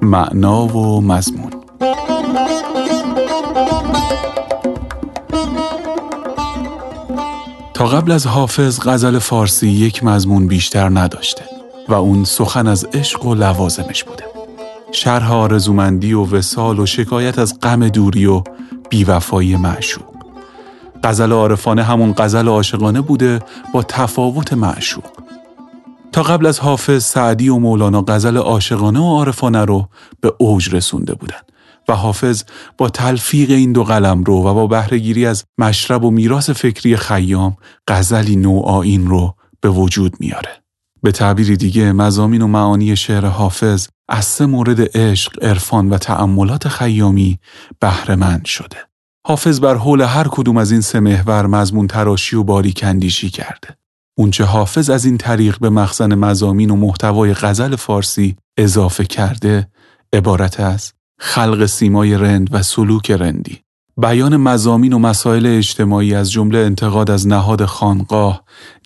معنا 0.01 0.67
و 0.67 1.01
مضمون 1.01 1.54
قبل 7.86 8.12
از 8.12 8.28
حافظ 8.28 8.80
غزل 8.80 9.19
فارسی 9.19 9.67
یک 9.67 10.04
مضمون 10.04 10.48
بیشتر 10.48 10.89
نداشته 10.89 11.45
و 11.89 11.93
اون 11.93 12.24
سخن 12.24 12.67
از 12.67 12.86
عشق 12.86 13.26
و 13.26 13.36
لوازمش 13.36 14.04
بوده. 14.04 14.24
شرح 14.91 15.32
آرزومندی 15.32 16.13
و 16.13 16.26
وسال 16.26 16.80
و 16.80 16.86
شکایت 16.86 17.39
از 17.39 17.60
غم 17.60 17.88
دوری 17.89 18.26
و 18.26 18.43
بیوفایی 18.89 19.56
معشوق. 19.56 20.15
غزل 21.04 21.32
عارفانه 21.32 21.84
همون 21.84 22.13
غزل 22.17 22.48
عاشقانه 22.48 23.02
بوده 23.02 23.39
با 23.74 23.84
تفاوت 23.84 24.54
معشوق. 24.54 25.04
تا 26.12 26.24
قبل 26.24 26.45
از 26.45 26.60
حافظ 26.60 27.04
سعدی 27.04 27.50
و 27.50 27.58
مولانا 27.58 28.04
غزل 28.08 28.38
عاشقانه 28.38 29.00
و 29.00 29.04
عارفانه 29.04 29.65
رو 29.65 29.88
به 30.21 30.34
اوج 30.38 30.76
رسونده 30.76 31.13
بودند 31.13 31.44
و 31.88 31.93
حافظ 31.93 32.43
با 32.78 32.89
تلفیق 32.89 33.52
این 33.52 33.74
دو 33.74 33.84
قلم 33.84 34.24
رو 34.24 34.36
و 34.36 34.54
با 34.54 34.67
بهرهگیری 34.67 35.26
از 35.26 35.43
مشرب 35.58 36.04
و 36.04 36.12
میراث 36.12 36.50
فکری 36.50 36.98
خیام 36.98 37.58
غزلی 37.88 38.36
نوآین 38.36 39.08
رو 39.08 39.36
به 39.62 39.69
وجود 39.69 40.15
میاره. 40.19 40.50
به 41.04 41.12
تعبیری 41.12 41.58
دیگه 41.58 41.91
مزامین 41.91 42.41
و 42.41 42.48
معانی 42.48 42.95
شعر 42.95 43.26
حافظ 43.26 43.88
از 44.10 44.26
سه 44.26 44.45
مورد 44.45 44.98
عشق، 44.98 45.43
عرفان 45.43 45.89
و 45.89 45.98
تأملات 45.98 46.67
خیامی 46.67 47.39
بهرهمند 47.80 48.45
شده. 48.45 48.78
حافظ 49.28 49.60
بر 49.60 49.76
حول 49.76 50.02
هر 50.02 50.28
کدوم 50.28 50.58
از 50.58 50.71
این 50.71 50.82
سه 50.82 51.00
محور 51.00 51.45
مضمون 51.45 51.88
تراشی 51.88 52.36
و 52.36 52.43
باریکندیشی 52.43 53.30
کرده. 53.30 53.78
اونچه 54.17 54.43
حافظ 54.43 54.89
از 54.89 55.06
این 55.06 55.17
طریق 55.17 55.60
به 55.60 55.69
مخزن 55.69 56.15
مزامین 56.15 56.69
و 56.69 56.76
محتوای 56.76 57.34
غزل 57.34 57.76
فارسی 57.76 58.36
اضافه 58.58 59.06
کرده 59.06 59.67
عبارت 60.13 60.60
است 60.60 60.94
خلق 61.19 61.65
سیمای 61.65 62.17
رند 62.17 62.49
و 62.51 62.63
سلوک 62.63 63.12
رندی. 63.12 63.60
بیان 63.97 64.38
مزامین 64.38 64.93
و 64.93 64.99
مسائل 64.99 65.45
اجتماعی 65.45 66.15
از 66.15 66.32
جمله 66.32 66.58
انتقاد 66.58 67.12
از 67.12 67.28
نهاد 67.28 67.65
خانقاه 67.65 68.43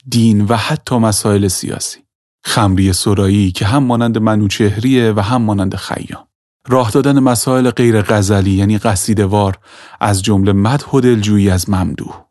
دین 0.10 0.46
و 0.46 0.56
حتی 0.56 0.98
مسائل 0.98 1.48
سیاسی. 1.48 2.00
خمری 2.44 2.94
سرایی 2.94 3.52
که 3.52 3.66
هم 3.66 3.84
مانند 3.84 4.18
منوچهریه 4.18 5.14
و 5.16 5.20
هم 5.20 5.42
مانند 5.42 5.76
خیام. 5.76 6.28
راه 6.68 6.92
دادن 6.92 7.20
مسائل 7.20 7.70
غیر 7.70 8.02
غزلی 8.02 8.52
یعنی 8.52 8.78
قصیدوار 8.78 9.58
از 10.00 10.24
جمله 10.24 10.54
مدح 10.54 10.90
و 10.90 11.02
دلجویی 11.02 11.50
از 11.50 11.70
ممدوح. 11.70 12.22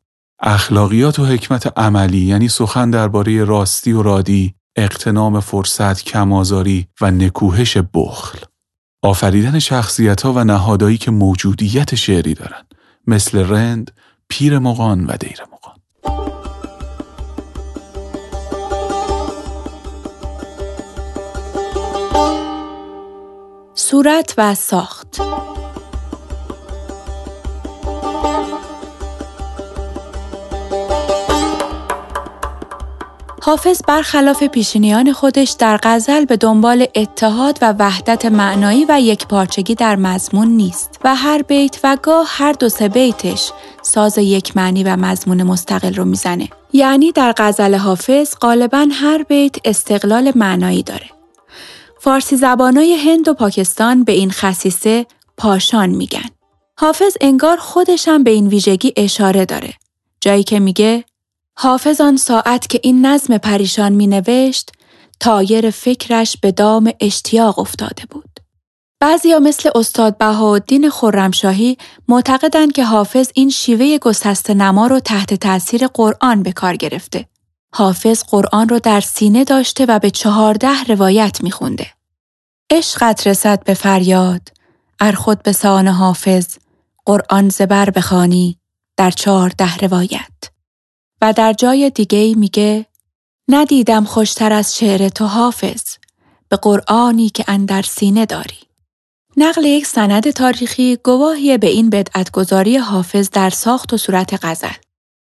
اخلاقیات 0.41 1.19
و 1.19 1.25
حکمت 1.25 1.79
عملی 1.79 2.19
یعنی 2.19 2.49
سخن 2.49 2.91
درباره 2.91 3.45
راستی 3.45 3.93
و 3.93 4.03
رادی 4.03 4.55
اقتنام 4.77 5.41
فرصت 5.41 6.05
کمازاری 6.05 6.87
و 7.01 7.11
نکوهش 7.11 7.77
بخل. 7.95 8.39
آفریدن 9.03 9.59
شخصیت 9.59 10.23
ها 10.23 10.33
و 10.33 10.45
نهادهایی 10.45 10.99
که 10.99 11.11
موجودیت 11.11 11.95
شعری 11.95 12.35
دارند 12.35 12.75
مثل 13.07 13.39
رند، 13.39 13.91
پیر 14.29 14.59
مقان 14.59 15.07
و 15.07 15.17
دیر 15.17 15.41
مقان 15.53 15.77
صورت 23.75 24.35
و 24.39 24.55
ساخت 24.55 25.21
حافظ 33.49 33.83
برخلاف 33.89 34.43
پیشینیان 34.43 35.13
خودش 35.13 35.57
در 35.59 35.79
غزل 35.83 36.25
به 36.25 36.37
دنبال 36.37 36.87
اتحاد 36.95 37.59
و 37.63 37.75
وحدت 37.79 38.25
معنایی 38.25 38.87
و 38.89 39.01
یک 39.01 39.27
پارچگی 39.27 39.75
در 39.75 39.97
مضمون 39.97 40.49
نیست 40.49 41.01
و 41.05 41.15
هر 41.15 41.43
بیت 41.43 41.81
و 41.85 41.97
گاه 42.03 42.27
هر 42.31 42.53
دو 42.53 42.69
سه 42.69 42.89
بیتش 42.89 43.53
ساز 43.83 44.19
یک 44.19 44.57
معنی 44.57 44.85
و 44.85 44.97
مضمون 44.97 45.43
مستقل 45.43 45.95
رو 45.95 46.05
می‌زنه. 46.05 46.49
یعنی 46.73 47.13
در 47.13 47.35
غزل 47.37 47.75
حافظ 47.75 48.35
غالبا 48.41 48.87
هر 48.93 49.23
بیت 49.23 49.57
استقلال 49.65 50.33
معنایی 50.35 50.83
داره. 50.83 51.07
فارسی 52.01 52.37
زبانای 52.37 52.95
هند 52.95 53.29
و 53.29 53.35
پاکستان 53.35 54.05
به 54.05 54.13
این 54.13 54.31
خصیصه 54.31 55.07
پاشان 55.37 55.91
میگن. 55.91 56.29
حافظ 56.77 57.17
انگار 57.21 57.57
خودشم 57.57 58.23
به 58.23 58.31
این 58.31 58.49
ویژگی 58.49 58.93
اشاره 58.97 59.45
داره. 59.45 59.75
جایی 60.21 60.43
که 60.43 60.61
میگه 60.61 61.05
حافظ 61.61 62.01
آن 62.01 62.17
ساعت 62.17 62.67
که 62.67 62.81
این 62.83 63.07
نظم 63.07 63.39
پریشان 63.39 63.93
می 63.93 64.07
نوشت، 64.07 64.73
تایر 65.21 65.71
فکرش 65.71 66.37
به 66.37 66.53
دام 66.53 66.93
اشتیاق 67.01 67.59
افتاده 67.59 68.03
بود. 68.11 68.41
بعضیا 69.01 69.39
مثل 69.39 69.71
استاد 69.75 70.19
بهاءالدین 70.19 70.91
خرمشاهی 70.91 71.79
معتقدند 72.09 72.73
که 72.73 72.85
حافظ 72.85 73.31
این 73.35 73.51
شیوه 73.51 73.99
گسست 73.99 74.51
نما 74.51 74.87
رو 74.87 75.01
تحت 75.01 75.35
تاثیر 75.35 75.87
قرآن 75.87 76.43
به 76.43 76.53
کار 76.53 76.77
گرفته. 76.77 77.27
حافظ 77.73 78.23
قرآن 78.23 78.69
رو 78.69 78.79
در 78.79 79.01
سینه 79.01 79.45
داشته 79.45 79.87
و 79.87 79.99
به 79.99 80.11
چهارده 80.11 80.85
روایت 80.85 81.43
میخونده. 81.43 81.87
عشقت 82.71 83.27
رسد 83.27 83.65
به 83.65 83.75
فریاد، 83.75 84.49
ار 85.01 85.13
خود 85.13 85.43
به 85.43 85.53
سان 85.53 85.89
حافظ، 85.89 86.47
قرآن 87.05 87.49
زبر 87.49 87.91
بخانی 87.91 88.59
در 88.97 89.11
چهارده 89.11 89.77
روایت. 89.77 90.58
و 91.23 91.33
در 91.33 91.53
جای 91.53 91.91
دیگه 91.91 92.35
میگه 92.35 92.87
ندیدم 93.49 94.05
خوشتر 94.05 94.53
از 94.53 94.77
شعر 94.79 95.09
تو 95.09 95.25
حافظ 95.25 95.83
به 96.49 96.57
قرآنی 96.57 97.29
که 97.29 97.45
اندر 97.49 97.83
سینه 97.83 98.27
داری. 98.27 98.59
نقل 99.37 99.65
یک 99.65 99.87
سند 99.87 100.31
تاریخی 100.31 100.97
گواهی 100.97 101.59
به 101.59 101.67
این 101.67 101.91
بدعتگذاری 101.91 102.77
حافظ 102.77 103.31
در 103.31 103.51
ساخت 103.51 103.93
و 103.93 103.97
صورت 103.97 104.39
غزل. 104.43 104.69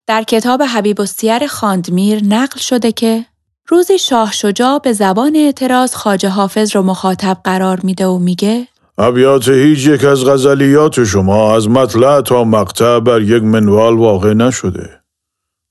در 0.08 0.23
کتاب 0.23 0.63
حبیب 0.63 1.02
السیر 1.02 1.47
خاندمیر 1.47 2.23
نقل 2.23 2.60
شده 2.60 2.91
که 2.91 3.26
روزی 3.67 4.00
شاه 4.00 4.32
شجاع 4.32 4.80
به 4.80 4.93
زبان 4.93 5.36
اعتراض 5.36 5.95
خاجه 5.95 6.30
حافظ 6.30 6.76
رو 6.76 6.82
مخاطب 6.82 7.38
قرار 7.43 7.80
میده 7.84 8.08
و 8.08 8.17
میگه 8.17 8.67
ابیات 8.97 9.50
هیچ 9.50 9.88
یک 9.88 10.06
از 10.06 10.26
غزلیات 10.26 11.04
شما 11.04 11.56
از 11.56 11.69
مطلع 11.69 12.21
تا 12.21 12.43
مقطع 12.43 13.00
بر 13.00 13.21
یک 13.21 13.43
منوال 13.43 13.97
واقع 13.97 14.34
نشده 14.34 14.89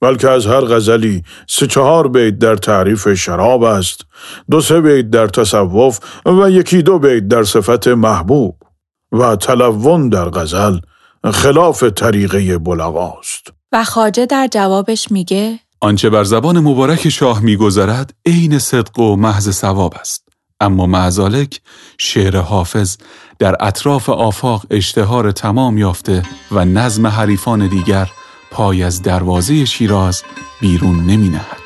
بلکه 0.01 0.31
از 0.31 0.47
هر 0.47 0.61
غزلی 0.61 1.23
سه 1.49 1.67
چهار 1.67 2.09
بیت 2.09 2.39
در 2.39 2.57
تعریف 2.57 3.15
شراب 3.15 3.63
است 3.63 4.01
دو 4.51 4.61
سه 4.61 4.81
بیت 4.81 5.11
در 5.11 5.27
تصوف 5.27 5.99
و 6.27 6.51
یکی 6.51 6.83
دو 6.83 6.99
بیت 6.99 7.29
در 7.29 7.45
صفت 7.45 7.89
محبوب 7.89 8.57
و 9.13 9.37
تلون 9.37 10.09
در 10.09 10.29
غزل 10.29 10.79
خلاف 11.33 11.83
طریقه 11.83 12.59
بلغاست 12.59 13.53
و 13.73 13.85
خاجه 13.85 14.27
در 14.27 14.49
جوابش 14.53 15.11
میگه 15.11 15.59
آنچه 15.81 16.11
بر 16.11 16.25
زبان 16.25 16.61
مبارک 16.61 17.09
شاه 17.09 17.41
میگذرد 17.41 18.15
عین 18.27 18.59
صدق 18.59 18.99
و 18.99 19.17
محض 19.17 19.51
ثواب 19.51 19.95
است. 20.01 20.29
اما 20.61 20.87
معزالک 20.87 21.61
شعر 21.99 22.37
حافظ 22.37 22.97
در 23.39 23.57
اطراف 23.61 24.09
آفاق 24.09 24.67
اشتهار 24.71 25.33
تمام 25.33 25.79
یافته 25.79 26.23
و 26.53 26.65
نظم 26.65 27.07
حریفان 27.07 27.69
دیگر 27.69 28.11
پای 28.51 28.83
از 28.83 29.03
دروازه 29.03 29.65
شیراز 29.65 30.23
بیرون 30.61 31.07
نمی 31.07 31.29
نهد. 31.29 31.66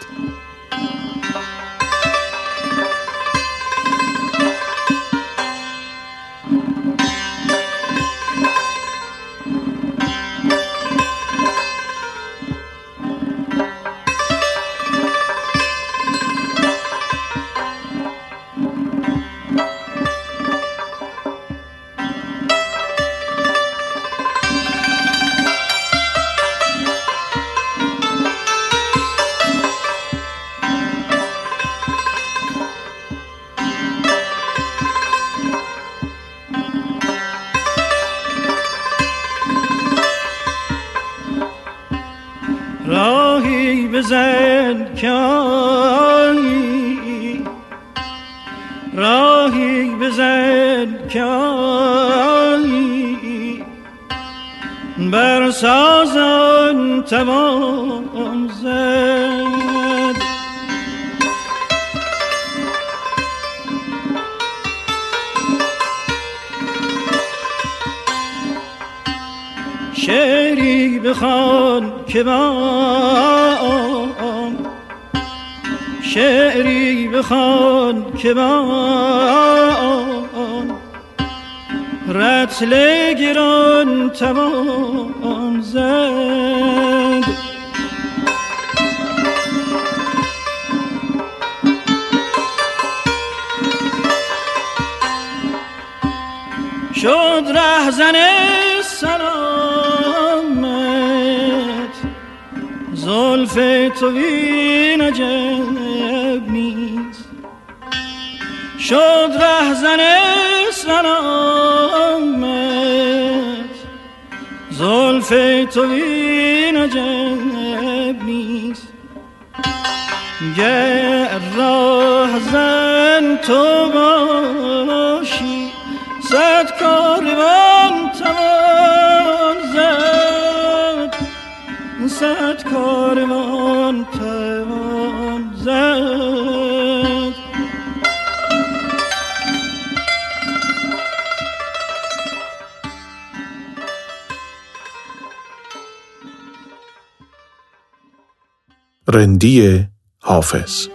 رندی 149.11 149.87
حافظ. 150.23 150.87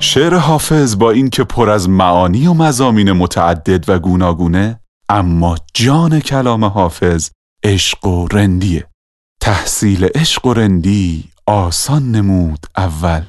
شعر 0.00 0.34
حافظ 0.34 0.96
با 0.98 1.10
اینکه 1.10 1.44
پر 1.44 1.70
از 1.70 1.88
معانی 1.88 2.46
و 2.46 2.54
مزامین 2.54 3.12
متعدد 3.12 3.90
و 3.90 3.98
گوناگونه 3.98 4.80
اما 5.08 5.56
جان 5.74 6.20
کلام 6.20 6.64
حافظ 6.64 7.30
عشق 7.64 8.06
و 8.06 8.28
رندیه. 8.28 8.87
تحصیل 9.48 10.04
عشق 10.14 10.46
و 10.46 10.54
رندی 10.54 11.24
آسان 11.46 12.10
نمود 12.10 12.66
اول. 12.76 13.22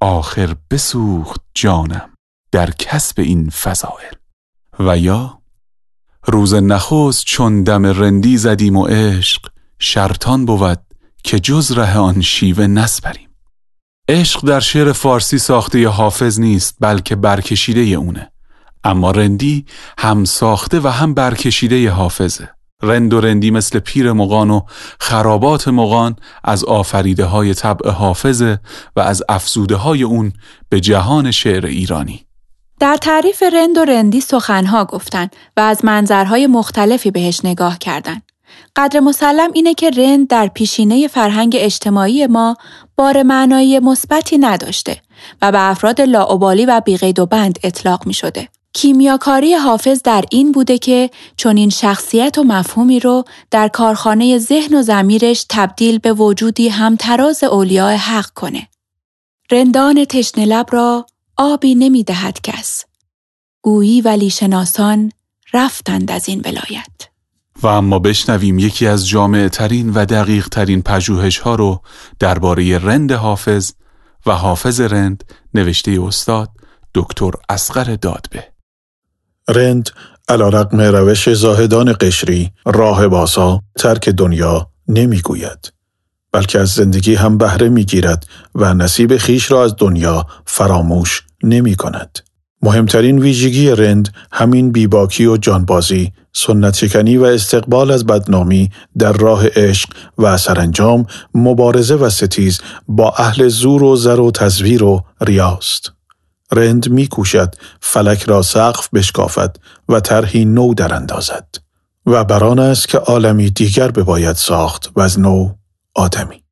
آخر 0.00 0.54
بسوخت 0.70 1.40
جانم 1.54 2.10
در 2.52 2.70
کسب 2.70 3.20
این 3.20 3.50
فضائل. 3.50 4.12
و 4.80 4.98
یا 4.98 5.38
روز 6.26 6.54
نخست 6.54 7.24
چون 7.24 7.62
دم 7.62 7.86
رندی 7.86 8.36
زدیم 8.36 8.76
و 8.76 8.86
عشق 8.86 9.46
شرطان 9.78 10.46
بود 10.46 10.80
که 11.24 11.40
جز 11.40 11.72
ره 11.72 11.98
آن 11.98 12.20
شیوه 12.20 12.66
نسپریم. 12.66 13.28
عشق 14.08 14.46
در 14.46 14.60
شعر 14.60 14.92
فارسی 14.92 15.38
ساخته 15.38 15.80
ی 15.80 15.84
حافظ 15.84 16.40
نیست 16.40 16.76
بلکه 16.80 17.16
برکشیده 17.16 17.84
ی 17.84 17.94
اونه. 17.94 18.32
اما 18.84 19.10
رندی 19.10 19.66
هم 19.98 20.24
ساخته 20.24 20.80
و 20.80 20.88
هم 20.88 21.14
برکشیده 21.14 21.76
ی 21.76 21.86
حافظه. 21.86 22.57
رند 22.82 23.14
و 23.14 23.20
رندی 23.20 23.50
مثل 23.50 23.78
پیر 23.78 24.12
مغان 24.12 24.50
و 24.50 24.60
خرابات 25.00 25.68
مغان 25.68 26.16
از 26.44 26.64
آفریده 26.64 27.24
های 27.24 27.54
طبع 27.54 27.90
حافظه 27.90 28.58
و 28.96 29.00
از 29.00 29.22
افزوده 29.28 29.76
های 29.76 30.02
اون 30.02 30.32
به 30.68 30.80
جهان 30.80 31.30
شعر 31.30 31.66
ایرانی 31.66 32.24
در 32.80 32.96
تعریف 32.96 33.42
رند 33.42 33.78
و 33.78 33.84
رندی 33.84 34.20
سخنها 34.20 34.84
گفتن 34.84 35.28
و 35.56 35.60
از 35.60 35.84
منظرهای 35.84 36.46
مختلفی 36.46 37.10
بهش 37.10 37.40
نگاه 37.44 37.78
کردن. 37.78 38.22
قدر 38.76 39.00
مسلم 39.00 39.50
اینه 39.54 39.74
که 39.74 39.90
رند 39.90 40.28
در 40.28 40.46
پیشینه 40.46 41.08
فرهنگ 41.08 41.56
اجتماعی 41.58 42.26
ما 42.26 42.56
بار 42.96 43.22
معنایی 43.22 43.78
مثبتی 43.78 44.38
نداشته 44.38 45.00
و 45.42 45.52
به 45.52 45.70
افراد 45.70 46.00
لاعبالی 46.00 46.66
و 46.66 46.80
بیقید 46.80 47.18
و 47.18 47.26
بند 47.26 47.58
اطلاق 47.62 48.06
می 48.06 48.14
شده. 48.14 48.48
کیمیاکاری 48.74 49.54
حافظ 49.54 50.02
در 50.02 50.24
این 50.30 50.52
بوده 50.52 50.78
که 50.78 51.10
چنین 51.36 51.70
شخصیت 51.70 52.38
و 52.38 52.44
مفهومی 52.44 53.00
رو 53.00 53.24
در 53.50 53.68
کارخانه 53.68 54.38
ذهن 54.38 54.74
و 54.74 54.82
زمیرش 54.82 55.46
تبدیل 55.48 55.98
به 55.98 56.12
وجودی 56.12 56.68
همتراز 56.68 57.44
اولیاء 57.44 57.96
حق 57.96 58.30
کنه. 58.30 58.68
رندان 59.50 60.04
تشنه 60.04 60.44
لب 60.44 60.66
را 60.70 61.06
آبی 61.36 61.74
نمی 61.74 62.04
دهد 62.04 62.40
کس. 62.42 62.84
گویی 63.62 64.00
ولی 64.00 64.30
شناسان 64.30 65.12
رفتند 65.52 66.10
از 66.10 66.28
این 66.28 66.40
ولایت. 66.44 67.08
و 67.62 67.66
اما 67.66 67.98
بشنویم 67.98 68.58
یکی 68.58 68.86
از 68.86 69.08
جامعه 69.08 69.48
ترین 69.48 69.90
و 69.90 70.04
دقیق 70.04 70.48
ترین 70.48 70.82
پژوهش 70.82 71.38
ها 71.38 71.54
رو 71.54 71.82
درباره 72.18 72.78
رند 72.78 73.12
حافظ 73.12 73.72
و 74.26 74.32
حافظ 74.32 74.80
رند 74.80 75.24
نوشته 75.54 75.98
استاد 76.02 76.50
دکتر 76.94 77.30
اسقر 77.48 77.96
دادبه 77.96 78.57
رند 79.48 79.90
علا 80.28 80.48
رقم 80.48 80.80
روش 80.80 81.32
زاهدان 81.32 81.92
قشری 82.00 82.52
راه 82.66 83.08
باسا 83.08 83.62
ترک 83.78 84.08
دنیا 84.08 84.70
نمی‌گوید 84.88 85.72
بلکه 86.32 86.60
از 86.60 86.68
زندگی 86.68 87.14
هم 87.14 87.38
بهره 87.38 87.68
می‌گیرد 87.68 88.26
و 88.54 88.74
نصیب 88.74 89.16
خیش 89.16 89.50
را 89.50 89.64
از 89.64 89.74
دنیا 89.78 90.26
فراموش 90.46 91.22
نمی 91.42 91.74
کند. 91.74 92.18
مهمترین 92.62 93.18
ویژگی 93.18 93.70
رند 93.70 94.08
همین 94.32 94.72
بیباکی 94.72 95.26
و 95.26 95.36
جانبازی، 95.36 96.12
سنت 96.32 96.76
شکنی 96.76 97.16
و 97.16 97.24
استقبال 97.24 97.90
از 97.90 98.06
بدنامی 98.06 98.70
در 98.98 99.12
راه 99.12 99.46
عشق 99.46 99.88
و 100.18 100.36
سرانجام 100.36 101.06
مبارزه 101.34 101.94
و 101.94 102.10
ستیز 102.10 102.60
با 102.88 103.14
اهل 103.18 103.48
زور 103.48 103.82
و 103.82 103.96
زر 103.96 104.20
و 104.20 104.30
تزویر 104.30 104.84
و 104.84 105.04
ریاست. 105.20 105.97
رند 106.52 106.88
میکوشد 106.88 107.54
فلک 107.80 108.22
را 108.22 108.42
سقف 108.42 108.88
بشکافد 108.88 109.56
و 109.88 110.00
طرحی 110.00 110.44
نو 110.44 110.74
در 110.74 110.94
اندازد. 110.94 111.48
و 112.06 112.24
بران 112.24 112.58
است 112.58 112.88
که 112.88 112.98
عالمی 112.98 113.50
دیگر 113.50 113.90
بباید 113.90 114.36
ساخت 114.36 114.90
و 114.96 115.00
از 115.00 115.20
نو 115.20 115.50
آدمی. 115.94 116.42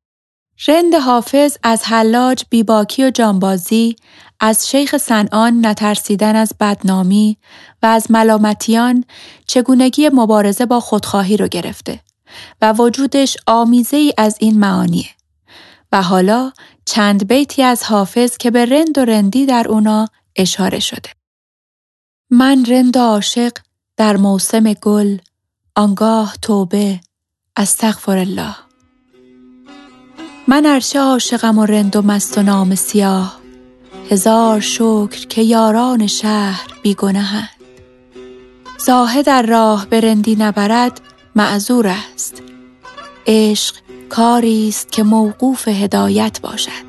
رند 0.67 0.95
حافظ 0.95 1.57
از 1.63 1.83
حلاج 1.83 2.43
بیباکی 2.49 3.03
و 3.03 3.09
جانبازی 3.09 3.95
از 4.39 4.69
شیخ 4.69 4.97
سنان 4.97 5.65
نترسیدن 5.65 6.35
از 6.35 6.53
بدنامی 6.59 7.37
و 7.83 7.85
از 7.85 8.11
ملامتیان 8.11 9.03
چگونگی 9.47 10.09
مبارزه 10.09 10.65
با 10.65 10.79
خودخواهی 10.79 11.37
رو 11.37 11.47
گرفته 11.47 11.99
و 12.61 12.73
وجودش 12.73 13.37
آمیزه 13.47 13.97
ای 13.97 14.13
از 14.17 14.37
این 14.39 14.59
معانیه. 14.59 15.09
و 15.91 16.01
حالا 16.01 16.51
چند 16.87 17.27
بیتی 17.27 17.63
از 17.63 17.83
حافظ 17.83 18.37
که 18.37 18.51
به 18.51 18.65
رند 18.65 18.97
و 18.97 19.05
رندی 19.05 19.45
در 19.45 19.67
اونا 19.67 20.07
اشاره 20.35 20.79
شده. 20.79 21.09
من 22.29 22.65
رند 22.65 22.97
عاشق 22.97 23.51
در 23.97 24.17
موسم 24.17 24.73
گل 24.73 25.17
آنگاه 25.75 26.35
توبه 26.41 26.99
استغفر 27.57 28.17
الله. 28.17 28.55
من 30.47 30.65
ارچه 30.65 30.99
عاشقم 30.99 31.57
و 31.57 31.65
رند 31.65 31.95
و 31.95 32.01
مست 32.01 32.37
و 32.37 32.43
نام 32.43 32.75
سیاه 32.75 33.39
هزار 34.11 34.59
شکر 34.59 35.27
که 35.27 35.41
یاران 35.41 36.07
شهر 36.07 36.67
بیگنهند 36.81 37.49
زاهد 38.85 39.25
در 39.25 39.41
راه 39.41 39.85
به 39.85 40.01
رندی 40.01 40.35
نبرد 40.35 41.01
معذور 41.35 41.87
است. 41.87 42.41
عشق 43.27 43.75
کاری 44.09 44.67
است 44.67 44.91
که 44.91 45.03
موقوف 45.03 45.67
هدایت 45.67 46.41
باشد. 46.41 46.86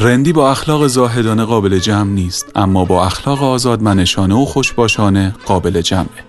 رندی 0.00 0.32
با 0.32 0.50
اخلاق 0.50 0.86
زاهدانه 0.86 1.44
قابل 1.44 1.78
جمع 1.78 2.10
نیست 2.10 2.46
اما 2.54 2.84
با 2.84 3.06
اخلاق 3.06 3.42
آزادمنشانه 3.42 4.34
و 4.34 4.44
خوشباشانه 4.44 5.34
قابل 5.46 5.80
جمعه. 5.80 6.24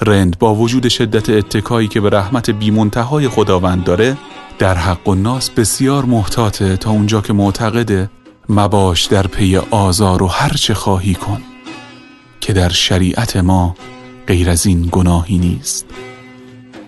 رند 0.00 0.38
با 0.38 0.54
وجود 0.54 0.88
شدت 0.88 1.30
اتکایی 1.30 1.88
که 1.88 2.00
به 2.00 2.10
رحمت 2.10 2.50
بیمنتهای 2.50 3.28
خداوند 3.28 3.84
داره 3.84 4.16
در 4.58 4.74
حق 4.74 5.08
و 5.08 5.14
ناس 5.14 5.50
بسیار 5.50 6.04
محتاطه 6.04 6.76
تا 6.76 6.90
اونجا 6.90 7.20
که 7.20 7.32
معتقده 7.32 8.10
مباش 8.48 9.04
در 9.04 9.26
پی 9.26 9.56
آزار 9.56 10.22
و 10.22 10.26
هرچه 10.26 10.74
خواهی 10.74 11.14
کن 11.14 11.42
که 12.40 12.52
در 12.52 12.68
شریعت 12.68 13.36
ما 13.36 13.76
غیر 14.26 14.50
از 14.50 14.66
این 14.66 14.88
گناهی 14.92 15.38
نیست. 15.38 15.86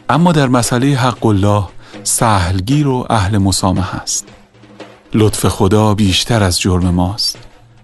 اما 0.08 0.32
در 0.32 0.48
مسئله 0.48 0.86
حق 0.86 1.26
الله 1.26 1.64
سهلگیر 2.02 2.88
و 2.88 3.06
اهل 3.10 3.38
مسامح 3.38 3.94
است. 3.94 4.39
لطف 5.14 5.46
خدا 5.46 5.94
بیشتر 5.94 6.42
از 6.42 6.60
جرم 6.60 6.90
ماست. 6.90 7.38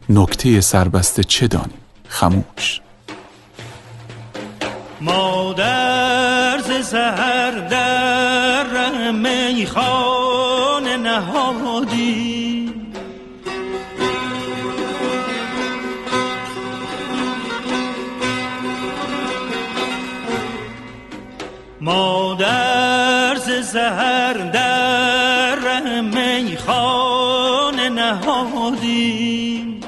نکته 0.09 0.61
سربسته 0.61 1.25
چه 1.25 1.47
دانیم؟ 1.47 1.81
خموش 2.09 2.81
مادر 5.01 6.59
ز 6.59 6.87
سهر 6.87 7.51
در 7.51 9.11
میخانه 9.11 10.97
نهادی. 10.97 12.73
مادر 21.81 23.37
ز 23.37 23.67
سهر 23.67 24.33
در 24.33 26.01
میخانه 26.01 27.06
نهادی 28.07 29.81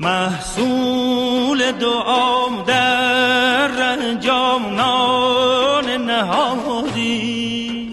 محصول 0.00 1.72
دعام 1.72 2.62
در 2.66 4.14
جامنان 4.14 5.84
نهادی 6.10 7.92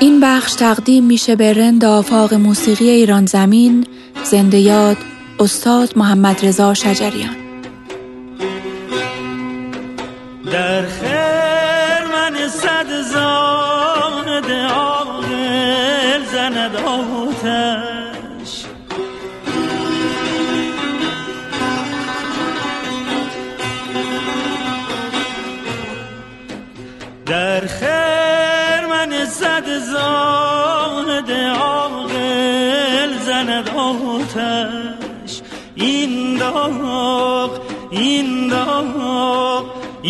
این 0.00 0.20
بخش 0.20 0.54
تقدیم 0.54 1.04
میشه 1.04 1.36
به 1.36 1.52
رند 1.52 1.84
آفاق 1.84 2.34
موسیقی 2.34 2.90
ایران 2.90 3.26
زمین 3.26 3.86
زنده 4.24 4.58
یاد 4.58 4.96
استاد 5.40 5.98
محمد 5.98 6.46
رضا 6.46 6.74
شجریان. 6.74 7.49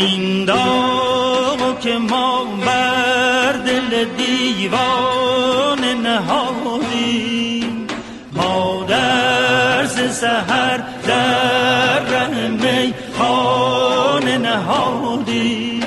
این 0.01 0.45
داغ 0.45 1.81
که 1.81 1.99
ما 1.99 2.45
بر 2.67 3.53
دل 3.53 4.05
دیوان 4.05 5.85
نهادیم. 6.03 7.87
ما 8.33 8.87
در 8.89 9.87
سهر 9.87 10.81
در 11.07 12.01
ره 12.01 12.95
خانه 13.19 14.39
نهادیم. 14.39 15.85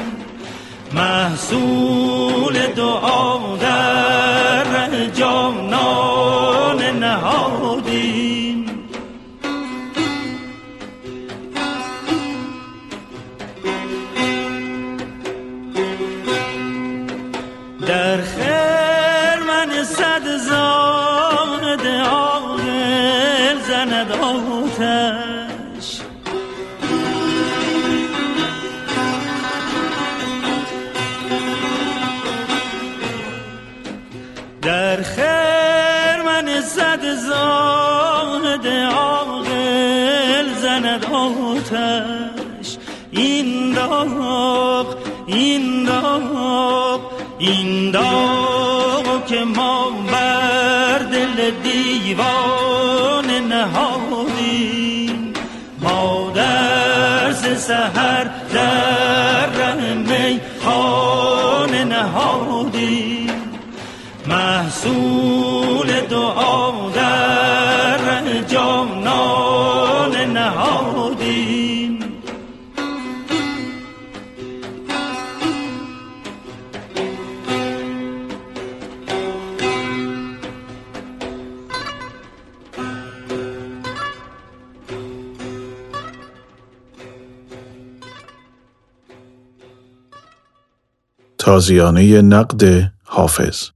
محصول 0.94 2.54
دعا 2.76 3.43
ما 49.44 49.92
بر 50.12 50.98
دل 51.00 51.52
دیوان 51.64 53.26
نهادیم 53.48 55.34
ما 55.82 56.32
در 56.36 57.34
سهر 57.56 58.24
در 58.54 59.46
ره 59.46 59.94
میخانه 59.94 61.84
نهادیم 61.84 63.30
محصول 64.28 66.02
دعا 66.10 66.73
تازیانه 91.44 92.22
نقد 92.22 92.92
حافظ. 93.04 93.70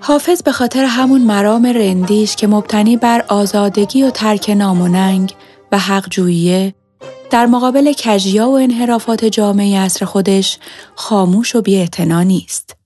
حافظ 0.00 0.42
به 0.42 0.52
خاطر 0.52 0.84
همون 0.84 1.20
مرام 1.20 1.66
رندیش 1.66 2.36
که 2.36 2.46
مبتنی 2.46 2.96
بر 2.96 3.24
آزادگی 3.28 4.02
و 4.02 4.10
ترک 4.10 4.50
ناموننگ 4.50 5.34
و 5.72 5.78
حق 5.78 6.08
جوییه 6.08 6.74
در 7.30 7.46
مقابل 7.46 7.92
کجیا 7.92 8.48
و 8.48 8.54
انحرافات 8.54 9.24
جامعه 9.24 9.78
اصر 9.78 10.06
خودش 10.06 10.58
خاموش 10.94 11.54
و 11.54 11.62
بی 11.62 11.88
نیست. 12.08 12.76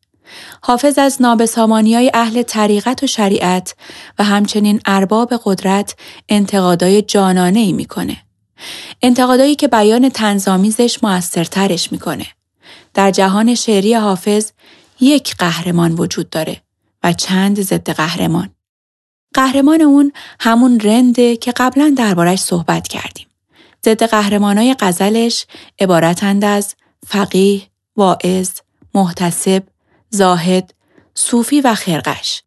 حافظ 0.63 0.99
از 0.99 1.23
نابسامانی 1.23 1.95
های 1.95 2.11
اهل 2.15 2.43
طریقت 2.43 3.03
و 3.03 3.07
شریعت 3.07 3.75
و 4.19 4.25
همچنین 4.25 4.81
ارباب 4.87 5.41
قدرت 5.45 5.97
انتقادای 6.29 7.03
جانانه 7.03 7.61
ای 7.61 7.73
می‌کنه. 7.73 8.17
انتقادایی 9.03 9.55
که 9.55 9.69
بیان 9.69 10.09
تنظامیزش 10.09 10.99
موثرترش 11.03 11.93
می‌کنه. 11.93 12.27
در 12.95 13.11
جهان 13.11 13.55
شعری 13.55 13.95
حافظ 13.95 14.51
یک 15.01 15.37
قهرمان 15.37 15.93
وجود 15.93 16.31
داره 16.31 16.63
و 17.05 17.13
چند 17.13 17.61
ضد 17.61 17.91
قهرمان. 17.91 18.51
قهرمان 19.35 19.83
اون 19.83 20.13
همون 20.41 20.81
رنده 20.81 21.37
که 21.37 21.53
قبلا 21.53 21.95
دربارش 21.97 22.39
صحبت 22.39 22.89
کردیم. 22.89 23.27
ضد 23.85 24.03
قهرمانای 24.03 24.77
غزلش 24.81 25.47
عبارتند 25.81 26.45
از 26.45 26.75
فقیه، 27.07 27.63
واعظ، 27.97 28.51
محتسب، 28.95 29.63
زاهد، 30.11 30.75
صوفی 31.15 31.61
و 31.61 31.75
خرقش. 31.75 32.43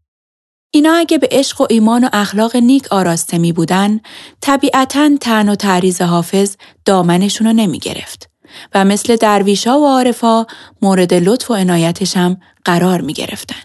اینا 0.72 0.94
اگه 0.94 1.18
به 1.18 1.28
عشق 1.32 1.62
و 1.62 1.68
ایمان 1.70 2.04
و 2.04 2.10
اخلاق 2.14 2.56
نیک 2.56 2.94
آراسته 2.94 3.38
می 3.38 3.52
بودن، 3.52 4.00
طبیعتا 4.42 5.12
تن 5.22 5.50
و 5.50 5.56
تعریض 5.56 6.02
حافظ 6.02 6.56
دامنشون 6.86 7.48
رو 7.48 7.54
نمی 7.54 7.80
گرفت 7.80 8.30
و 8.76 8.86
مثل 8.86 9.16
درویشا 9.16 9.80
و 9.80 9.88
عارفا 9.88 10.46
مورد 10.82 11.14
لطف 11.14 11.52
و 11.52 11.54
عنایتش 11.54 12.18
هم 12.18 12.38
قرار 12.66 13.02
می 13.02 13.14
گرفتن. 13.14 13.62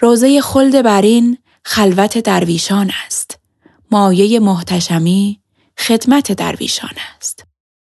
روزه 0.00 0.40
خلد 0.40 0.82
برین 0.82 1.38
خلوت 1.64 2.18
درویشان 2.18 2.90
است. 3.06 3.40
مایه 3.90 4.40
محتشمی 4.40 5.40
خدمت 5.78 6.32
درویشان 6.32 6.90
است. 7.16 7.44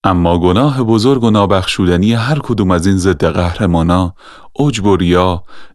اما 0.05 0.39
گناه 0.39 0.83
بزرگ 0.83 1.25
و 1.25 1.31
نابخشودنی 1.31 2.13
هر 2.13 2.39
کدوم 2.39 2.71
از 2.71 2.87
این 2.87 2.97
ضد 2.97 3.25
قهرمانا 3.25 4.15
عجب 4.59 4.87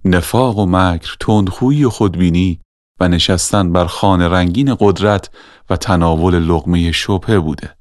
نفاق 0.06 0.58
و 0.58 0.66
مکر، 0.66 1.16
تندخویی 1.20 1.86
و 1.86 1.90
خودبینی 1.90 2.60
و 3.00 3.08
نشستن 3.08 3.74
بر 3.74 3.86
خانه 3.86 4.28
رنگین 4.28 4.78
قدرت 4.80 5.30
و 5.70 5.78
تناول 5.78 6.40
لغمه 6.40 6.92
شبهه 6.92 7.40
بوده. 7.40 7.76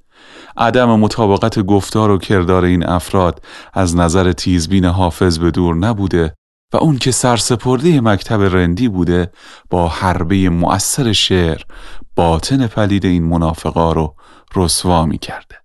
عدم 0.57 0.91
مطابقت 0.91 1.59
گفتار 1.59 2.11
و 2.11 2.19
کردار 2.19 2.65
این 2.65 2.87
افراد 2.87 3.43
از 3.73 3.97
نظر 3.97 4.33
تیزبین 4.33 4.85
حافظ 4.85 5.39
به 5.39 5.51
دور 5.51 5.75
نبوده 5.75 6.35
و 6.73 6.77
اون 6.77 6.99
که 6.99 7.11
سرسپرده 7.11 8.01
مکتب 8.01 8.41
رندی 8.41 8.89
بوده 8.89 9.33
با 9.71 9.89
حربه 9.89 10.49
مؤثر 10.49 11.13
شعر 11.13 11.63
باطن 12.17 12.67
پلید 12.67 13.07
این 13.07 13.25
منافقا 13.25 13.93
رو 13.93 14.15
رسوا 14.57 15.07
می 15.07 15.19
کرده. 15.19 15.57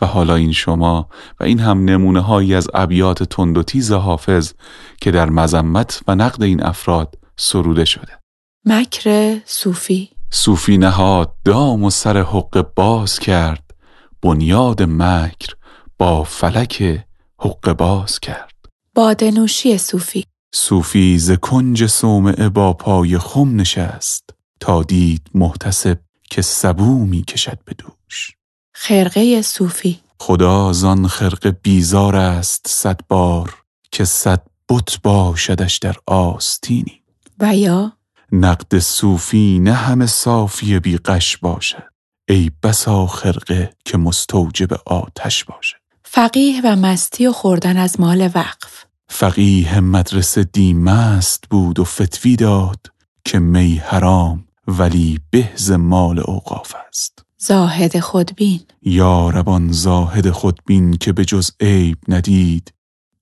و 0.00 0.06
حالا 0.06 0.34
این 0.34 0.52
شما 0.52 1.08
و 1.40 1.44
این 1.44 1.60
هم 1.60 1.84
نمونه 1.84 2.20
هایی 2.20 2.54
از 2.54 2.68
ابیات 2.74 3.22
تند 3.22 3.58
و 3.58 3.62
تیز 3.62 3.92
حافظ 3.92 4.52
که 5.00 5.10
در 5.10 5.30
مذمت 5.30 6.00
و 6.08 6.14
نقد 6.14 6.42
این 6.42 6.62
افراد 6.62 7.14
سروده 7.36 7.84
شده. 7.84 8.18
مکر 8.64 9.38
صوفی 9.44 10.10
صوفی 10.30 10.78
نهاد 10.78 11.34
دام 11.44 11.84
و 11.84 11.90
سر 11.90 12.22
حق 12.22 12.66
باز 12.76 13.18
کرد 13.18 13.74
بنیاد 14.22 14.82
مکر 14.82 15.54
با 15.98 16.24
فلک 16.24 17.04
حق 17.38 17.72
باز 17.72 18.20
کرد 18.20 18.57
بادنوشی 18.98 19.78
صوفی. 19.78 20.24
صوفی 20.54 21.18
ز 21.18 21.30
کنج 21.30 21.86
صومعه 21.86 22.48
با 22.48 22.72
پای 22.72 23.18
خم 23.18 23.60
نشست 23.60 24.30
تا 24.60 24.82
دید 24.82 25.30
محتسب 25.34 25.98
که 26.30 26.42
سبو 26.42 27.06
می 27.06 27.22
کشد 27.22 27.58
به 27.64 27.74
دوش. 27.74 28.32
خرقه 28.74 29.42
صوفی. 29.42 30.00
خدا 30.20 30.72
زان 30.72 31.06
خرقه 31.06 31.50
بیزار 31.50 32.16
است 32.16 32.66
صد 32.68 33.00
بار 33.08 33.54
که 33.92 34.04
صد 34.04 34.42
بت 34.68 35.02
باشدش 35.02 35.76
در 35.76 35.96
آستینی. 36.06 37.02
و 37.40 37.56
یا؟ 37.56 37.92
نقد 38.32 38.78
صوفی 38.78 39.58
نه 39.58 39.72
همه 39.72 40.06
صافی 40.06 40.78
بی 40.78 40.96
قش 40.96 41.36
باشد. 41.36 41.88
ای 42.28 42.50
بسا 42.62 43.06
خرقه 43.06 43.70
که 43.84 43.98
مستوجب 43.98 44.68
آتش 44.86 45.44
باشد. 45.44 45.78
فقیه 46.04 46.60
و 46.64 46.76
مستی 46.76 47.26
و 47.26 47.32
خوردن 47.32 47.76
از 47.76 48.00
مال 48.00 48.30
وقف. 48.34 48.87
فقیه 49.08 49.80
مدرسه 49.80 50.44
دیمست 50.44 51.44
بود 51.50 51.78
و 51.78 51.84
فتوی 51.84 52.36
داد 52.36 52.86
که 53.24 53.38
می 53.38 53.76
حرام 53.76 54.44
ولی 54.68 55.20
بهز 55.30 55.70
مال 55.70 56.18
اوقاف 56.18 56.74
است. 56.88 57.24
زاهد 57.38 58.00
خودبین. 58.00 58.60
یا 58.82 59.30
ربان 59.30 59.72
زاهد 59.72 60.30
خودبین 60.30 60.96
که 60.96 61.12
به 61.12 61.24
جز 61.24 61.50
عیب 61.60 61.98
ندید 62.08 62.72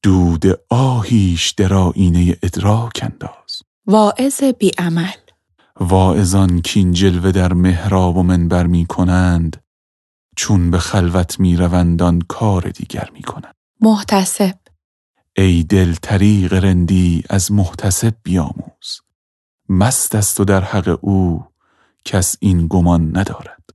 دود 0.02 0.44
آهیش 0.70 1.50
در 1.50 1.74
آینه 1.74 2.36
ادراک 2.42 3.00
انداز. 3.02 3.62
واعظ 3.86 4.42
بی 4.42 4.70
عمل 4.78 5.16
واعظان 5.80 6.60
کین 6.60 6.92
جلوه 6.92 7.32
در 7.32 7.52
محراب 7.52 8.16
و 8.16 8.22
منبر 8.22 8.66
می 8.66 8.86
کنند 8.86 9.62
چون 10.36 10.70
به 10.70 10.78
خلوت 10.78 11.40
می 11.40 11.56
روند 11.56 12.26
کار 12.28 12.62
دیگر 12.62 13.10
می 13.14 13.22
کنند. 13.22 13.54
محتسب. 13.80 14.54
ای 15.38 15.62
دل 15.62 15.94
طریق 15.94 16.54
رندی 16.54 17.24
از 17.30 17.52
محتسب 17.52 18.14
بیاموز 18.22 19.00
مست 19.68 20.14
است 20.14 20.40
و 20.40 20.44
در 20.44 20.60
حق 20.60 20.98
او 21.00 21.44
کس 22.04 22.36
این 22.40 22.66
گمان 22.70 23.16
ندارد 23.16 23.70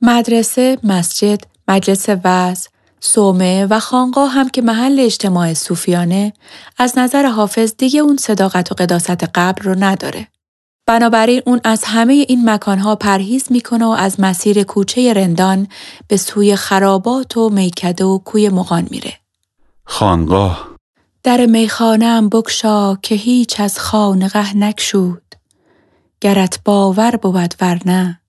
مدرسه، 0.00 0.78
مسجد، 0.84 1.40
مجلس 1.68 2.08
وعظ، 2.08 2.66
صومعه 3.00 3.66
و 3.66 3.80
خانقاه 3.80 4.30
هم 4.30 4.48
که 4.48 4.62
محل 4.62 5.00
اجتماع 5.00 5.54
صوفیانه 5.54 6.32
از 6.78 6.98
نظر 6.98 7.26
حافظ 7.26 7.74
دیگه 7.78 8.00
اون 8.00 8.16
صداقت 8.16 8.72
و 8.72 8.74
قداست 8.74 9.24
قبل 9.34 9.62
رو 9.62 9.74
نداره. 9.78 10.28
بنابراین 10.86 11.42
اون 11.46 11.60
از 11.64 11.84
همه 11.84 12.12
این 12.12 12.50
مکانها 12.50 12.96
پرهیز 12.96 13.46
می‌کنه 13.50 13.84
و 13.84 13.88
از 13.88 14.20
مسیر 14.20 14.62
کوچه 14.62 15.12
رندان 15.12 15.68
به 16.08 16.16
سوی 16.16 16.56
خرابات 16.56 17.36
و 17.36 17.48
میکده 17.48 18.04
و 18.04 18.18
کوی 18.18 18.48
مغان 18.48 18.88
میره. 18.90 19.12
خانقاه 19.84 20.71
در 21.22 21.46
میخانم 21.46 22.28
بکشا 22.28 22.96
که 22.96 23.14
هیچ 23.14 23.60
از 23.60 23.78
خانقه 23.78 24.56
نکشود. 24.56 25.34
گرت 26.20 26.60
باور 26.64 27.16
بود 27.16 27.54
ورنه 27.60 28.20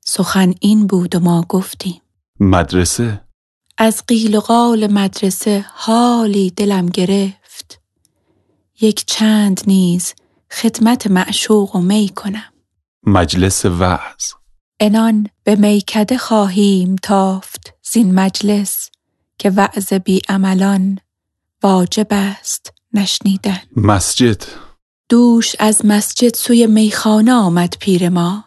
سخن 0.00 0.54
این 0.60 0.86
بود 0.86 1.14
و 1.14 1.20
ما 1.20 1.46
گفتیم. 1.48 2.02
مدرسه 2.40 3.20
از 3.78 4.02
قیل 4.06 4.36
و 4.36 4.40
قال 4.40 4.92
مدرسه 4.92 5.64
حالی 5.74 6.50
دلم 6.50 6.86
گرفت. 6.86 7.80
یک 8.80 9.04
چند 9.06 9.60
نیز 9.66 10.14
خدمت 10.50 11.06
معشوق 11.06 11.76
و 11.76 11.80
می 11.80 12.08
کنم. 12.08 12.52
مجلس 13.06 13.64
وعظ 13.64 14.32
انان 14.80 15.26
به 15.44 15.56
میکده 15.56 16.18
خواهیم 16.18 16.96
تافت 16.96 17.74
زین 17.92 18.14
مجلس 18.14 18.90
که 19.38 19.50
وعظ 19.50 19.92
بی 19.92 20.20
عملان 20.28 20.98
واجب 21.62 22.06
است 22.10 22.72
نشنیدن. 22.94 23.58
مسجد. 23.76 24.42
دوش 25.08 25.56
از 25.58 25.80
مسجد 25.84 26.34
سوی 26.34 26.66
میخانه 26.66 27.32
آمد 27.32 27.74
پیر 27.80 28.08
ما. 28.08 28.44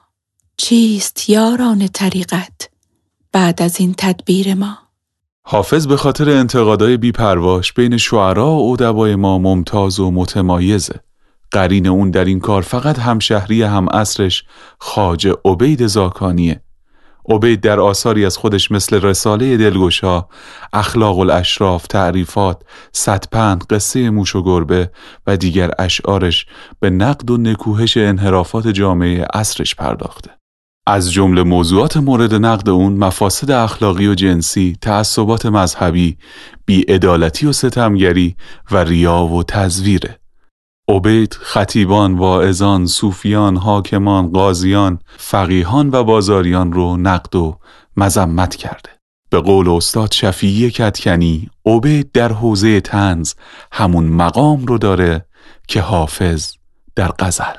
چیست 0.58 1.30
یاران 1.30 1.88
طریقت 1.88 2.70
بعد 3.32 3.62
از 3.62 3.80
این 3.80 3.96
تدبیر 3.98 4.54
ما؟ 4.54 4.78
حافظ 5.48 5.88
به 5.88 5.98
خاطر 5.98 6.30
انتقادای 6.30 6.98
بیپرواش 6.98 7.74
بین 7.74 7.98
شعرا 7.98 8.52
و 8.52 8.72
ادبای 8.74 9.16
ما 9.16 9.38
ممتاز 9.38 10.00
و 10.00 10.12
متمایزه 10.12 11.00
قرین 11.52 11.88
اون 11.88 12.12
در 12.12 12.26
این 12.26 12.40
کار 12.40 12.62
فقط 12.62 13.00
همشهری 13.00 13.64
هم 13.64 13.88
اصرش 13.90 14.44
خاج 14.80 15.28
عبید 15.46 15.88
زاکانیه. 15.88 16.62
عبید 17.30 17.62
در 17.62 17.80
آثاری 17.80 18.26
از 18.26 18.38
خودش 18.38 18.72
مثل 18.72 19.02
رساله 19.02 19.58
دلگوشا، 19.58 20.26
اخلاق 20.74 21.20
الاشراف، 21.20 21.88
تعریفات، 21.88 22.62
صدپند، 22.92 23.64
قصه 23.70 24.10
موش 24.10 24.36
و 24.36 24.44
گربه 24.44 24.92
و 25.28 25.38
دیگر 25.38 25.72
اشعارش 25.80 26.46
به 26.80 26.90
نقد 26.90 27.32
و 27.32 27.38
نکوهش 27.38 27.98
انحرافات 27.98 28.68
جامعه 28.68 29.26
اصرش 29.34 29.76
پرداخته. 29.76 30.32
از 30.88 31.12
جمله 31.12 31.44
موضوعات 31.44 31.98
مورد 31.98 32.34
نقد 32.34 32.70
اون 32.70 32.94
مفاسد 32.94 33.52
اخلاقی 33.52 34.08
و 34.08 34.14
جنسی، 34.14 34.78
تعصبات 34.82 35.46
مذهبی، 35.46 36.18
بیعدالتی 36.66 37.46
و 37.46 37.52
ستمگری 37.52 38.36
و 38.72 38.84
ریا 38.84 39.24
و 39.24 39.44
تزویره. 39.44 40.20
عبید 40.88 41.34
خطیبان، 41.42 42.14
واعظان، 42.16 42.86
صوفیان، 42.86 43.58
حاکمان، 43.58 44.32
قاضیان، 44.32 45.00
فقیهان 45.18 45.90
و 45.92 46.04
بازاریان 46.04 46.74
رو 46.74 46.98
نقد 46.98 47.36
و 47.36 47.58
مذمت 47.98 48.56
کرده. 48.56 48.90
به 49.30 49.40
قول 49.40 49.70
استاد 49.70 50.12
شفیعی 50.12 50.72
کتکنی، 50.72 51.50
عبید 51.66 52.12
در 52.12 52.32
حوزه 52.32 52.82
تنز 52.82 53.34
همون 53.72 54.04
مقام 54.04 54.66
رو 54.66 54.78
داره 54.78 55.26
که 55.68 55.82
حافظ 55.82 56.54
در 56.96 57.12
غزل. 57.20 57.54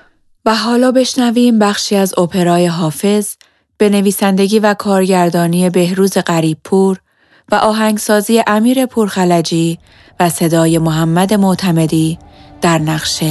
و 0.44 0.54
حالا 0.54 0.92
بشنویم 0.92 1.58
بخشی 1.58 1.96
از 1.96 2.18
اپرای 2.18 2.66
حافظ 2.66 3.34
به 3.78 3.88
نویسندگی 3.88 4.58
و 4.58 4.74
کارگردانی 4.74 5.70
بهروز 5.70 6.18
غریبپور 6.18 7.00
و 7.52 7.54
آهنگسازی 7.54 8.42
امیر 8.46 8.86
پورخلجی 8.86 9.78
و 10.20 10.28
صدای 10.28 10.78
محمد 10.78 11.34
معتمدی 11.34 12.18
در 12.60 12.78
نقش 12.78 13.22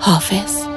حافظ. 0.00 0.68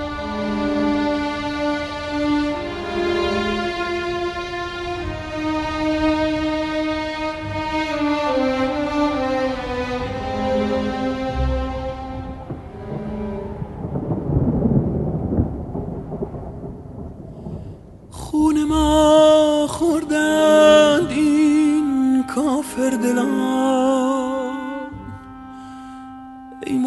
خون 18.11 18.63
ما 18.63 19.67
خوردند 19.69 21.11
این 21.11 22.23
کافر 22.35 22.89
دلان. 22.89 23.90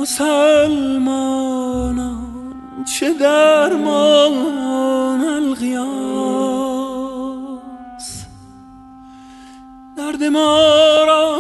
مسلمانان 0.05 1.65
چه 2.85 3.13
درمان 3.13 5.21
الغیاس 5.21 5.85
درد 9.97 10.25
ما 10.25 11.05
را 11.09 11.37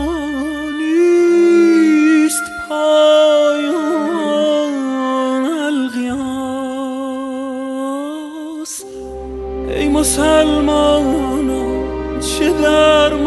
ای 10.11 10.17
مسلمانان 10.17 12.19
چه 12.19 12.53
درمان 12.53 13.23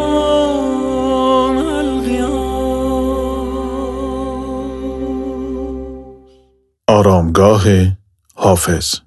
الغیاس 1.56 2.30
آرامگاه 6.88 7.64
حافظ. 8.34 9.03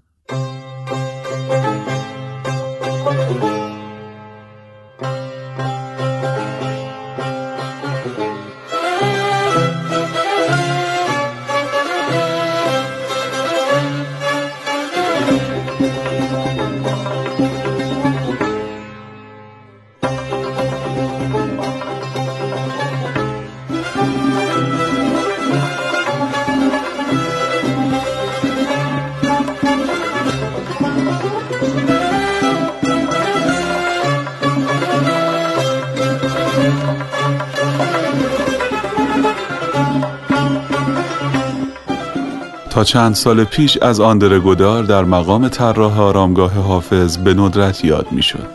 تا 42.77 42.83
چند 42.83 43.15
سال 43.15 43.43
پیش 43.43 43.77
از 43.77 43.99
آندره 43.99 44.39
گودار 44.39 44.83
در 44.83 45.03
مقام 45.03 45.47
طراح 45.47 46.01
آرامگاه 46.01 46.53
حافظ 46.53 47.17
به 47.17 47.33
ندرت 47.33 47.85
یاد 47.85 48.07
می‌شد. 48.11 48.47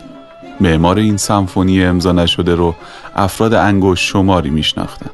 معمار 0.61 0.97
این 0.97 1.17
سمفونی 1.17 1.83
امضا 1.83 2.11
نشده 2.11 2.55
رو 2.55 2.75
افراد 3.15 3.53
انگوش 3.53 4.09
شماری 4.09 4.49
میشناختند. 4.49 5.11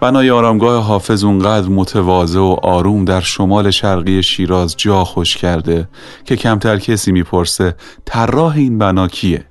بنای 0.00 0.30
آرامگاه 0.30 0.84
حافظ 0.84 1.24
اونقدر 1.24 1.68
متواضع 1.68 2.38
و 2.38 2.56
آروم 2.62 3.04
در 3.04 3.20
شمال 3.20 3.70
شرقی 3.70 4.22
شیراز 4.22 4.76
جا 4.76 5.04
خوش 5.04 5.36
کرده 5.36 5.88
که 6.24 6.36
کمتر 6.36 6.78
کسی 6.78 7.12
می‌پرسه 7.12 7.74
طراح 8.04 8.54
این 8.56 8.78
بنا 8.78 9.08
کیه؟ 9.08 9.44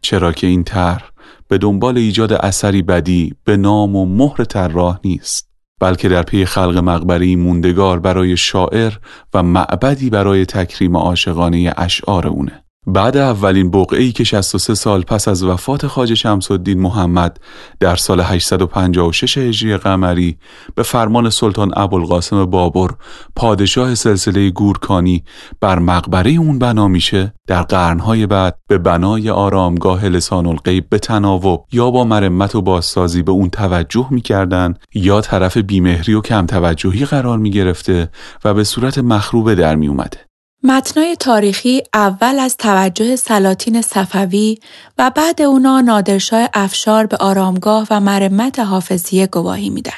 چرا 0.00 0.32
که 0.32 0.46
این 0.46 0.64
طرح 0.64 1.04
به 1.48 1.58
دنبال 1.58 1.98
ایجاد 1.98 2.32
اثری 2.32 2.82
بدی 2.82 3.34
به 3.44 3.56
نام 3.56 3.96
و 3.96 4.06
مهر 4.06 4.44
طراح 4.44 4.98
نیست. 5.04 5.53
بلکه 5.80 6.08
در 6.08 6.22
پی 6.22 6.44
خلق 6.44 6.78
مقبری 6.78 7.36
موندگار 7.36 8.00
برای 8.00 8.36
شاعر 8.36 8.92
و 9.34 9.42
معبدی 9.42 10.10
برای 10.10 10.46
تکریم 10.46 10.96
عاشقانه 10.96 11.74
اشعار 11.76 12.26
اونه. 12.26 12.63
بعد 12.86 13.16
اولین 13.16 13.70
بقعه‌ای 13.70 14.12
که 14.12 14.24
63 14.24 14.74
سال 14.74 15.02
پس 15.02 15.28
از 15.28 15.42
وفات 15.42 15.86
خواجه 15.86 16.14
شمس 16.14 16.50
محمد 16.50 17.40
در 17.80 17.96
سال 17.96 18.20
856 18.20 19.38
هجری 19.38 19.76
قمری 19.76 20.36
به 20.74 20.82
فرمان 20.82 21.30
سلطان 21.30 21.72
ابوالقاسم 21.76 22.44
بابر 22.44 22.90
پادشاه 23.36 23.94
سلسله 23.94 24.50
گورکانی 24.50 25.24
بر 25.60 25.78
مقبره 25.78 26.30
اون 26.30 26.58
بنا 26.58 26.88
میشه 26.88 27.34
در 27.46 27.62
قرنهای 27.62 28.26
بعد 28.26 28.58
به 28.68 28.78
بنای 28.78 29.30
آرامگاه 29.30 30.04
لسان 30.04 30.46
الغیب 30.46 30.88
به 30.88 30.98
تناوب 30.98 31.66
یا 31.72 31.90
با 31.90 32.04
مرمت 32.04 32.54
و 32.54 32.62
بازسازی 32.62 33.22
به 33.22 33.32
اون 33.32 33.50
توجه 33.50 34.06
می‌کردن 34.10 34.74
یا 34.94 35.20
طرف 35.20 35.56
بیمهری 35.56 36.14
و 36.14 36.20
کم 36.20 36.46
توجهی 36.46 37.04
قرار 37.04 37.38
می‌گرفته 37.38 38.10
و 38.44 38.54
به 38.54 38.64
صورت 38.64 38.98
مخروبه 38.98 39.54
در 39.54 39.74
می 39.74 39.88
اومده. 39.88 40.33
متنای 40.66 41.16
تاریخی 41.16 41.82
اول 41.94 42.38
از 42.38 42.56
توجه 42.56 43.16
سلاطین 43.16 43.82
صفوی 43.82 44.58
و 44.98 45.10
بعد 45.10 45.42
اونا 45.42 45.80
نادرشاه 45.80 46.48
افشار 46.54 47.06
به 47.06 47.16
آرامگاه 47.16 47.86
و 47.90 48.00
مرمت 48.00 48.58
حافظیه 48.58 49.26
گواهی 49.26 49.70
میدن. 49.70 49.92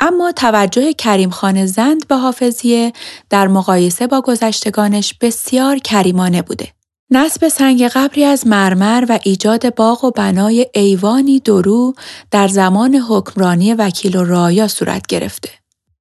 اما 0.00 0.32
توجه 0.32 0.92
کریم 0.92 1.30
خان 1.30 1.66
زند 1.66 2.08
به 2.08 2.16
حافظیه 2.16 2.92
در 3.30 3.48
مقایسه 3.48 4.06
با 4.06 4.20
گذشتگانش 4.20 5.14
بسیار 5.20 5.78
کریمانه 5.78 6.42
بوده. 6.42 6.68
نصب 7.10 7.48
سنگ 7.48 7.88
قبری 7.88 8.24
از 8.24 8.46
مرمر 8.46 9.06
و 9.08 9.18
ایجاد 9.22 9.74
باغ 9.74 10.04
و 10.04 10.10
بنای 10.10 10.66
ایوانی 10.74 11.40
درو 11.40 11.94
در 12.30 12.48
زمان 12.48 12.94
حکمرانی 12.94 13.74
وکیل 13.74 14.16
و 14.16 14.24
رایا 14.24 14.68
صورت 14.68 15.06
گرفته. 15.06 15.59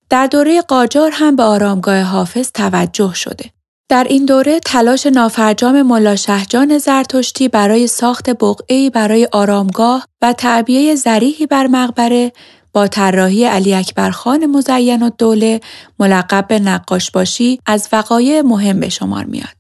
در 0.10 0.28
دوره 0.28 0.62
قاجار 0.62 1.12
هم 1.14 1.36
به 1.36 1.44
آرامگاه 1.44 2.02
حافظ 2.02 2.52
توجه 2.52 3.14
شده. 3.14 3.46
در 3.90 4.04
این 4.10 4.26
دوره 4.26 4.60
تلاش 4.60 5.06
نافرجام 5.06 5.82
ملا 5.82 6.16
شهجان 6.16 6.78
زرتشتی 6.78 7.48
برای 7.48 7.88
ساخت 7.88 8.30
بقعه‌ای 8.30 8.90
برای 8.90 9.28
آرامگاه 9.32 10.06
و 10.22 10.34
تعبیه 10.34 10.96
زریحی 10.96 11.46
بر 11.46 11.68
مقبره 11.68 12.32
با 12.74 12.88
طراحی 12.88 13.46
علی 13.46 13.74
اکبر 13.74 14.12
خان 14.12 14.46
مزین 14.46 15.04
و 15.04 15.10
دوله 15.18 15.60
ملقب 16.00 16.48
به 16.48 16.60
نقاش 16.60 17.12
باشی 17.12 17.60
از 17.66 17.90
وقایع 17.92 18.42
مهم 18.42 18.80
به 18.80 18.90
شمار 18.90 19.24
میاد. 19.24 19.60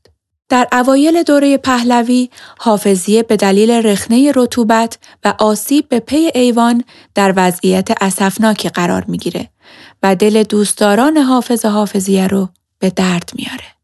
در 0.49 0.67
اوایل 0.71 1.23
دوره 1.23 1.57
پهلوی 1.57 2.29
حافظیه 2.57 3.23
به 3.23 3.37
دلیل 3.37 3.71
رخنه 3.71 4.31
رطوبت 4.35 4.97
و 5.25 5.33
آسیب 5.39 5.89
به 5.89 5.99
پی 5.99 6.31
ایوان 6.35 6.83
در 7.15 7.33
وضعیت 7.35 7.87
اسفناکی 8.01 8.69
قرار 8.69 9.05
می‌گیره 9.07 9.49
و 10.03 10.15
دل 10.15 10.43
دوستداران 10.43 11.17
حافظ 11.17 11.65
حافظیه 11.65 12.27
رو 12.27 12.49
به 12.79 12.89
درد 12.89 13.31
میاره. 13.35 13.79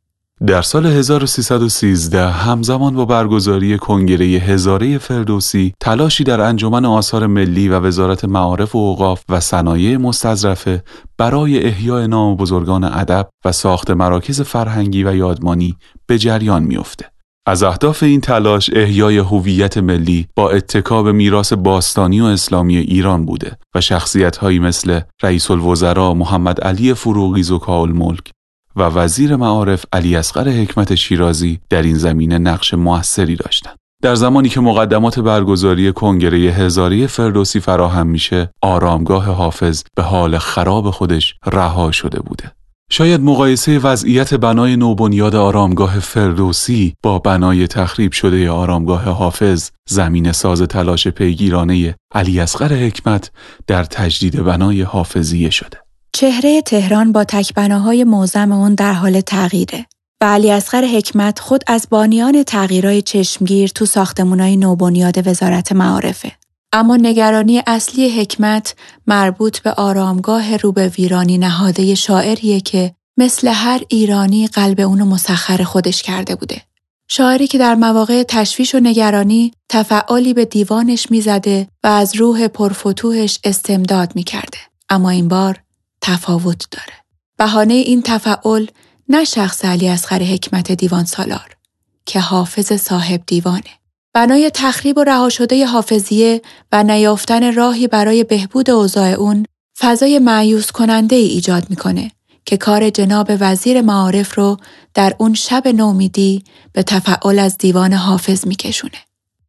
در 0.47 0.61
سال 0.61 0.85
1313 0.85 2.29
همزمان 2.29 2.95
با 2.95 3.05
برگزاری 3.05 3.77
کنگره 3.77 4.25
هزاره 4.25 4.97
فردوسی 4.97 5.73
تلاشی 5.79 6.23
در 6.23 6.41
انجمن 6.41 6.85
آثار 6.85 7.27
ملی 7.27 7.69
و 7.69 7.79
وزارت 7.79 8.25
معارف 8.25 8.75
و 8.75 8.77
اوقاف 8.77 9.23
و 9.29 9.39
صنایع 9.39 9.97
مستظرفه 9.97 10.83
برای 11.17 11.63
احیای 11.63 12.07
نام 12.07 12.35
بزرگان 12.35 12.83
ادب 12.83 13.29
و 13.45 13.51
ساخت 13.51 13.91
مراکز 13.91 14.41
فرهنگی 14.41 15.03
و 15.03 15.15
یادمانی 15.15 15.75
به 16.07 16.17
جریان 16.17 16.63
میافته. 16.63 17.14
از 17.47 17.63
اهداف 17.63 18.03
این 18.03 18.21
تلاش 18.21 18.69
احیای 18.73 19.17
هویت 19.17 19.77
ملی 19.77 20.27
با 20.35 20.49
اتکا 20.49 21.03
به 21.03 21.11
میراث 21.11 21.53
باستانی 21.53 22.21
و 22.21 22.23
اسلامی 22.23 22.77
ایران 22.77 23.25
بوده 23.25 23.57
و 23.75 23.81
شخصیت‌هایی 23.81 24.59
مثل 24.59 24.99
رئیس 25.23 25.51
الوزراء 25.51 26.13
محمد 26.13 26.61
علی 26.61 26.93
فروغی 26.93 27.43
زکاء 27.43 27.85
ملک 27.85 28.31
و 28.75 28.83
وزیر 28.83 29.35
معارف 29.35 29.85
علی 29.93 30.15
اصغر 30.15 30.49
حکمت 30.49 30.95
شیرازی 30.95 31.59
در 31.69 31.81
این 31.81 31.97
زمینه 31.97 32.37
نقش 32.37 32.73
موثری 32.73 33.35
داشتند. 33.35 33.75
در 34.03 34.15
زمانی 34.15 34.49
که 34.49 34.61
مقدمات 34.61 35.19
برگزاری 35.19 35.91
کنگره 35.91 36.37
هزاری 36.37 37.07
فردوسی 37.07 37.59
فراهم 37.59 38.07
میشه، 38.07 38.49
آرامگاه 38.61 39.25
حافظ 39.25 39.83
به 39.95 40.03
حال 40.03 40.37
خراب 40.37 40.89
خودش 40.89 41.35
رها 41.45 41.91
شده 41.91 42.19
بوده. 42.19 42.51
شاید 42.89 43.21
مقایسه 43.21 43.79
وضعیت 43.79 44.33
بنای 44.33 44.75
نوبنیاد 44.75 45.35
آرامگاه 45.35 45.99
فردوسی 45.99 46.93
با 47.03 47.19
بنای 47.19 47.67
تخریب 47.67 48.11
شده 48.11 48.49
آرامگاه 48.49 49.03
حافظ 49.03 49.69
زمین 49.89 50.31
ساز 50.31 50.61
تلاش 50.61 51.07
پیگیرانه 51.07 51.95
علی 52.11 52.39
اصغر 52.39 52.73
حکمت 52.73 53.31
در 53.67 53.83
تجدید 53.83 54.43
بنای 54.43 54.81
حافظیه 54.81 55.49
شده. 55.49 55.77
چهره 56.11 56.61
تهران 56.61 57.11
با 57.11 57.23
تکبناهای 57.23 58.03
موزم 58.03 58.51
اون 58.51 58.75
در 58.75 58.93
حال 58.93 59.21
تغییره 59.21 59.85
و 60.21 60.25
علی 60.25 60.51
اصغر 60.51 60.85
حکمت 60.85 61.39
خود 61.39 61.63
از 61.67 61.87
بانیان 61.89 62.43
تغییرهای 62.43 63.01
چشمگیر 63.01 63.69
تو 63.69 63.85
ساختمونای 63.85 64.57
نوبنیاد 64.57 65.27
وزارت 65.27 65.71
معارفه. 65.71 66.31
اما 66.75 66.95
نگرانی 66.95 67.61
اصلی 67.67 68.21
حکمت 68.21 68.75
مربوط 69.07 69.59
به 69.59 69.71
آرامگاه 69.71 70.57
رو 70.57 70.71
به 70.71 70.87
ویرانی 70.87 71.37
نهاده 71.37 71.95
شاعریه 71.95 72.59
که 72.61 72.95
مثل 73.17 73.47
هر 73.47 73.81
ایرانی 73.87 74.47
قلب 74.47 74.79
اونو 74.79 75.05
مسخر 75.05 75.63
خودش 75.63 76.01
کرده 76.01 76.35
بوده. 76.35 76.61
شاعری 77.07 77.47
که 77.47 77.57
در 77.57 77.75
مواقع 77.75 78.23
تشویش 78.23 78.75
و 78.75 78.79
نگرانی 78.79 79.51
تفعالی 79.69 80.33
به 80.33 80.45
دیوانش 80.45 81.11
می‌زده 81.11 81.67
و 81.83 81.87
از 81.87 82.15
روح 82.15 82.47
پرفتوهش 82.47 83.39
استمداد 83.43 84.15
می‌کرده. 84.15 84.57
اما 84.89 85.09
این 85.09 85.27
بار 85.27 85.59
تفاوت 86.01 86.67
داره. 86.71 86.93
بهانه 87.37 87.73
این 87.73 88.01
تفعال 88.01 88.67
نه 89.09 89.23
شخص 89.23 89.65
علی 89.65 89.89
اصغر 89.89 90.23
حکمت 90.23 90.71
دیوان 90.71 91.05
سالار 91.05 91.57
که 92.05 92.19
حافظ 92.19 92.73
صاحب 92.73 93.21
دیوانه. 93.27 93.84
بنای 94.15 94.51
تخریب 94.53 94.97
و 94.97 95.03
رها 95.03 95.29
شده 95.29 95.65
حافظیه 95.65 96.41
و 96.71 96.83
نیافتن 96.83 97.53
راهی 97.53 97.87
برای 97.87 98.23
بهبود 98.23 98.69
اوضاع 98.69 99.09
اون 99.09 99.45
فضای 99.79 100.19
معیوس 100.19 100.71
کننده 100.71 101.15
ای 101.15 101.27
ایجاد 101.27 101.69
می‌کنه 101.69 102.11
که 102.45 102.57
کار 102.57 102.89
جناب 102.89 103.31
وزیر 103.39 103.81
معارف 103.81 104.37
رو 104.37 104.57
در 104.93 105.15
اون 105.17 105.33
شب 105.33 105.67
نومیدی 105.67 106.43
به 106.73 106.83
تفعال 106.83 107.39
از 107.39 107.57
دیوان 107.57 107.93
حافظ 107.93 108.47
میکشونه. 108.47 108.97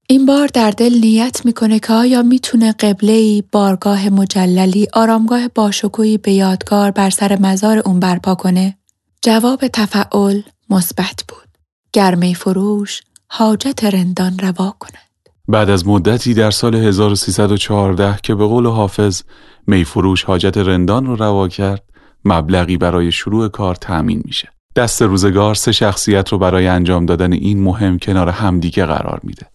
این 0.08 0.26
بار 0.26 0.46
در 0.46 0.70
دل 0.70 0.98
نیت 0.98 1.40
می‌کنه 1.44 1.78
که 1.78 1.92
آیا 1.92 2.22
می‌تونه 2.22 2.72
قبله 2.72 3.42
بارگاه 3.52 4.08
مجللی 4.08 4.88
آرامگاه 4.92 5.48
باشکوهی 5.48 6.18
به 6.18 6.32
یادگار 6.32 6.90
بر 6.90 7.10
سر 7.10 7.38
مزار 7.40 7.78
اون 7.78 8.00
برپا 8.00 8.34
کنه؟ 8.34 8.76
جواب 9.22 9.68
تفعال 9.68 10.42
مثبت 10.70 11.24
بود. 11.28 11.48
گرمه 11.92 12.34
فروش 12.34 13.02
حاجت 13.29 13.85
رندان 13.85 14.39
روا 14.39 14.74
کند. 14.79 15.07
بعد 15.49 15.70
از 15.70 15.87
مدتی 15.87 16.35
در 16.35 16.51
سال 16.51 16.74
1314 16.74 18.18
که 18.22 18.35
به 18.35 18.47
قول 18.47 18.66
حافظ 18.66 19.22
میفروش 19.66 20.24
حاجت 20.24 20.59
رندان 20.59 21.07
رو 21.07 21.16
روا 21.16 21.49
کرد 21.49 21.83
مبلغی 22.24 22.77
برای 22.77 23.12
شروع 23.12 23.49
کار 23.49 23.74
تأمین 23.74 24.22
میشه. 24.24 24.49
دست 24.77 25.03
روزگار 25.03 25.55
سه 25.55 25.72
شخصیت 25.72 26.29
رو 26.29 26.39
برای 26.39 26.66
انجام 26.66 27.07
دادن 27.07 27.33
این 27.33 27.62
مهم 27.62 27.99
کنار 27.99 28.29
همدیگه 28.29 28.87
قرار 28.87 29.20
میده. 29.22 29.47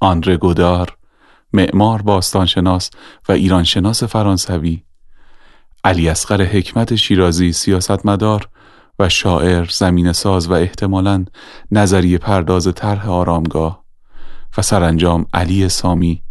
آندره 0.00 0.36
گودار، 0.36 0.96
معمار 1.52 2.02
باستانشناس 2.02 2.90
و 3.28 3.32
ایرانشناس 3.32 4.04
فرانسوی، 4.04 4.82
علی 5.84 6.08
اصغر 6.08 6.42
حکمت 6.42 6.94
شیرازی 6.94 7.52
سیاستمدار 7.52 8.48
و 8.98 9.08
شاعر 9.08 9.68
زمین 9.70 10.12
ساز 10.12 10.48
و 10.48 10.52
احتمالاً 10.52 11.24
نظریه 11.70 12.18
پرداز 12.18 12.68
طرح 12.74 13.08
آرامگاه 13.08 13.84
و 14.58 14.62
سرانجام 14.62 15.26
علی 15.34 15.68
سامی 15.68 16.22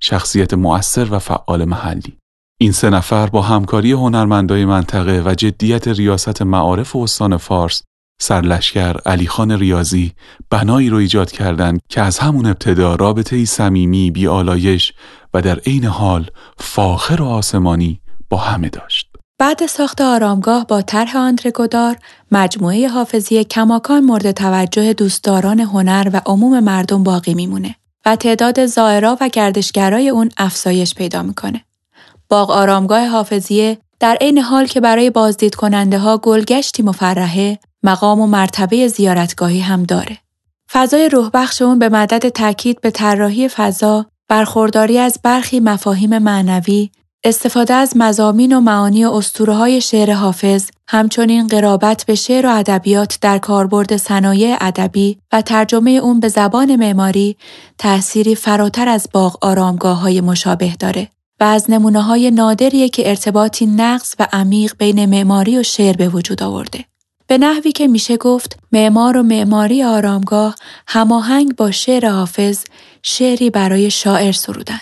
شخصیت 0.00 0.54
مؤثر 0.54 1.08
و 1.10 1.18
فعال 1.18 1.64
محلی 1.64 2.18
این 2.60 2.72
سه 2.72 2.90
نفر 2.90 3.26
با 3.26 3.42
همکاری 3.42 3.92
هنرمندای 3.92 4.64
منطقه 4.64 5.22
و 5.26 5.34
جدیت 5.34 5.88
ریاست 5.88 6.42
معارف 6.42 6.96
و 6.96 6.98
استان 6.98 7.36
فارس 7.36 7.82
سرلشکر 8.20 8.96
علی 9.06 9.26
خان 9.26 9.52
ریاضی 9.52 10.12
بنایی 10.50 10.88
رو 10.88 10.96
ایجاد 10.96 11.30
کردند 11.32 11.80
که 11.88 12.00
از 12.00 12.18
همون 12.18 12.46
ابتدا 12.46 12.94
رابطه 12.94 13.44
صمیمی 13.44 14.10
بیالایش 14.10 14.92
و 15.34 15.42
در 15.42 15.58
عین 15.58 15.84
حال 15.84 16.30
فاخر 16.58 17.22
و 17.22 17.24
آسمانی 17.24 18.00
با 18.30 18.36
همه 18.36 18.68
داشت. 18.68 19.15
بعد 19.38 19.66
ساخت 19.66 20.00
آرامگاه 20.00 20.66
با 20.66 20.82
طرح 20.82 21.16
آندره 21.16 21.50
گودار 21.50 21.96
مجموعه 22.32 22.88
حافظی 22.88 23.44
کماکان 23.44 24.04
مورد 24.04 24.30
توجه 24.30 24.92
دوستداران 24.92 25.60
هنر 25.60 26.10
و 26.12 26.20
عموم 26.26 26.60
مردم 26.60 27.02
باقی 27.02 27.34
میمونه 27.34 27.74
و 28.06 28.16
تعداد 28.16 28.66
زائرا 28.66 29.18
و 29.20 29.28
گردشگرای 29.28 30.08
اون 30.08 30.30
افزایش 30.36 30.94
پیدا 30.94 31.22
می‌کنه. 31.22 31.64
باغ 32.28 32.50
آرامگاه 32.50 33.06
حافظیه 33.06 33.78
در 34.00 34.16
عین 34.20 34.38
حال 34.38 34.66
که 34.66 34.80
برای 34.80 35.10
بازدید 35.10 35.54
کننده 35.54 35.98
ها 35.98 36.18
گلگشتی 36.18 36.82
مفرحه 36.82 37.58
مقام 37.82 38.20
و 38.20 38.26
مرتبه 38.26 38.88
زیارتگاهی 38.88 39.60
هم 39.60 39.82
داره. 39.82 40.18
فضای 40.72 41.08
روح 41.08 41.30
بخش 41.34 41.62
اون 41.62 41.78
به 41.78 41.88
مدد 41.88 42.28
تاکید 42.28 42.80
به 42.80 42.90
طراحی 42.90 43.48
فضا، 43.48 44.06
برخورداری 44.28 44.98
از 44.98 45.18
برخی 45.22 45.60
مفاهیم 45.60 46.18
معنوی، 46.18 46.90
استفاده 47.26 47.74
از 47.74 47.92
مزامین 47.96 48.56
و 48.56 48.60
معانی 48.60 49.04
و 49.04 49.22
های 49.48 49.80
شعر 49.80 50.12
حافظ، 50.12 50.70
همچنین 50.88 51.46
قرابت 51.46 52.04
به 52.06 52.14
شعر 52.14 52.46
و 52.46 52.50
ادبیات 52.50 53.18
در 53.20 53.38
کاربرد 53.38 53.96
صنایع 53.96 54.56
ادبی 54.60 55.18
و 55.32 55.42
ترجمه 55.42 55.90
اون 55.90 56.20
به 56.20 56.28
زبان 56.28 56.76
معماری 56.76 57.36
تأثیری 57.78 58.34
فراتر 58.34 58.88
از 58.88 59.08
باغ 59.12 59.38
آرامگاه 59.42 60.00
های 60.00 60.20
مشابه 60.20 60.72
داره 60.78 61.08
و 61.40 61.44
از 61.44 61.70
نمونه 61.70 62.02
های 62.02 62.30
نادریه 62.30 62.88
که 62.88 63.08
ارتباطی 63.08 63.66
نقص 63.66 64.14
و 64.18 64.28
عمیق 64.32 64.74
بین 64.78 65.06
معماری 65.06 65.58
و 65.58 65.62
شعر 65.62 65.96
به 65.96 66.08
وجود 66.08 66.42
آورده. 66.42 66.84
به 67.26 67.38
نحوی 67.38 67.72
که 67.72 67.86
میشه 67.86 68.16
گفت 68.16 68.58
معمار 68.72 69.16
و 69.16 69.22
معماری 69.22 69.84
آرامگاه 69.84 70.54
هماهنگ 70.86 71.56
با 71.56 71.70
شعر 71.70 72.08
حافظ 72.08 72.64
شعری 73.02 73.50
برای 73.50 73.90
شاعر 73.90 74.32
سرودن. 74.32 74.80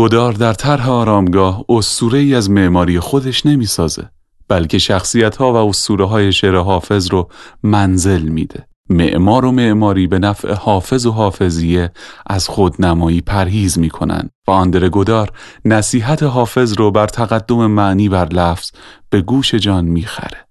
گدار 0.00 0.32
در 0.32 0.52
طرح 0.52 0.90
آرامگاه 0.90 1.64
اسطوره 1.68 2.18
ای 2.18 2.34
از 2.34 2.50
معماری 2.50 3.00
خودش 3.00 3.46
نمی‌سازه 3.46 4.10
بلکه 4.48 4.78
شخصیت 4.78 5.36
ها 5.36 5.52
و 5.52 5.56
اسطوره 5.56 6.04
های 6.04 6.32
شعر 6.32 6.56
حافظ 6.56 7.10
رو 7.10 7.28
منزل 7.62 8.22
میده. 8.22 8.66
معمار 8.90 9.44
و 9.44 9.52
معماری 9.52 10.06
به 10.06 10.18
نفع 10.18 10.54
حافظ 10.54 11.06
و 11.06 11.12
حافظیه 11.12 11.92
از 12.26 12.48
خودنمایی 12.48 13.20
پرهیز 13.20 13.78
می‌کنن 13.78 14.30
و 14.48 14.50
آندر 14.50 14.88
گدار 14.88 15.32
نصیحت 15.64 16.22
حافظ 16.22 16.72
رو 16.78 16.90
بر 16.90 17.06
تقدم 17.06 17.66
معنی 17.66 18.08
بر 18.08 18.28
لفظ 18.28 18.70
به 19.10 19.20
گوش 19.20 19.54
جان 19.54 19.84
می‌خره. 19.84 20.46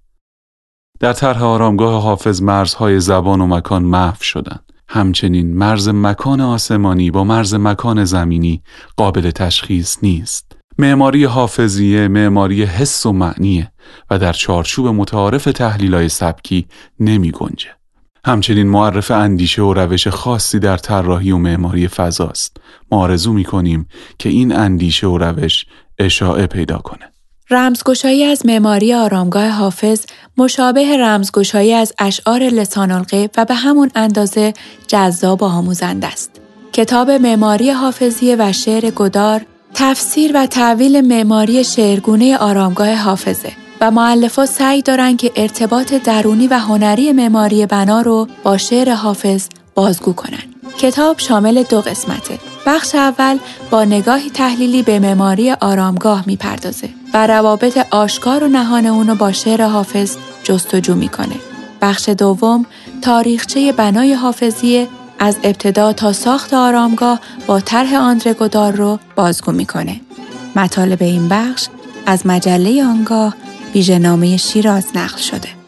در 0.99 1.13
طرح 1.13 1.43
آرامگاه 1.43 2.01
حافظ 2.01 2.41
مرزهای 2.41 2.99
زبان 2.99 3.41
و 3.41 3.47
مکان 3.47 3.83
محو 3.83 4.23
شدند. 4.23 4.73
همچنین 4.91 5.55
مرز 5.55 5.89
مکان 5.89 6.41
آسمانی 6.41 7.11
با 7.11 7.23
مرز 7.23 7.53
مکان 7.55 8.05
زمینی 8.05 8.63
قابل 8.97 9.31
تشخیص 9.31 9.97
نیست. 10.03 10.57
معماری 10.77 11.25
حافظیه 11.25 12.07
معماری 12.07 12.63
حس 12.63 13.05
و 13.05 13.11
معنیه 13.11 13.71
و 14.09 14.19
در 14.19 14.33
چارچوب 14.33 14.87
متعارف 14.87 15.43
تحلیلای 15.43 16.09
سبکی 16.09 16.67
نمی 16.99 17.31
گنجه. 17.31 17.69
همچنین 18.25 18.67
معرف 18.67 19.11
اندیشه 19.11 19.61
و 19.61 19.73
روش 19.73 20.07
خاصی 20.07 20.59
در 20.59 20.77
طراحی 20.77 21.31
و 21.31 21.37
معماری 21.37 21.87
فضاست. 21.87 22.57
ما 22.91 22.97
آرزو 22.97 23.33
می 23.33 23.43
کنیم 23.43 23.87
که 24.19 24.29
این 24.29 24.55
اندیشه 24.55 25.07
و 25.07 25.17
روش 25.17 25.65
اشاعه 25.99 26.47
پیدا 26.47 26.77
کنه. 26.77 27.11
رمزگشایی 27.51 28.23
از 28.23 28.45
معماری 28.45 28.93
آرامگاه 28.93 29.47
حافظ 29.47 30.05
مشابه 30.37 30.97
رمزگشایی 30.97 31.73
از 31.73 31.93
اشعار 31.99 32.43
لسان 32.43 32.91
الغیب 32.91 33.31
و 33.37 33.45
به 33.45 33.53
همون 33.53 33.91
اندازه 33.95 34.53
جذاب 34.87 35.43
و 35.43 35.45
آموزنده 35.45 36.07
است. 36.07 36.31
کتاب 36.73 37.11
معماری 37.11 37.71
حافظی 37.71 38.35
و 38.35 38.53
شعر 38.53 38.89
گدار 38.89 39.45
تفسیر 39.73 40.31
و 40.35 40.45
تعویل 40.45 41.01
معماری 41.01 41.63
شعرگونه 41.63 42.37
آرامگاه 42.37 42.93
حافظه 42.95 43.51
و 43.81 43.91
معلفا 43.91 44.45
سعی 44.45 44.81
دارند 44.81 45.17
که 45.17 45.31
ارتباط 45.35 45.93
درونی 45.93 46.47
و 46.47 46.53
هنری 46.53 47.11
معماری 47.11 47.65
بنا 47.65 48.01
رو 48.01 48.27
با 48.43 48.57
شعر 48.57 48.93
حافظ 48.93 49.47
بازگو 49.75 50.13
کنند. 50.13 50.58
کتاب 50.77 51.19
شامل 51.19 51.63
دو 51.63 51.81
قسمته. 51.81 52.39
بخش 52.65 52.95
اول 52.95 53.37
با 53.71 53.83
نگاهی 53.83 54.29
تحلیلی 54.29 54.83
به 54.83 54.99
معماری 54.99 55.51
آرامگاه 55.51 56.23
می‌پردازه 56.27 56.89
و 57.13 57.27
روابط 57.27 57.77
آشکار 57.91 58.43
و 58.43 58.47
نهان 58.47 58.85
اونو 58.85 59.15
با 59.15 59.31
شعر 59.31 59.61
حافظ 59.61 60.17
جستجو 60.43 60.95
می‌کنه. 60.95 61.35
بخش 61.81 62.09
دوم 62.09 62.65
تاریخچه 63.01 63.71
بنای 63.71 64.13
حافظی 64.13 64.87
از 65.19 65.35
ابتدا 65.43 65.93
تا 65.93 66.13
ساخت 66.13 66.53
آرامگاه 66.53 67.19
با 67.47 67.59
طرح 67.59 67.95
آندره 67.95 68.33
گدار 68.33 68.73
رو 68.73 68.99
بازگو 69.15 69.51
می‌کنه. 69.51 70.01
مطالب 70.55 71.03
این 71.03 71.29
بخش 71.29 71.67
از 72.05 72.27
مجله 72.27 72.85
آنگاه 72.85 73.35
ویژه‌نامه 73.75 74.37
شیراز 74.37 74.85
نقل 74.95 75.17
شده. 75.17 75.58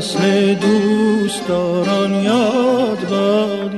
وصل 0.00 0.54
دوستداران 0.54 2.14
یاد 2.14 3.08
باد. 3.10 3.69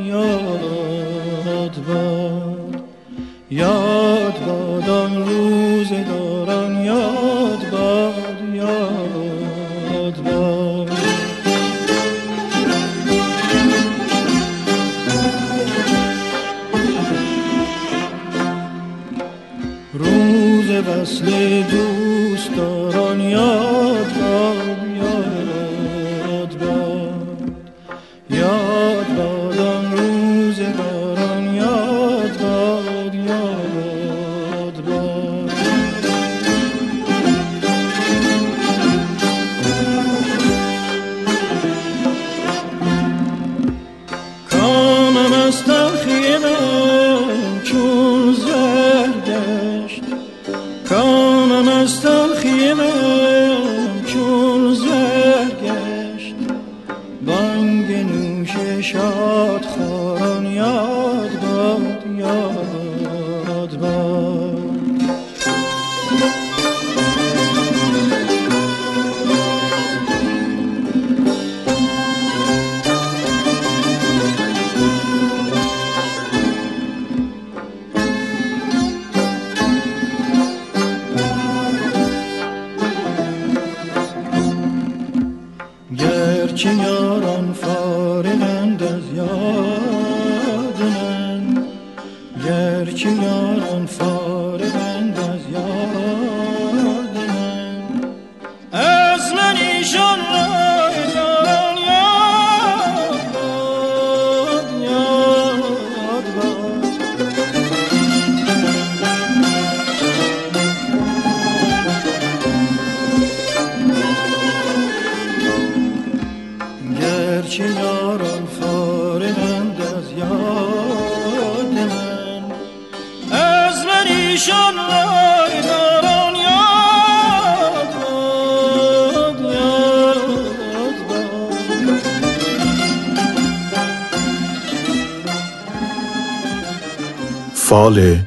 فال 137.72 138.18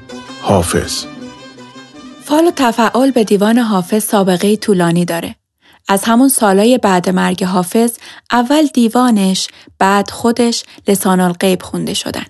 حافظ 0.41 1.05
فال 2.23 2.45
و 2.45 2.51
تفعال 2.55 3.11
به 3.11 3.23
دیوان 3.23 3.57
حافظ 3.57 4.03
سابقه 4.03 4.55
طولانی 4.55 5.05
داره. 5.05 5.35
از 5.87 6.03
همون 6.03 6.29
سالای 6.29 6.77
بعد 6.77 7.09
مرگ 7.09 7.43
حافظ 7.43 7.91
اول 8.31 8.65
دیوانش 8.73 9.47
بعد 9.79 10.09
خودش 10.09 10.63
لسان 10.87 11.19
الغیب 11.19 11.61
خونده 11.61 11.93
شدن. 11.93 12.25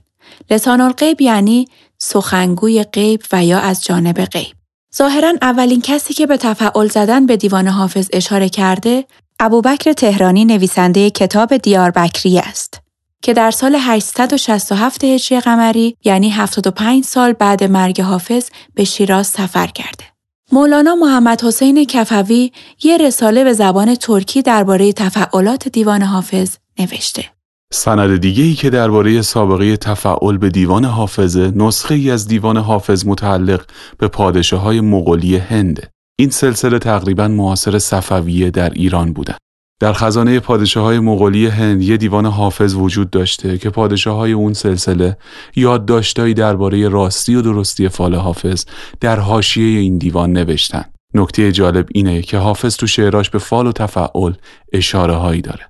لسان 0.51 0.82
الغیب 0.82 1.22
یعنی 1.22 1.68
سخنگوی 1.97 2.84
غیب 2.84 3.24
و 3.32 3.45
یا 3.45 3.59
از 3.59 3.84
جانب 3.84 4.26
غیب. 4.26 4.53
ظاهرا 4.95 5.34
اولین 5.41 5.82
کسی 5.82 6.13
که 6.13 6.28
به 6.28 6.38
تفعال 6.38 6.88
زدن 6.88 7.26
به 7.26 7.38
دیوان 7.38 7.68
حافظ 7.68 8.09
اشاره 8.13 8.49
کرده 8.49 9.05
ابوبکر 9.39 9.93
تهرانی 9.93 10.45
نویسنده 10.45 11.09
کتاب 11.09 11.57
دیار 11.57 11.91
بکری 11.91 12.39
است 12.39 12.84
که 13.26 13.34
در 13.34 13.51
سال 13.51 13.76
867 13.80 15.03
هجری 15.03 15.39
قمری 15.39 15.95
یعنی 16.03 16.30
75 16.30 17.03
سال 17.03 17.34
بعد 17.34 17.63
مرگ 17.63 18.01
حافظ 18.01 18.49
به 18.76 18.84
شیراز 18.84 19.28
سفر 19.28 19.67
کرده. 19.67 20.03
مولانا 20.51 20.95
محمد 20.95 21.41
حسین 21.41 21.86
کفوی 21.86 22.51
یه 22.84 22.97
رساله 22.97 23.43
به 23.43 23.53
زبان 23.53 23.95
ترکی 23.95 24.41
درباره 24.41 24.93
تفعالات 24.93 25.67
دیوان 25.67 26.01
حافظ 26.01 26.55
نوشته. 26.80 27.26
سند 27.73 28.17
دیگه 28.21 28.43
ای 28.43 28.53
که 28.53 28.69
درباره 28.69 29.21
سابقه 29.21 29.78
تفعال 29.78 30.38
به 30.38 30.49
دیوان 30.49 30.86
حافظه 30.86 31.51
نسخه 31.55 31.95
ای 31.95 32.11
از 32.11 32.28
دیوان 32.28 32.57
حافظ 32.57 33.05
متعلق 33.05 33.65
به 33.97 34.07
پادشاه 34.07 34.61
های 34.61 34.82
مغولی 34.82 35.38
هند. 35.38 35.89
این 36.19 36.30
سلسله 36.30 36.80
تقریبا 36.80 37.28
معاصر 37.28 37.80
صفویه 37.80 38.49
در 38.49 38.69
ایران 38.69 39.13
بودن. 39.13 39.36
در 39.80 39.93
خزانه 39.93 40.39
پادشاه 40.39 40.84
های 40.84 40.99
مغولی 40.99 41.47
هند 41.47 41.82
یه 41.82 41.97
دیوان 41.97 42.26
حافظ 42.26 42.76
وجود 42.76 43.09
داشته 43.09 43.57
که 43.57 43.69
پادشاه 43.69 44.17
های 44.17 44.32
اون 44.32 44.53
سلسله 44.53 45.17
یادداشتایی 45.55 46.34
درباره 46.34 46.89
راستی 46.89 47.36
و 47.36 47.41
درستی 47.41 47.89
فال 47.89 48.15
حافظ 48.15 48.65
در 48.99 49.19
حاشیه 49.19 49.80
این 49.80 49.97
دیوان 49.97 50.32
نوشتن. 50.32 50.86
نکته 51.13 51.51
جالب 51.51 51.88
اینه 51.91 52.21
که 52.21 52.38
حافظ 52.38 52.76
تو 52.76 52.88
شعراش 52.88 53.30
به 53.30 53.39
فال 53.39 53.67
و 53.67 53.71
تفعال 53.71 54.38
اشاره 54.73 55.15
هایی 55.15 55.41
داره. 55.41 55.69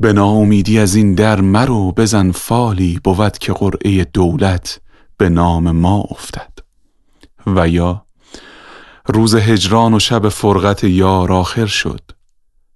به 0.00 0.12
ناامیدی 0.12 0.78
از 0.78 0.94
این 0.94 1.14
در 1.14 1.40
مرو 1.40 1.92
بزن 1.92 2.30
فالی 2.30 3.00
بود 3.04 3.38
که 3.38 3.52
قرعه 3.52 4.04
دولت 4.04 4.80
به 5.16 5.28
نام 5.28 5.70
ما 5.70 6.04
افتد 6.10 6.52
و 7.46 7.68
یا 7.68 8.06
روز 9.06 9.34
هجران 9.34 9.94
و 9.94 9.98
شب 9.98 10.28
فرقت 10.28 10.84
یار 10.84 11.32
آخر 11.32 11.66
شد 11.66 12.00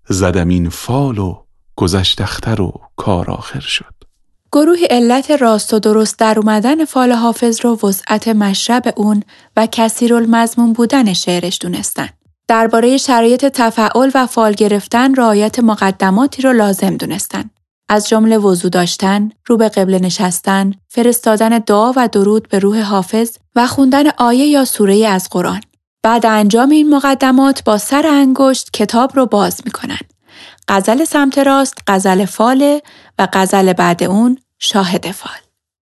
زدم 0.09 0.49
این 0.49 0.69
فال 0.69 1.19
و 1.19 1.43
گذشت 1.77 2.21
و 2.61 2.73
کار 2.97 3.31
آخر 3.31 3.61
شد 3.61 3.99
گروه 4.53 4.79
علت 4.91 5.31
راست 5.31 5.75
و 5.75 5.79
درست 5.79 6.19
در 6.19 6.39
اومدن 6.39 6.85
فال 6.85 7.13
حافظ 7.13 7.65
رو 7.65 7.79
وسعت 7.83 8.29
مشرب 8.29 8.95
اون 8.97 9.23
و 9.57 9.69
کثیر 9.73 10.15
المضمون 10.15 10.73
بودن 10.73 11.13
شعرش 11.13 11.59
دونستن. 11.61 12.09
درباره 12.49 12.97
شرایط 12.97 13.45
تفعال 13.45 14.11
و 14.15 14.27
فال 14.27 14.53
گرفتن 14.53 15.15
رعایت 15.15 15.59
مقدماتی 15.59 16.43
رو 16.43 16.53
لازم 16.53 16.97
دونستن. 16.97 17.51
از 17.89 18.09
جمله 18.09 18.39
وضو 18.39 18.69
داشتن، 18.69 19.31
رو 19.47 19.57
به 19.57 19.69
قبله 19.69 19.99
نشستن، 19.99 20.73
فرستادن 20.89 21.59
دعا 21.59 21.93
و 21.97 22.09
درود 22.13 22.49
به 22.49 22.59
روح 22.59 22.81
حافظ 22.81 23.37
و 23.57 23.67
خوندن 23.67 24.05
آیه 24.19 24.47
یا 24.47 24.65
سوره 24.65 25.07
از 25.07 25.29
قرآن. 25.31 25.61
بعد 26.09 26.27
انجام 26.27 26.71
این 26.71 26.95
مقدمات 26.95 27.65
با 27.65 27.79
سر 27.79 28.07
انگشت 28.07 28.71
کتاب 28.73 29.17
رو 29.17 29.27
باز 29.27 29.61
می‌کنن. 29.65 29.99
غزل 30.69 31.05
سمت 31.05 31.39
راست 31.39 31.75
غزل 31.87 32.25
فاله 32.25 32.83
و 33.19 33.29
غزل 33.33 33.73
بعد 33.73 34.03
اون 34.03 34.39
شاهد 34.59 35.11
فال. 35.11 35.39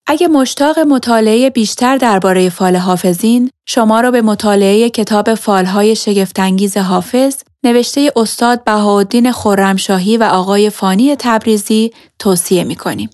اگه 0.06 0.28
مشتاق 0.28 0.78
مطالعه 0.78 1.50
بیشتر 1.50 1.96
درباره 1.96 2.48
فال 2.48 2.76
حافظین، 2.76 3.50
شما 3.66 4.00
را 4.00 4.10
به 4.10 4.22
مطالعه 4.22 4.90
کتاب 4.90 5.34
فالهای 5.34 5.96
شگفتانگیز 5.96 6.76
حافظ 6.76 7.36
نوشته 7.62 8.12
استاد 8.16 8.64
بهاءالدین 8.64 9.32
خرمشاهی 9.32 10.16
و 10.16 10.22
آقای 10.22 10.70
فانی 10.70 11.16
تبریزی 11.18 11.92
توصیه 12.18 12.64
می 12.64 12.76
کنیم. 12.76 13.10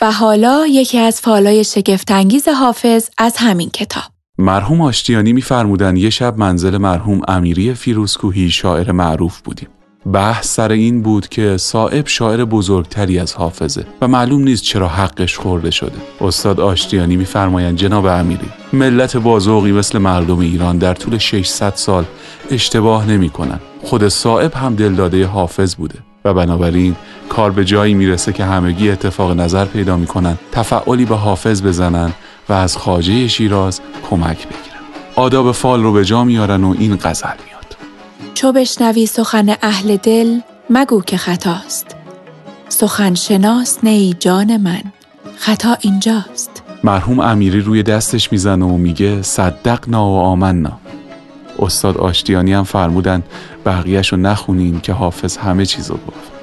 و 0.00 0.12
حالا 0.12 0.66
یکی 0.66 0.98
از 0.98 1.20
فالهای 1.20 1.64
شگفتانگیز 1.64 2.48
حافظ 2.48 3.08
از 3.18 3.36
همین 3.36 3.70
کتاب. 3.70 4.19
مرحوم 4.40 4.80
آشتیانی 4.80 5.32
میفرمودند 5.32 5.98
یه 5.98 6.10
شب 6.10 6.38
منزل 6.38 6.76
مرحوم 6.76 7.20
امیری 7.28 7.74
فیروزکوهی 7.74 8.50
شاعر 8.50 8.92
معروف 8.92 9.40
بودیم. 9.40 9.68
بحث 10.12 10.48
سر 10.48 10.72
این 10.72 11.02
بود 11.02 11.28
که 11.28 11.56
صاحب 11.56 12.06
شاعر 12.06 12.44
بزرگتری 12.44 13.18
از 13.18 13.34
حافظه 13.34 13.84
و 14.00 14.08
معلوم 14.08 14.42
نیست 14.42 14.62
چرا 14.62 14.88
حقش 14.88 15.38
خورده 15.38 15.70
شده 15.70 15.96
استاد 16.20 16.60
آشتیانی 16.60 17.16
میفرمایند 17.16 17.76
جناب 17.76 18.06
امیری 18.06 18.48
ملت 18.72 19.16
بازوقی 19.16 19.72
مثل 19.72 19.98
مردم 19.98 20.38
ایران 20.38 20.78
در 20.78 20.94
طول 20.94 21.18
600 21.18 21.72
سال 21.74 22.04
اشتباه 22.50 23.08
نمی‌کنن 23.08 23.60
خود 23.82 24.08
صاحب 24.08 24.54
هم 24.54 24.74
دلداده 24.74 25.26
حافظ 25.26 25.74
بوده 25.74 25.98
و 26.24 26.34
بنابراین 26.34 26.96
کار 27.28 27.50
به 27.50 27.64
جایی 27.64 27.94
می‌رسه 27.94 28.32
که 28.32 28.44
همگی 28.44 28.90
اتفاق 28.90 29.40
نظر 29.40 29.64
پیدا 29.64 29.96
می‌کنن 29.96 30.38
تفعالی 30.52 31.04
به 31.04 31.16
حافظ 31.16 31.62
بزنن 31.62 32.12
و 32.50 32.52
از 32.52 32.76
خاجه 32.76 33.28
شیراز 33.28 33.80
کمک 34.10 34.46
بگیرن 34.46 34.80
آداب 35.16 35.52
فال 35.52 35.82
رو 35.82 35.92
به 35.92 36.04
جا 36.04 36.24
میارن 36.24 36.64
و 36.64 36.74
این 36.78 36.98
غزل 37.02 37.36
میاد. 37.46 37.76
چو 38.34 38.52
بشنوی 38.52 39.06
سخن 39.06 39.56
اهل 39.62 39.96
دل 39.96 40.40
مگو 40.70 41.02
که 41.02 41.16
خطاست. 41.16 41.96
سخن 42.68 43.14
شناس 43.14 43.78
نی 43.82 44.16
جان 44.18 44.56
من 44.56 44.82
خطا 45.36 45.76
اینجاست. 45.80 46.62
مرحوم 46.84 47.20
امیری 47.20 47.60
روی 47.60 47.82
دستش 47.82 48.32
می‌زنه 48.32 48.64
و 48.64 48.76
میگه 48.76 49.22
صدقنا 49.22 50.06
و 50.06 50.18
آمنا. 50.18 50.78
استاد 51.58 51.96
آشتیانی 51.96 52.52
هم 52.52 52.64
فرمودن 52.64 53.22
بقیهش 53.66 54.12
رو 54.12 54.18
نخونین 54.18 54.80
که 54.80 54.92
حافظ 54.92 55.36
همه 55.36 55.66
چیز 55.66 55.90
رو 55.90 55.96
گفت 55.96 56.39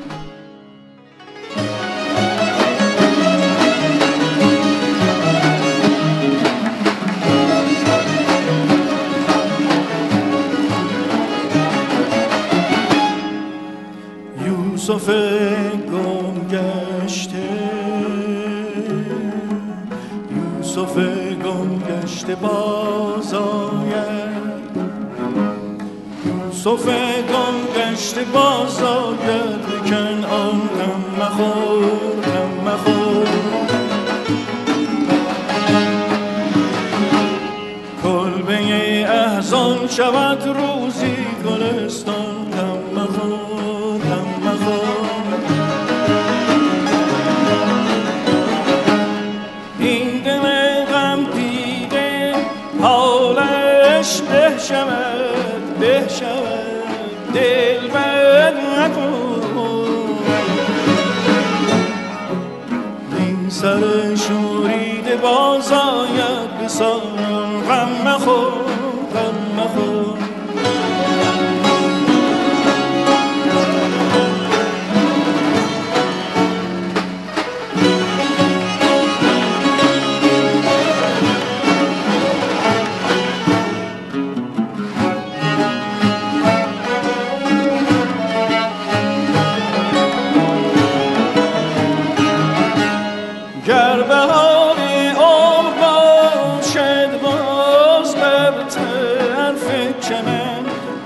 شود 39.98 40.48
روزی 40.48 40.67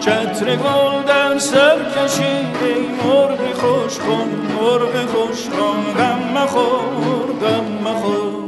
چتر 0.01 0.55
گل 0.55 1.03
در 1.07 1.37
سر 1.37 1.77
کشید 1.77 2.57
ای 2.63 2.87
مرغ 3.03 3.53
خوش 3.53 3.97
کن 3.97 4.29
مرغ 4.59 5.05
خوش 5.05 5.49
کن 5.49 5.93
غم 5.97 6.19
مخور 6.35 7.27
غم 7.41 7.89
مخور. 7.89 8.43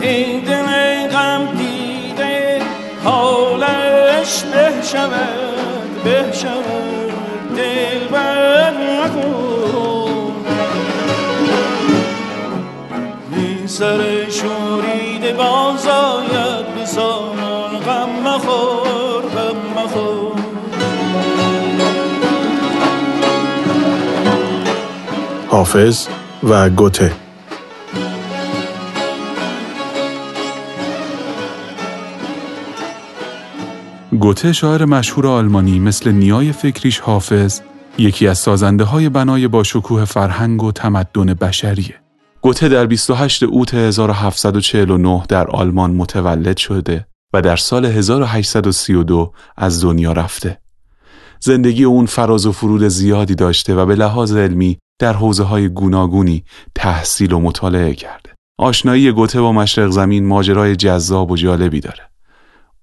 این 0.00 0.40
دل 0.40 1.08
غم 1.08 1.48
دیده 1.56 2.62
حالش 3.04 4.42
به 4.42 4.82
شود 4.82 6.04
به 6.04 6.32
شود. 6.32 6.87
سر 13.78 14.30
شوریده 14.30 15.32
باز 15.32 15.86
آید 15.86 16.74
به 16.74 16.86
سامان 16.86 17.78
غم 17.78 18.08
مخور 18.24 19.22
غم 19.22 19.82
مخور 19.82 20.32
حافظ 25.48 26.08
و 26.42 26.70
گوته 26.70 27.12
گوته 34.20 34.52
شاعر 34.52 34.84
مشهور 34.84 35.26
آلمانی 35.26 35.78
مثل 35.78 36.12
نیای 36.12 36.52
فکریش 36.52 37.00
حافظ 37.00 37.60
یکی 37.98 38.28
از 38.28 38.38
سازنده 38.38 38.84
های 38.84 39.08
بنای 39.08 39.48
با 39.48 39.62
شکوه 39.62 40.04
فرهنگ 40.04 40.62
و 40.62 40.72
تمدن 40.72 41.34
بشریه. 41.34 42.07
گوته 42.48 42.68
در 42.68 42.86
28 42.86 43.42
اوت 43.42 43.74
1749 43.74 45.22
در 45.28 45.50
آلمان 45.50 45.90
متولد 45.90 46.56
شده 46.56 47.06
و 47.32 47.42
در 47.42 47.56
سال 47.56 47.84
1832 47.84 49.32
از 49.56 49.84
دنیا 49.84 50.12
رفته. 50.12 50.60
زندگی 51.40 51.84
اون 51.84 52.06
فراز 52.06 52.46
و 52.46 52.52
فرود 52.52 52.88
زیادی 52.88 53.34
داشته 53.34 53.74
و 53.74 53.86
به 53.86 53.94
لحاظ 53.94 54.36
علمی 54.36 54.78
در 54.98 55.12
حوزه 55.12 55.42
های 55.42 55.68
گوناگونی 55.68 56.44
تحصیل 56.74 57.32
و 57.32 57.40
مطالعه 57.40 57.94
کرده. 57.94 58.30
آشنایی 58.58 59.12
گوته 59.12 59.40
با 59.40 59.52
مشرق 59.52 59.90
زمین 59.90 60.26
ماجرای 60.26 60.76
جذاب 60.76 61.30
و 61.30 61.36
جالبی 61.36 61.80
داره. 61.80 62.10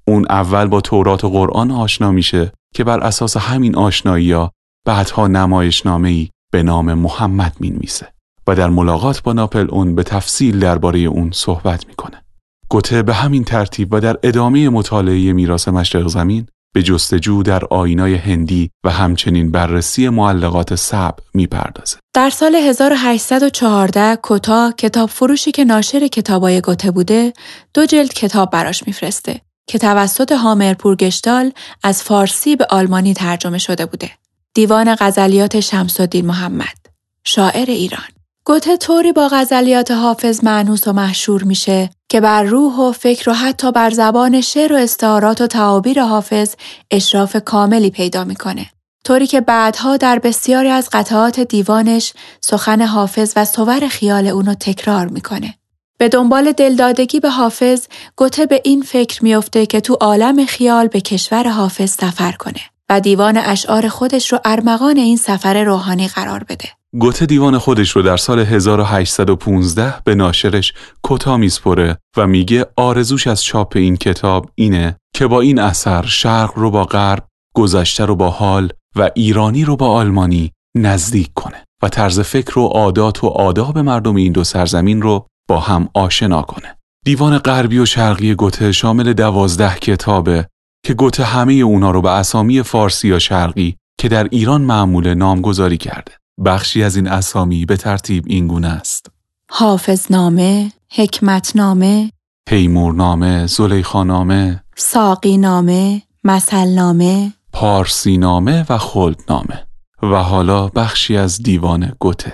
اون 0.08 0.26
اول 0.30 0.66
با 0.66 0.82
تورات 0.82 1.24
و 1.24 1.30
قرآن 1.30 1.72
آشنا 1.72 2.12
میشه 2.12 2.52
که 2.76 2.84
بر 2.84 3.00
اساس 3.00 3.38
همین 3.38 3.76
آشنایی 3.76 4.48
بعدها 4.86 5.28
نمایشنامه‌ای 5.28 6.30
به 6.52 6.64
نام 6.64 6.94
محمد 6.94 7.56
می‌نویسه 7.60 8.15
و 8.48 8.56
در 8.56 8.70
ملاقات 8.70 9.24
با 9.24 9.34
ناپل 9.34 9.68
اون 9.70 9.96
به 9.96 10.04
تفصیل 10.04 10.60
درباره 10.60 11.00
اون 11.00 11.32
صحبت 11.34 11.88
می‌کنه. 11.88 12.22
گوته 12.70 13.04
به 13.04 13.14
همین 13.14 13.44
ترتیب 13.44 13.94
و 13.94 14.00
در 14.00 14.18
ادامه 14.24 14.70
مطالعه 14.70 15.34
میراث 15.34 15.68
مشرق 15.68 16.08
زمین 16.08 16.48
به 16.74 16.84
جستجو 16.84 17.44
در 17.44 17.66
آینای 17.66 18.16
هندی 18.16 18.70
و 18.84 18.90
همچنین 18.90 19.52
بررسی 19.52 20.10
معلقات 20.10 20.76
سب 20.76 21.16
می‌پردازه. 21.34 21.98
در 22.14 22.30
سال 22.30 22.56
1814 22.56 24.18
کتا 24.24 24.74
کتاب 24.78 25.10
فروشی 25.10 25.52
که 25.52 25.66
ناشر 25.66 26.08
کتابای 26.08 26.62
گوته 26.62 26.92
بوده 26.92 27.34
دو 27.74 27.86
جلد 27.86 28.14
کتاب 28.14 28.52
براش 28.52 28.88
میفرسته 28.88 29.42
که 29.68 29.78
توسط 29.78 30.32
هامر 30.32 30.74
پورگشتال 30.74 31.52
از 31.84 32.04
فارسی 32.04 32.56
به 32.56 32.68
آلمانی 32.70 33.14
ترجمه 33.14 33.58
شده 33.58 33.86
بوده. 33.86 34.12
دیوان 34.54 34.96
غزلیات 35.00 35.60
شمس 35.60 36.00
الدین 36.00 36.26
محمد 36.26 36.86
شاعر 37.24 37.66
ایران 37.70 38.15
گوته 38.48 38.78
طوری 38.78 39.12
با 39.12 39.30
غزلیات 39.32 39.92
حافظ 39.92 40.44
معنوس 40.44 40.88
و 40.88 40.94
محشور 40.94 41.44
میشه 41.44 41.90
که 42.10 42.22
بر 42.22 42.44
روح 42.44 42.76
و 42.76 42.92
فکر 42.92 43.30
و 43.30 43.34
حتی 43.34 43.72
بر 43.72 43.90
زبان 43.90 44.42
شعر 44.42 44.74
و 44.74 44.76
استعارات 44.76 45.42
و 45.42 45.48
تعابیر 45.48 46.02
حافظ 46.02 46.56
اشراف 46.92 47.36
کاملی 47.46 47.90
پیدا 47.90 48.24
می‌کنه. 48.24 48.66
طوری 49.06 49.28
که 49.28 49.42
بعدها 49.42 49.98
در 49.98 50.20
بسیاری 50.20 50.70
از 50.70 50.90
قطعات 50.92 51.40
دیوانش 51.40 52.14
سخن 52.42 52.82
حافظ 52.82 53.34
و 53.36 53.46
صور 53.46 53.88
خیال 53.88 54.28
اونو 54.28 54.54
تکرار 54.54 55.08
می‌کنه. 55.08 55.54
به 55.98 56.10
دنبال 56.10 56.52
دلدادگی 56.52 57.20
به 57.20 57.30
حافظ 57.30 57.88
گوته 58.16 58.46
به 58.46 58.62
این 58.64 58.82
فکر 58.82 59.24
میافته 59.24 59.66
که 59.66 59.82
تو 59.82 59.94
عالم 59.94 60.46
خیال 60.46 60.88
به 60.88 61.02
کشور 61.02 61.48
حافظ 61.48 61.92
سفر 61.92 62.32
کنه 62.32 62.62
و 62.90 63.00
دیوان 63.00 63.38
اشعار 63.38 63.88
خودش 63.88 64.34
رو 64.34 64.40
ارمغان 64.46 64.98
این 64.98 65.18
سفر 65.18 65.64
روحانی 65.64 66.08
قرار 66.08 66.44
بده. 66.44 66.70
گوته 67.00 67.26
دیوان 67.26 67.58
خودش 67.58 67.90
رو 67.90 68.02
در 68.02 68.18
سال 68.18 68.40
1815 68.40 69.94
به 70.04 70.16
ناشرش 70.16 70.74
کتا 71.04 71.38
میسپره 71.38 71.98
و 72.18 72.28
میگه 72.28 72.66
آرزوش 72.78 73.28
از 73.28 73.44
چاپ 73.44 73.74
این 73.76 73.98
کتاب 73.98 74.50
اینه 74.56 74.96
که 75.16 75.28
با 75.28 75.42
این 75.42 75.60
اثر 75.60 76.06
شرق 76.06 76.52
رو 76.56 76.72
با 76.72 76.84
غرب، 76.84 77.28
گذشته 77.56 78.06
رو 78.06 78.16
با 78.16 78.30
حال 78.30 78.70
و 78.96 79.10
ایرانی 79.16 79.66
رو 79.66 79.76
با 79.76 79.88
آلمانی 79.88 80.52
نزدیک 80.78 81.34
کنه 81.34 81.64
و 81.84 81.90
طرز 81.90 82.20
فکر 82.20 82.60
و 82.60 82.68
عادات 82.68 83.24
و 83.24 83.28
آداب 83.28 83.78
مردم 83.78 84.16
این 84.16 84.32
دو 84.32 84.44
سرزمین 84.44 85.02
رو 85.02 85.28
با 85.50 85.60
هم 85.60 85.90
آشنا 85.94 86.42
کنه. 86.42 86.78
دیوان 87.06 87.38
غربی 87.38 87.80
و 87.80 87.86
شرقی 87.86 88.36
گوته 88.36 88.72
شامل 88.72 89.14
دوازده 89.14 89.76
کتابه 89.76 90.48
که 90.86 90.94
گوته 90.94 91.24
همه 91.24 91.54
اونا 91.54 91.92
رو 91.92 92.02
به 92.02 92.12
اسامی 92.12 92.64
فارسی 92.64 93.08
یا 93.08 93.20
شرقی 93.20 93.76
که 94.00 94.10
در 94.10 94.28
ایران 94.32 94.62
معمول 94.62 95.14
نامگذاری 95.14 95.78
کرده. 95.78 96.12
بخشی 96.46 96.84
از 96.84 96.96
این 96.96 97.08
اسامی 97.08 97.66
به 97.66 97.78
ترتیب 97.78 98.24
این 98.28 98.48
گونه 98.48 98.68
است. 98.68 99.12
حافظنامه، 99.50 100.72
حکمتنامه، 100.92 102.12
پیمورنامه، 102.48 103.48
زلیخانامه، 103.48 104.64
ساقینامه، 104.76 106.02
مثلنامه، 106.24 107.34
پارسینامه 107.54 108.66
و 108.70 108.78
خلدنامه 108.78 109.68
و 110.04 110.24
حالا 110.24 110.68
بخشی 110.68 111.18
از 111.18 111.44
دیوان 111.44 111.94
گوته. 112.00 112.34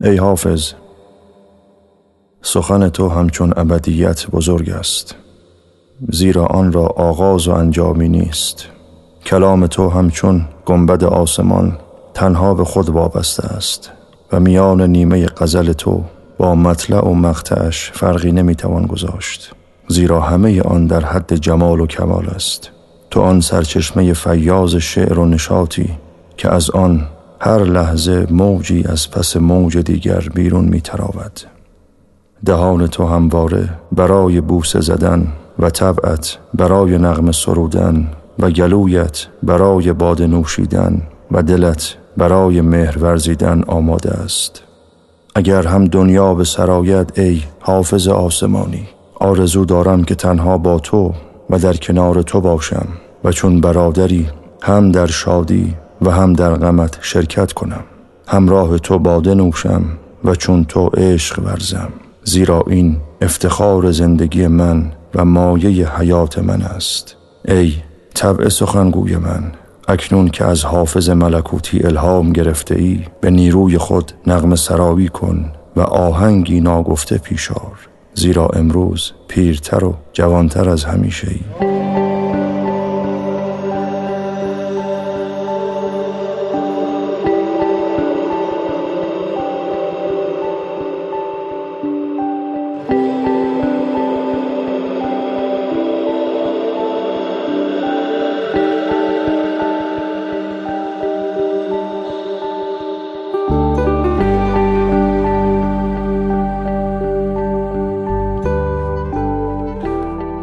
ای 0.00 0.16
حافظ 0.16 0.72
سخن 2.42 2.88
تو 2.88 3.08
همچون 3.08 3.52
ابدیت 3.56 4.26
بزرگ 4.26 4.70
است 4.70 5.14
زیرا 6.08 6.46
آن 6.46 6.72
را 6.72 6.86
آغاز 6.86 7.48
و 7.48 7.52
انجامی 7.52 8.08
نیست 8.08 8.66
کلام 9.26 9.66
تو 9.66 9.88
همچون 9.88 10.48
گنبد 10.66 11.04
آسمان 11.04 11.78
تنها 12.14 12.54
به 12.54 12.64
خود 12.64 12.88
وابسته 12.88 13.46
است 13.46 13.90
و 14.32 14.40
میان 14.40 14.80
نیمه 14.80 15.26
غزل 15.26 15.72
تو 15.72 16.04
با 16.38 16.54
مطلع 16.54 17.04
و 17.04 17.14
مقطعش 17.14 17.90
فرقی 17.94 18.32
نمی‌توان 18.32 18.86
گذاشت 18.86 19.52
زیرا 19.88 20.20
همه 20.20 20.62
آن 20.62 20.86
در 20.86 21.04
حد 21.04 21.34
جمال 21.34 21.80
و 21.80 21.86
کمال 21.86 22.26
است. 22.26 22.70
تو 23.10 23.20
آن 23.20 23.40
سرچشمه 23.40 24.12
فیاض 24.12 24.76
شعر 24.76 25.18
و 25.18 25.26
نشاطی 25.26 25.90
که 26.36 26.50
از 26.50 26.70
آن 26.70 27.06
هر 27.40 27.58
لحظه 27.58 28.26
موجی 28.30 28.84
از 28.88 29.10
پس 29.10 29.36
موج 29.36 29.78
دیگر 29.78 30.28
بیرون 30.34 30.64
میتراود. 30.64 31.40
دهان 32.44 32.86
تو 32.86 33.06
همواره 33.06 33.68
برای 33.92 34.40
بوسه 34.40 34.80
زدن 34.80 35.26
و 35.58 35.70
طبعت 35.70 36.38
برای 36.54 36.98
نغم 36.98 37.32
سرودن 37.32 38.08
و 38.38 38.50
گلویت 38.50 39.26
برای 39.42 39.92
باد 39.92 40.22
نوشیدن 40.22 41.02
و 41.32 41.42
دلت 41.42 41.96
برای 42.16 42.60
مهر 42.60 42.98
ورزیدن 42.98 43.62
آماده 43.66 44.10
است. 44.10 44.62
اگر 45.34 45.66
هم 45.66 45.84
دنیا 45.84 46.34
به 46.34 46.44
سرایت 46.44 47.18
ای 47.18 47.42
حافظ 47.60 48.08
آسمانی 48.08 48.88
آرزو 49.14 49.64
دارم 49.64 50.04
که 50.04 50.14
تنها 50.14 50.58
با 50.58 50.78
تو 50.78 51.12
و 51.50 51.58
در 51.58 51.72
کنار 51.72 52.22
تو 52.22 52.40
باشم 52.40 52.88
و 53.24 53.32
چون 53.32 53.60
برادری 53.60 54.28
هم 54.62 54.92
در 54.92 55.06
شادی 55.06 55.74
و 56.02 56.10
هم 56.10 56.32
در 56.32 56.54
غمت 56.54 56.98
شرکت 57.00 57.52
کنم. 57.52 57.84
همراه 58.28 58.78
تو 58.78 58.98
باده 58.98 59.34
نوشم 59.34 59.84
و 60.24 60.34
چون 60.34 60.64
تو 60.64 60.86
عشق 60.86 61.38
ورزم. 61.44 61.88
زیرا 62.24 62.64
این 62.66 62.96
افتخار 63.20 63.90
زندگی 63.90 64.46
من 64.46 64.92
و 65.14 65.24
مایه 65.24 65.98
حیات 65.98 66.38
من 66.38 66.62
است. 66.62 67.16
ای 67.48 67.74
طبع 68.14 68.48
سخنگوی 68.48 69.16
من. 69.16 69.52
اکنون 69.88 70.28
که 70.28 70.44
از 70.44 70.64
حافظ 70.64 71.10
ملکوتی 71.10 71.80
الهام 71.84 72.32
گرفته 72.32 72.74
ای 72.74 73.00
به 73.20 73.30
نیروی 73.30 73.78
خود 73.78 74.12
نغم 74.26 74.54
سراوی 74.54 75.08
کن 75.08 75.52
و 75.76 75.80
آهنگی 75.80 76.60
ناگفته 76.60 77.18
پیشار 77.18 77.88
زیرا 78.14 78.46
امروز 78.46 79.12
پیرتر 79.28 79.84
و 79.84 79.94
جوانتر 80.12 80.68
از 80.68 80.84
همیشه 80.84 81.28
ای. 81.30 82.01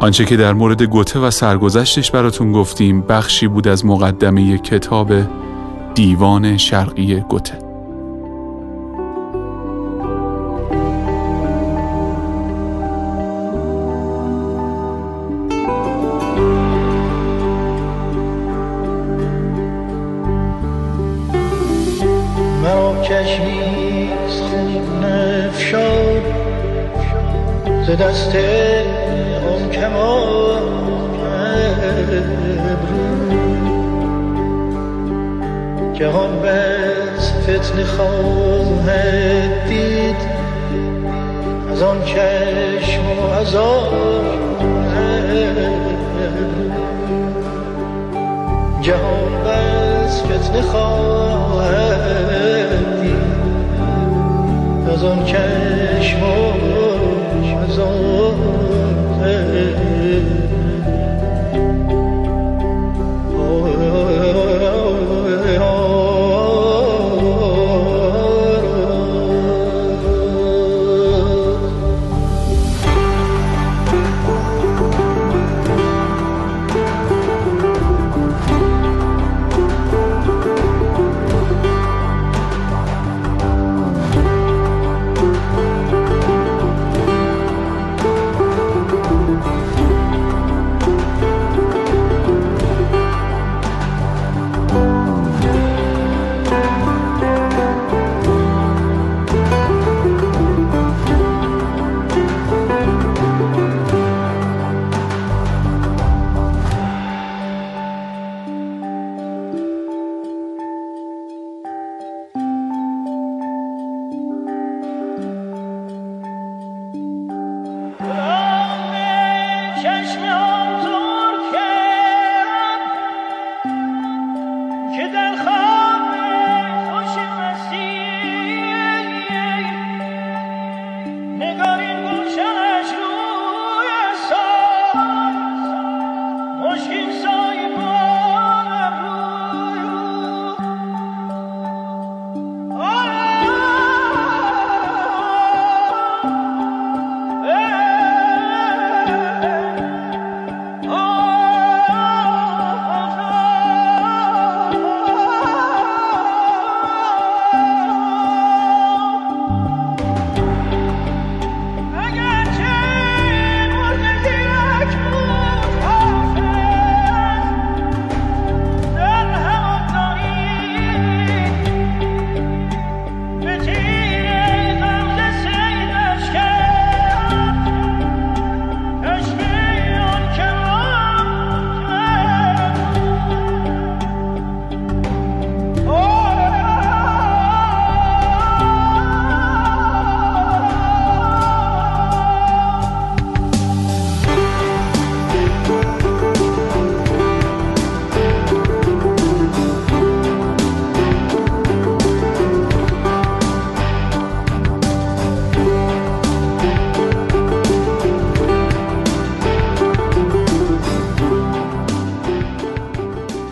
آنچه 0.00 0.24
که 0.24 0.36
در 0.36 0.52
مورد 0.52 0.82
گوته 0.82 1.18
و 1.18 1.30
سرگذشتش 1.30 2.10
براتون 2.10 2.52
گفتیم 2.52 3.00
بخشی 3.02 3.48
بود 3.48 3.68
از 3.68 3.86
مقدمه 3.86 4.58
کتاب 4.58 5.12
دیوان 5.94 6.56
شرقی 6.56 7.20
گوته. 7.20 7.69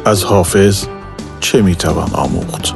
از 0.09 0.25
حافظ 0.25 0.85
چه 1.41 1.63
می‌توان 1.63 2.11
آموخت؟ 2.15 2.75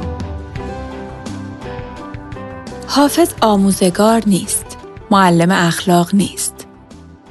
حافظ 2.87 3.29
آموزگار 3.41 4.23
نیست. 4.25 4.65
معلم 5.11 5.51
اخلاق 5.51 6.15
نیست. 6.15 6.67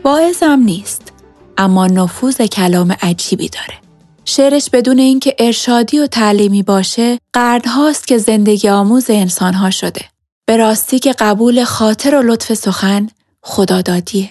واعظم 0.05 0.61
نیست. 0.61 1.13
اما 1.59 1.87
نفوذ 1.87 2.37
کلام 2.37 2.97
عجیبی 3.03 3.49
داره. 3.49 3.75
شعرش 4.25 4.71
بدون 4.71 4.99
اینکه 4.99 5.37
ارشادی 5.39 5.99
و 5.99 6.07
تعلیمی 6.07 6.63
باشه، 6.63 7.19
قرنهاست 7.33 8.07
که 8.07 8.19
زندگی 8.19 8.69
آموز 8.69 9.07
انسانها 9.09 9.71
شده. 9.71 10.05
به 10.47 10.57
راستی 10.57 10.99
که 10.99 11.13
قبول 11.13 11.65
خاطر 11.65 12.15
و 12.15 12.23
لطف 12.23 12.55
سخن 12.55 13.09
خدادادیه. 13.43 14.31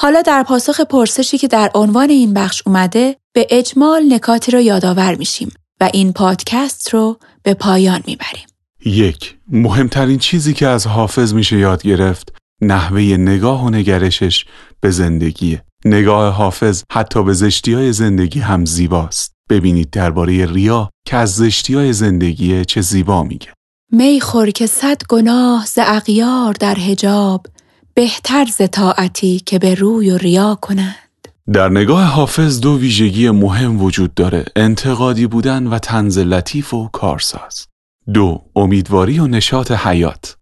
حالا 0.00 0.22
در 0.22 0.42
پاسخ 0.42 0.80
پرسشی 0.80 1.38
که 1.38 1.48
در 1.48 1.70
عنوان 1.74 2.10
این 2.10 2.34
بخش 2.34 2.62
اومده 2.66 3.16
به 3.36 3.46
اجمال 3.50 4.12
نکاتی 4.12 4.52
رو 4.52 4.60
یادآور 4.60 5.14
میشیم 5.14 5.52
و 5.80 5.90
این 5.92 6.12
پادکست 6.12 6.94
رو 6.94 7.18
به 7.42 7.54
پایان 7.54 8.02
می‌بریم. 8.06 8.46
یک 8.84 9.36
مهمترین 9.48 10.18
چیزی 10.18 10.54
که 10.54 10.66
از 10.66 10.86
حافظ 10.86 11.34
میشه 11.34 11.58
یاد 11.58 11.82
گرفت 11.82 12.32
نحوه 12.62 13.00
نگاه 13.00 13.64
و 13.64 13.70
نگرشش 13.70 14.44
به 14.80 14.90
زندگیه. 14.90 15.62
نگاه 15.84 16.34
حافظ 16.34 16.82
حتی 16.92 17.22
به 17.22 17.32
زشتی 17.32 17.72
های 17.72 17.92
زندگی 17.92 18.40
هم 18.40 18.64
زیباست. 18.64 19.32
ببینید 19.50 19.90
درباره 19.90 20.46
ریا 20.46 20.90
که 21.06 21.16
از 21.16 21.34
زشتی 21.34 21.74
های 21.74 21.92
زندگی 21.92 22.64
چه 22.64 22.80
زیبا 22.80 23.22
میگه. 23.22 23.52
می 23.92 24.20
خور 24.20 24.50
که 24.50 24.66
صد 24.66 25.02
گناه 25.08 25.66
ز 25.66 25.78
اغیار 25.82 26.52
در 26.52 26.74
حجاب 26.74 27.46
بهتر 27.94 28.44
ز 28.44 28.62
طاعتی 28.72 29.40
که 29.46 29.58
به 29.58 29.74
روی 29.74 30.10
و 30.10 30.18
ریا 30.18 30.58
کنند. 30.60 31.05
در 31.52 31.68
نگاه 31.68 32.02
حافظ 32.02 32.60
دو 32.60 32.78
ویژگی 32.78 33.30
مهم 33.30 33.82
وجود 33.82 34.14
داره 34.14 34.44
انتقادی 34.56 35.26
بودن 35.26 35.66
و 35.66 35.78
تنز 35.78 36.18
لطیف 36.18 36.74
و 36.74 36.88
کارساز. 36.88 37.66
دو 38.14 38.44
امیدواری 38.56 39.18
و 39.18 39.26
نشاط 39.26 39.72
حیات. 39.72 40.36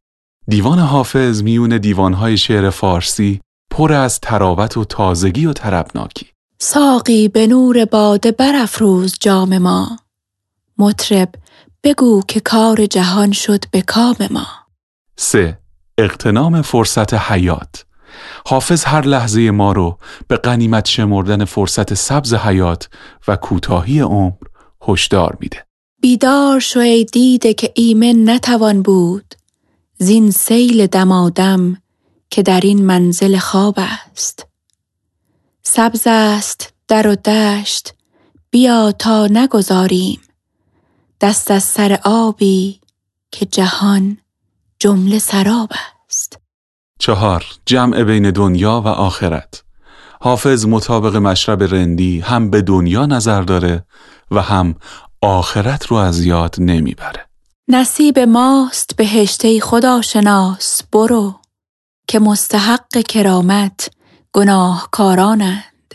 دیوان 0.49 0.79
حافظ 0.79 1.43
میون 1.43 1.79
دیوانهای 1.79 2.37
شعر 2.37 2.71
فارسی 2.71 3.41
پر 3.71 3.93
از 3.93 4.21
تراوت 4.21 4.77
و 4.77 4.85
تازگی 4.85 5.47
و 5.47 5.53
طربناکی. 5.53 6.27
ساقی 6.59 7.29
به 7.29 7.47
نور 7.47 7.85
باده 7.85 8.33
برافروز 8.33 9.17
جام 9.21 9.59
ما. 9.59 9.99
مطرب 10.79 11.35
بگو 11.85 12.23
که 12.29 12.41
کار 12.41 12.87
جهان 12.87 13.33
شد 13.33 13.65
به 13.71 13.83
کام 13.83 14.17
ما. 14.31 14.47
سه 15.17 15.59
اقتنام 15.99 16.63
فرصت 16.63 17.15
حیات. 17.15 17.85
حافظ 18.47 18.85
هر 18.85 19.07
لحظه 19.07 19.51
ما 19.51 19.73
رو 19.73 19.99
به 20.29 20.37
قنیمت 20.37 20.89
شمردن 20.89 21.45
فرصت 21.45 21.95
سبز 21.95 22.35
حیات 22.35 22.89
و 23.29 23.37
کوتاهی 23.37 24.01
عمر 24.01 24.33
هشدار 24.89 25.37
میده. 25.41 25.65
بیدار 26.01 26.61
شو 26.61 26.81
ای 26.81 27.05
دیده 27.05 27.55
که 27.55 27.73
ایمن 27.75 28.31
نتوان 28.31 28.83
بود 28.83 29.35
زین 29.99 30.31
سیل 30.31 30.87
دمادم 30.87 31.77
که 32.31 32.43
در 32.43 32.61
این 32.61 32.87
منزل 32.87 33.39
خواب 33.39 33.75
است. 33.79 34.47
سبز 35.63 36.03
است 36.07 36.73
در 36.89 37.09
و 37.09 37.15
دشت 37.15 37.95
بیا 38.51 38.93
تا 38.93 39.27
نگذاریم 39.27 40.21
دست 41.21 41.51
از 41.51 41.63
سر 41.63 41.99
آبی 42.05 42.81
که 43.31 43.47
جهان 43.47 44.19
جمله 44.79 45.19
سراب 45.19 45.69
است. 45.71 45.94
چهار 47.05 47.45
جمع 47.67 48.03
بین 48.03 48.31
دنیا 48.31 48.83
و 48.85 48.89
آخرت. 48.89 49.63
حافظ 50.21 50.67
مطابق 50.67 51.17
مشرب 51.17 51.63
رندی 51.63 52.21
هم 52.21 52.51
به 52.51 52.63
دنیا 52.63 53.07
نظر 53.07 53.43
داره 53.43 53.85
و 54.31 54.43
هم 54.43 54.75
آخرت 55.23 55.87
رو 55.87 55.97
از 55.97 56.25
یاد 56.25 56.55
نمی‌بره. 56.59 57.29
نصیب 57.69 58.19
ماست 58.19 58.97
به 58.97 59.07
هشته 59.07 59.61
خدا 59.61 60.03
شناس 60.03 60.83
برو 60.93 61.35
که 62.09 62.19
مستحق 62.19 63.03
کرامت 63.09 63.91
گناهکارانند. 64.33 65.95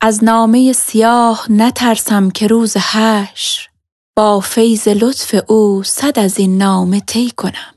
از 0.00 0.24
نامه 0.24 0.72
سیاه 0.72 1.46
نترسم 1.50 2.30
که 2.30 2.46
روز 2.46 2.76
حشر 2.76 3.68
با 4.16 4.40
فیض 4.40 4.88
لطف 4.88 5.34
او 5.48 5.82
صد 5.82 6.18
از 6.18 6.38
این 6.38 6.58
نامه 6.58 7.00
طی 7.00 7.30
کنم. 7.30 7.73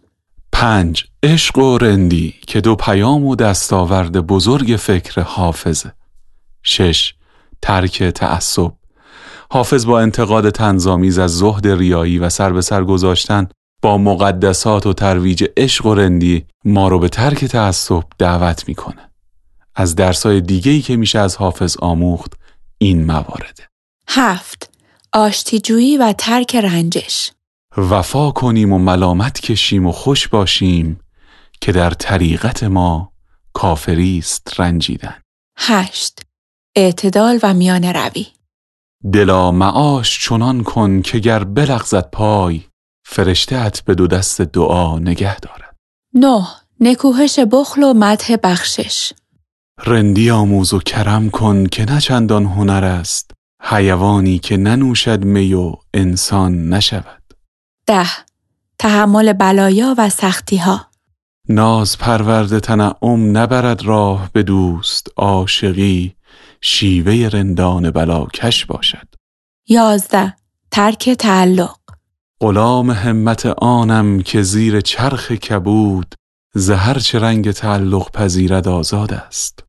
پنج 0.60 1.06
عشق 1.24 1.58
و 1.58 1.78
رندی 1.78 2.36
که 2.48 2.62
دو 2.62 2.76
پیام 2.76 3.26
و 3.26 3.36
دستاورد 3.36 4.12
بزرگ 4.12 4.76
فکر 4.80 5.22
حافظه. 5.22 5.94
شش 6.64 7.14
ترک 7.62 8.04
تعصب. 8.04 8.72
حافظ 9.52 9.86
با 9.86 10.00
انتقاد 10.00 10.50
تنظامیز 10.50 11.20
از 11.20 11.38
زهد 11.38 11.68
ریایی 11.68 12.20
و 12.20 12.30
سر 12.30 12.54
به 12.54 12.62
سر 12.62 12.84
گذاشتن 12.84 13.48
با 13.82 13.98
مقدسات 13.98 14.86
و 14.86 14.94
ترویج 14.94 15.46
عشق 15.58 15.86
و 15.86 15.94
رندی 15.94 16.46
ما 16.66 16.88
رو 16.88 17.00
به 17.00 17.10
ترک 17.10 17.46
تعصب 17.46 18.04
دعوت 18.18 18.68
می‌کنه. 18.68 19.12
از 19.76 19.96
درسای 19.96 20.42
دیگهی 20.42 20.82
که 20.82 20.96
میشه 20.96 21.20
از 21.20 21.36
حافظ 21.36 21.78
آموخت 21.78 22.34
این 22.78 23.06
موارده. 23.06 23.64
هفت 24.08 24.70
آشتیجویی 25.14 25.98
و 25.98 26.14
ترک 26.18 26.56
رنجش. 26.56 27.32
وفا 27.78 28.32
کنیم 28.32 28.74
و 28.74 28.78
ملامت 28.78 29.40
کشیم 29.40 29.86
و 29.86 29.92
خوش 29.92 30.28
باشیم 30.28 31.00
که 31.62 31.72
در 31.72 31.90
طریقت 31.90 32.64
ما 32.64 33.12
کافری 33.54 34.18
است 34.18 34.60
رنجیدن. 34.60 35.16
هشت. 35.58 36.20
اعتدال 36.76 37.40
و 37.44 37.54
میان 37.54 37.84
روی. 37.84 38.26
دلا 39.14 39.52
معاش 39.52 40.26
چنان 40.26 40.64
کن 40.64 41.02
که 41.02 41.20
گر 41.20 41.44
بلغزد 41.44 42.10
پای 42.12 42.62
فرشتهت 43.06 43.82
به 43.82 43.96
دو 43.96 44.08
دست 44.08 44.42
دعا 44.42 45.00
نگه 45.00 45.40
دارد. 45.40 45.76
نه. 46.14 46.48
نکوهش 46.80 47.40
بخل 47.40 47.84
و 47.84 47.94
مدح 47.94 48.36
بخشش. 48.44 49.14
رندی 49.86 50.30
آموز 50.30 50.74
و 50.74 50.80
کرم 50.80 51.30
کن 51.30 51.66
که 51.66 51.86
نه 51.86 52.02
چندان 52.02 52.46
هنر 52.46 52.84
است 52.84 53.32
حیوانی 53.64 54.40
که 54.40 54.58
ننوشد 54.58 55.24
می 55.24 55.54
و 55.54 55.76
انسان 55.94 56.70
نشود. 56.70 57.27
ده. 57.88 58.08
تحمل 58.80 59.34
بلایا 59.34 59.96
و 59.98 60.10
سختی 60.10 60.58
ها 60.58 60.88
ناز 61.50 61.98
پرورد 61.98 62.60
تنعم 62.60 63.38
نبرد 63.38 63.84
راه 63.84 64.30
به 64.34 64.44
دوست 64.44 65.08
عاشقی. 65.18 66.16
شیوه 66.62 67.30
رندان 67.34 67.92
بلاکش 67.92 68.66
باشد. 68.66 69.08
یازده. 69.68 70.34
ترک 70.72 71.10
تعلق. 71.10 71.78
غلام 72.42 72.92
همت 72.92 73.46
آنم 73.46 74.22
که 74.22 74.42
زیر 74.42 74.82
چرخ 74.82 75.32
کبود 75.32 76.16
زهر 76.56 77.00
چه 77.00 77.20
رنگ 77.20 77.52
تعلق 77.52 78.12
پذیرد 78.12 78.68
آزاد 78.68 79.14
است. 79.14 79.64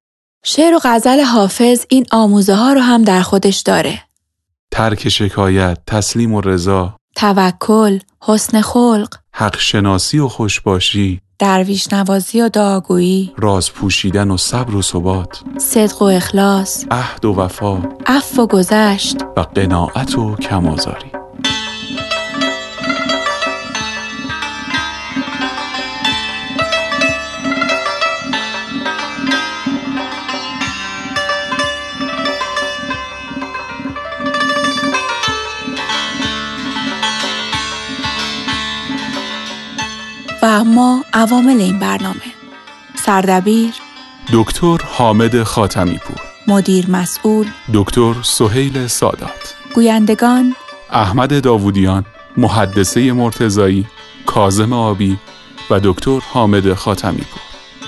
شعر 0.45 0.75
و 0.75 0.81
غزل 0.85 1.21
حافظ 1.21 1.87
این 1.89 2.07
آموزه 2.13 2.55
ها 2.55 2.73
رو 2.73 2.81
هم 2.81 3.05
در 3.05 3.23
خودش 3.23 3.59
داره. 3.59 4.03
ترک 4.71 5.09
شکایت 5.09 5.79
تسلیم 5.87 6.35
و 6.35 6.41
رضا 6.41 6.98
توکل 7.19 7.99
حسن 8.21 8.61
خلق 8.61 9.15
حق 9.33 9.59
شناسی 9.59 10.19
و 10.19 10.29
خوشباشی 10.29 11.21
درویش 11.39 11.93
نوازی 11.93 12.43
و 12.43 12.49
دعاگویی 12.49 13.33
راز 13.37 13.73
پوشیدن 13.73 14.31
و 14.31 14.37
صبر 14.37 14.75
و 14.75 14.83
ثبات 14.83 15.41
صدق 15.59 16.03
و 16.03 16.05
اخلاص 16.05 16.85
عهد 16.91 17.25
و 17.25 17.35
وفا 17.35 17.83
عفو 18.07 18.43
و 18.43 18.47
گذشت 18.47 19.17
و 19.37 19.41
قناعت 19.41 20.19
و 20.19 20.37
کمازاری. 20.37 21.18
عوامل 41.13 41.61
این 41.61 41.79
برنامه. 41.79 42.21
سردبیر 42.95 43.75
دکتر 44.33 44.79
حامد 44.85 45.43
خاتمی 45.43 45.99
پور 45.99 46.21
مدیر 46.47 46.91
مسئول 46.91 47.47
دکتر 47.75 48.15
سهیل 48.23 48.87
سادات. 48.87 49.55
گویندگان 49.75 50.55
احمد 50.91 51.43
داوودیان 51.43 52.05
محدثه 52.37 53.13
مرتضایی 53.13 53.87
کاظم 54.27 54.73
آبی 54.73 55.19
و 55.71 55.81
دکتر 55.81 56.21
حامد 56.33 56.75
خاتمی 56.75 57.21
پور 57.21 57.41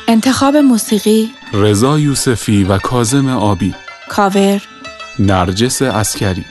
انتخاب 0.09 0.57
موسیقی 0.57 1.31
رضا 1.53 1.99
یوسفی 1.99 2.65
و 2.65 2.79
کاظم 2.79 3.29
آبی. 3.29 3.75
کاور 4.09 4.63
نرجس 5.19 5.83
عسکری 5.83 6.45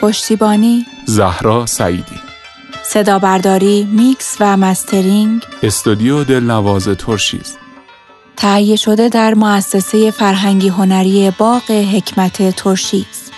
پشتیبانی 0.00 0.86
زهرا 1.06 1.66
سعیدی. 1.66 2.25
صدا 2.88 3.18
برداری، 3.18 3.84
میکس 3.84 4.36
و 4.40 4.56
mastering. 4.56 5.42
استودیو 5.62 6.24
دلنواز 6.24 6.88
ترشیز. 6.88 7.56
تهیه 8.36 8.76
شده 8.76 9.08
در 9.08 9.34
مؤسسه 9.34 10.10
فرهنگی 10.10 10.68
هنری 10.68 11.32
باغ 11.38 11.70
حکمت 11.70 12.56
ترشیز. 12.56 13.30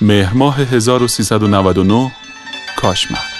مهر 0.00 0.34
ماه 0.34 0.58
1399 0.58 2.12
کاشمر. 2.76 3.31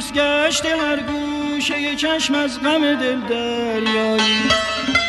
پوست 0.00 0.14
گشت 0.14 0.66
هر 0.66 1.02
گوشه 1.02 1.96
چشم 1.96 2.34
از 2.34 2.60
غم 2.60 2.94
دل 2.94 3.20
دریایی. 3.20 4.99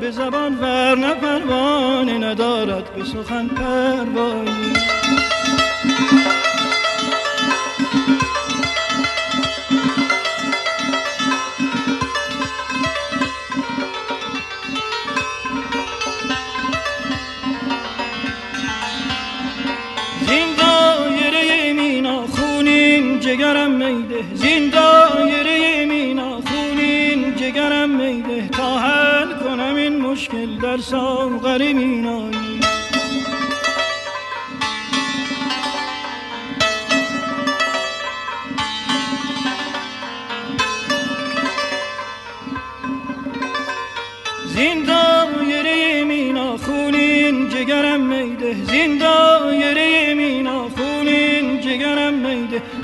به 0.00 0.10
زبان 0.10 0.58
ور 0.60 0.94
نه 0.98 1.14
پروانه 1.14 2.18
ندارد 2.18 2.94
به 2.94 3.04
سخن 3.04 3.48
پروانه 3.48 4.57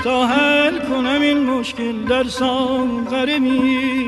تا 0.05 0.27
حل 0.27 0.79
کنم 0.79 1.21
این 1.21 1.37
مشکل 1.37 2.03
در 2.03 2.23
سام 2.23 3.05
غرمی 3.05 4.04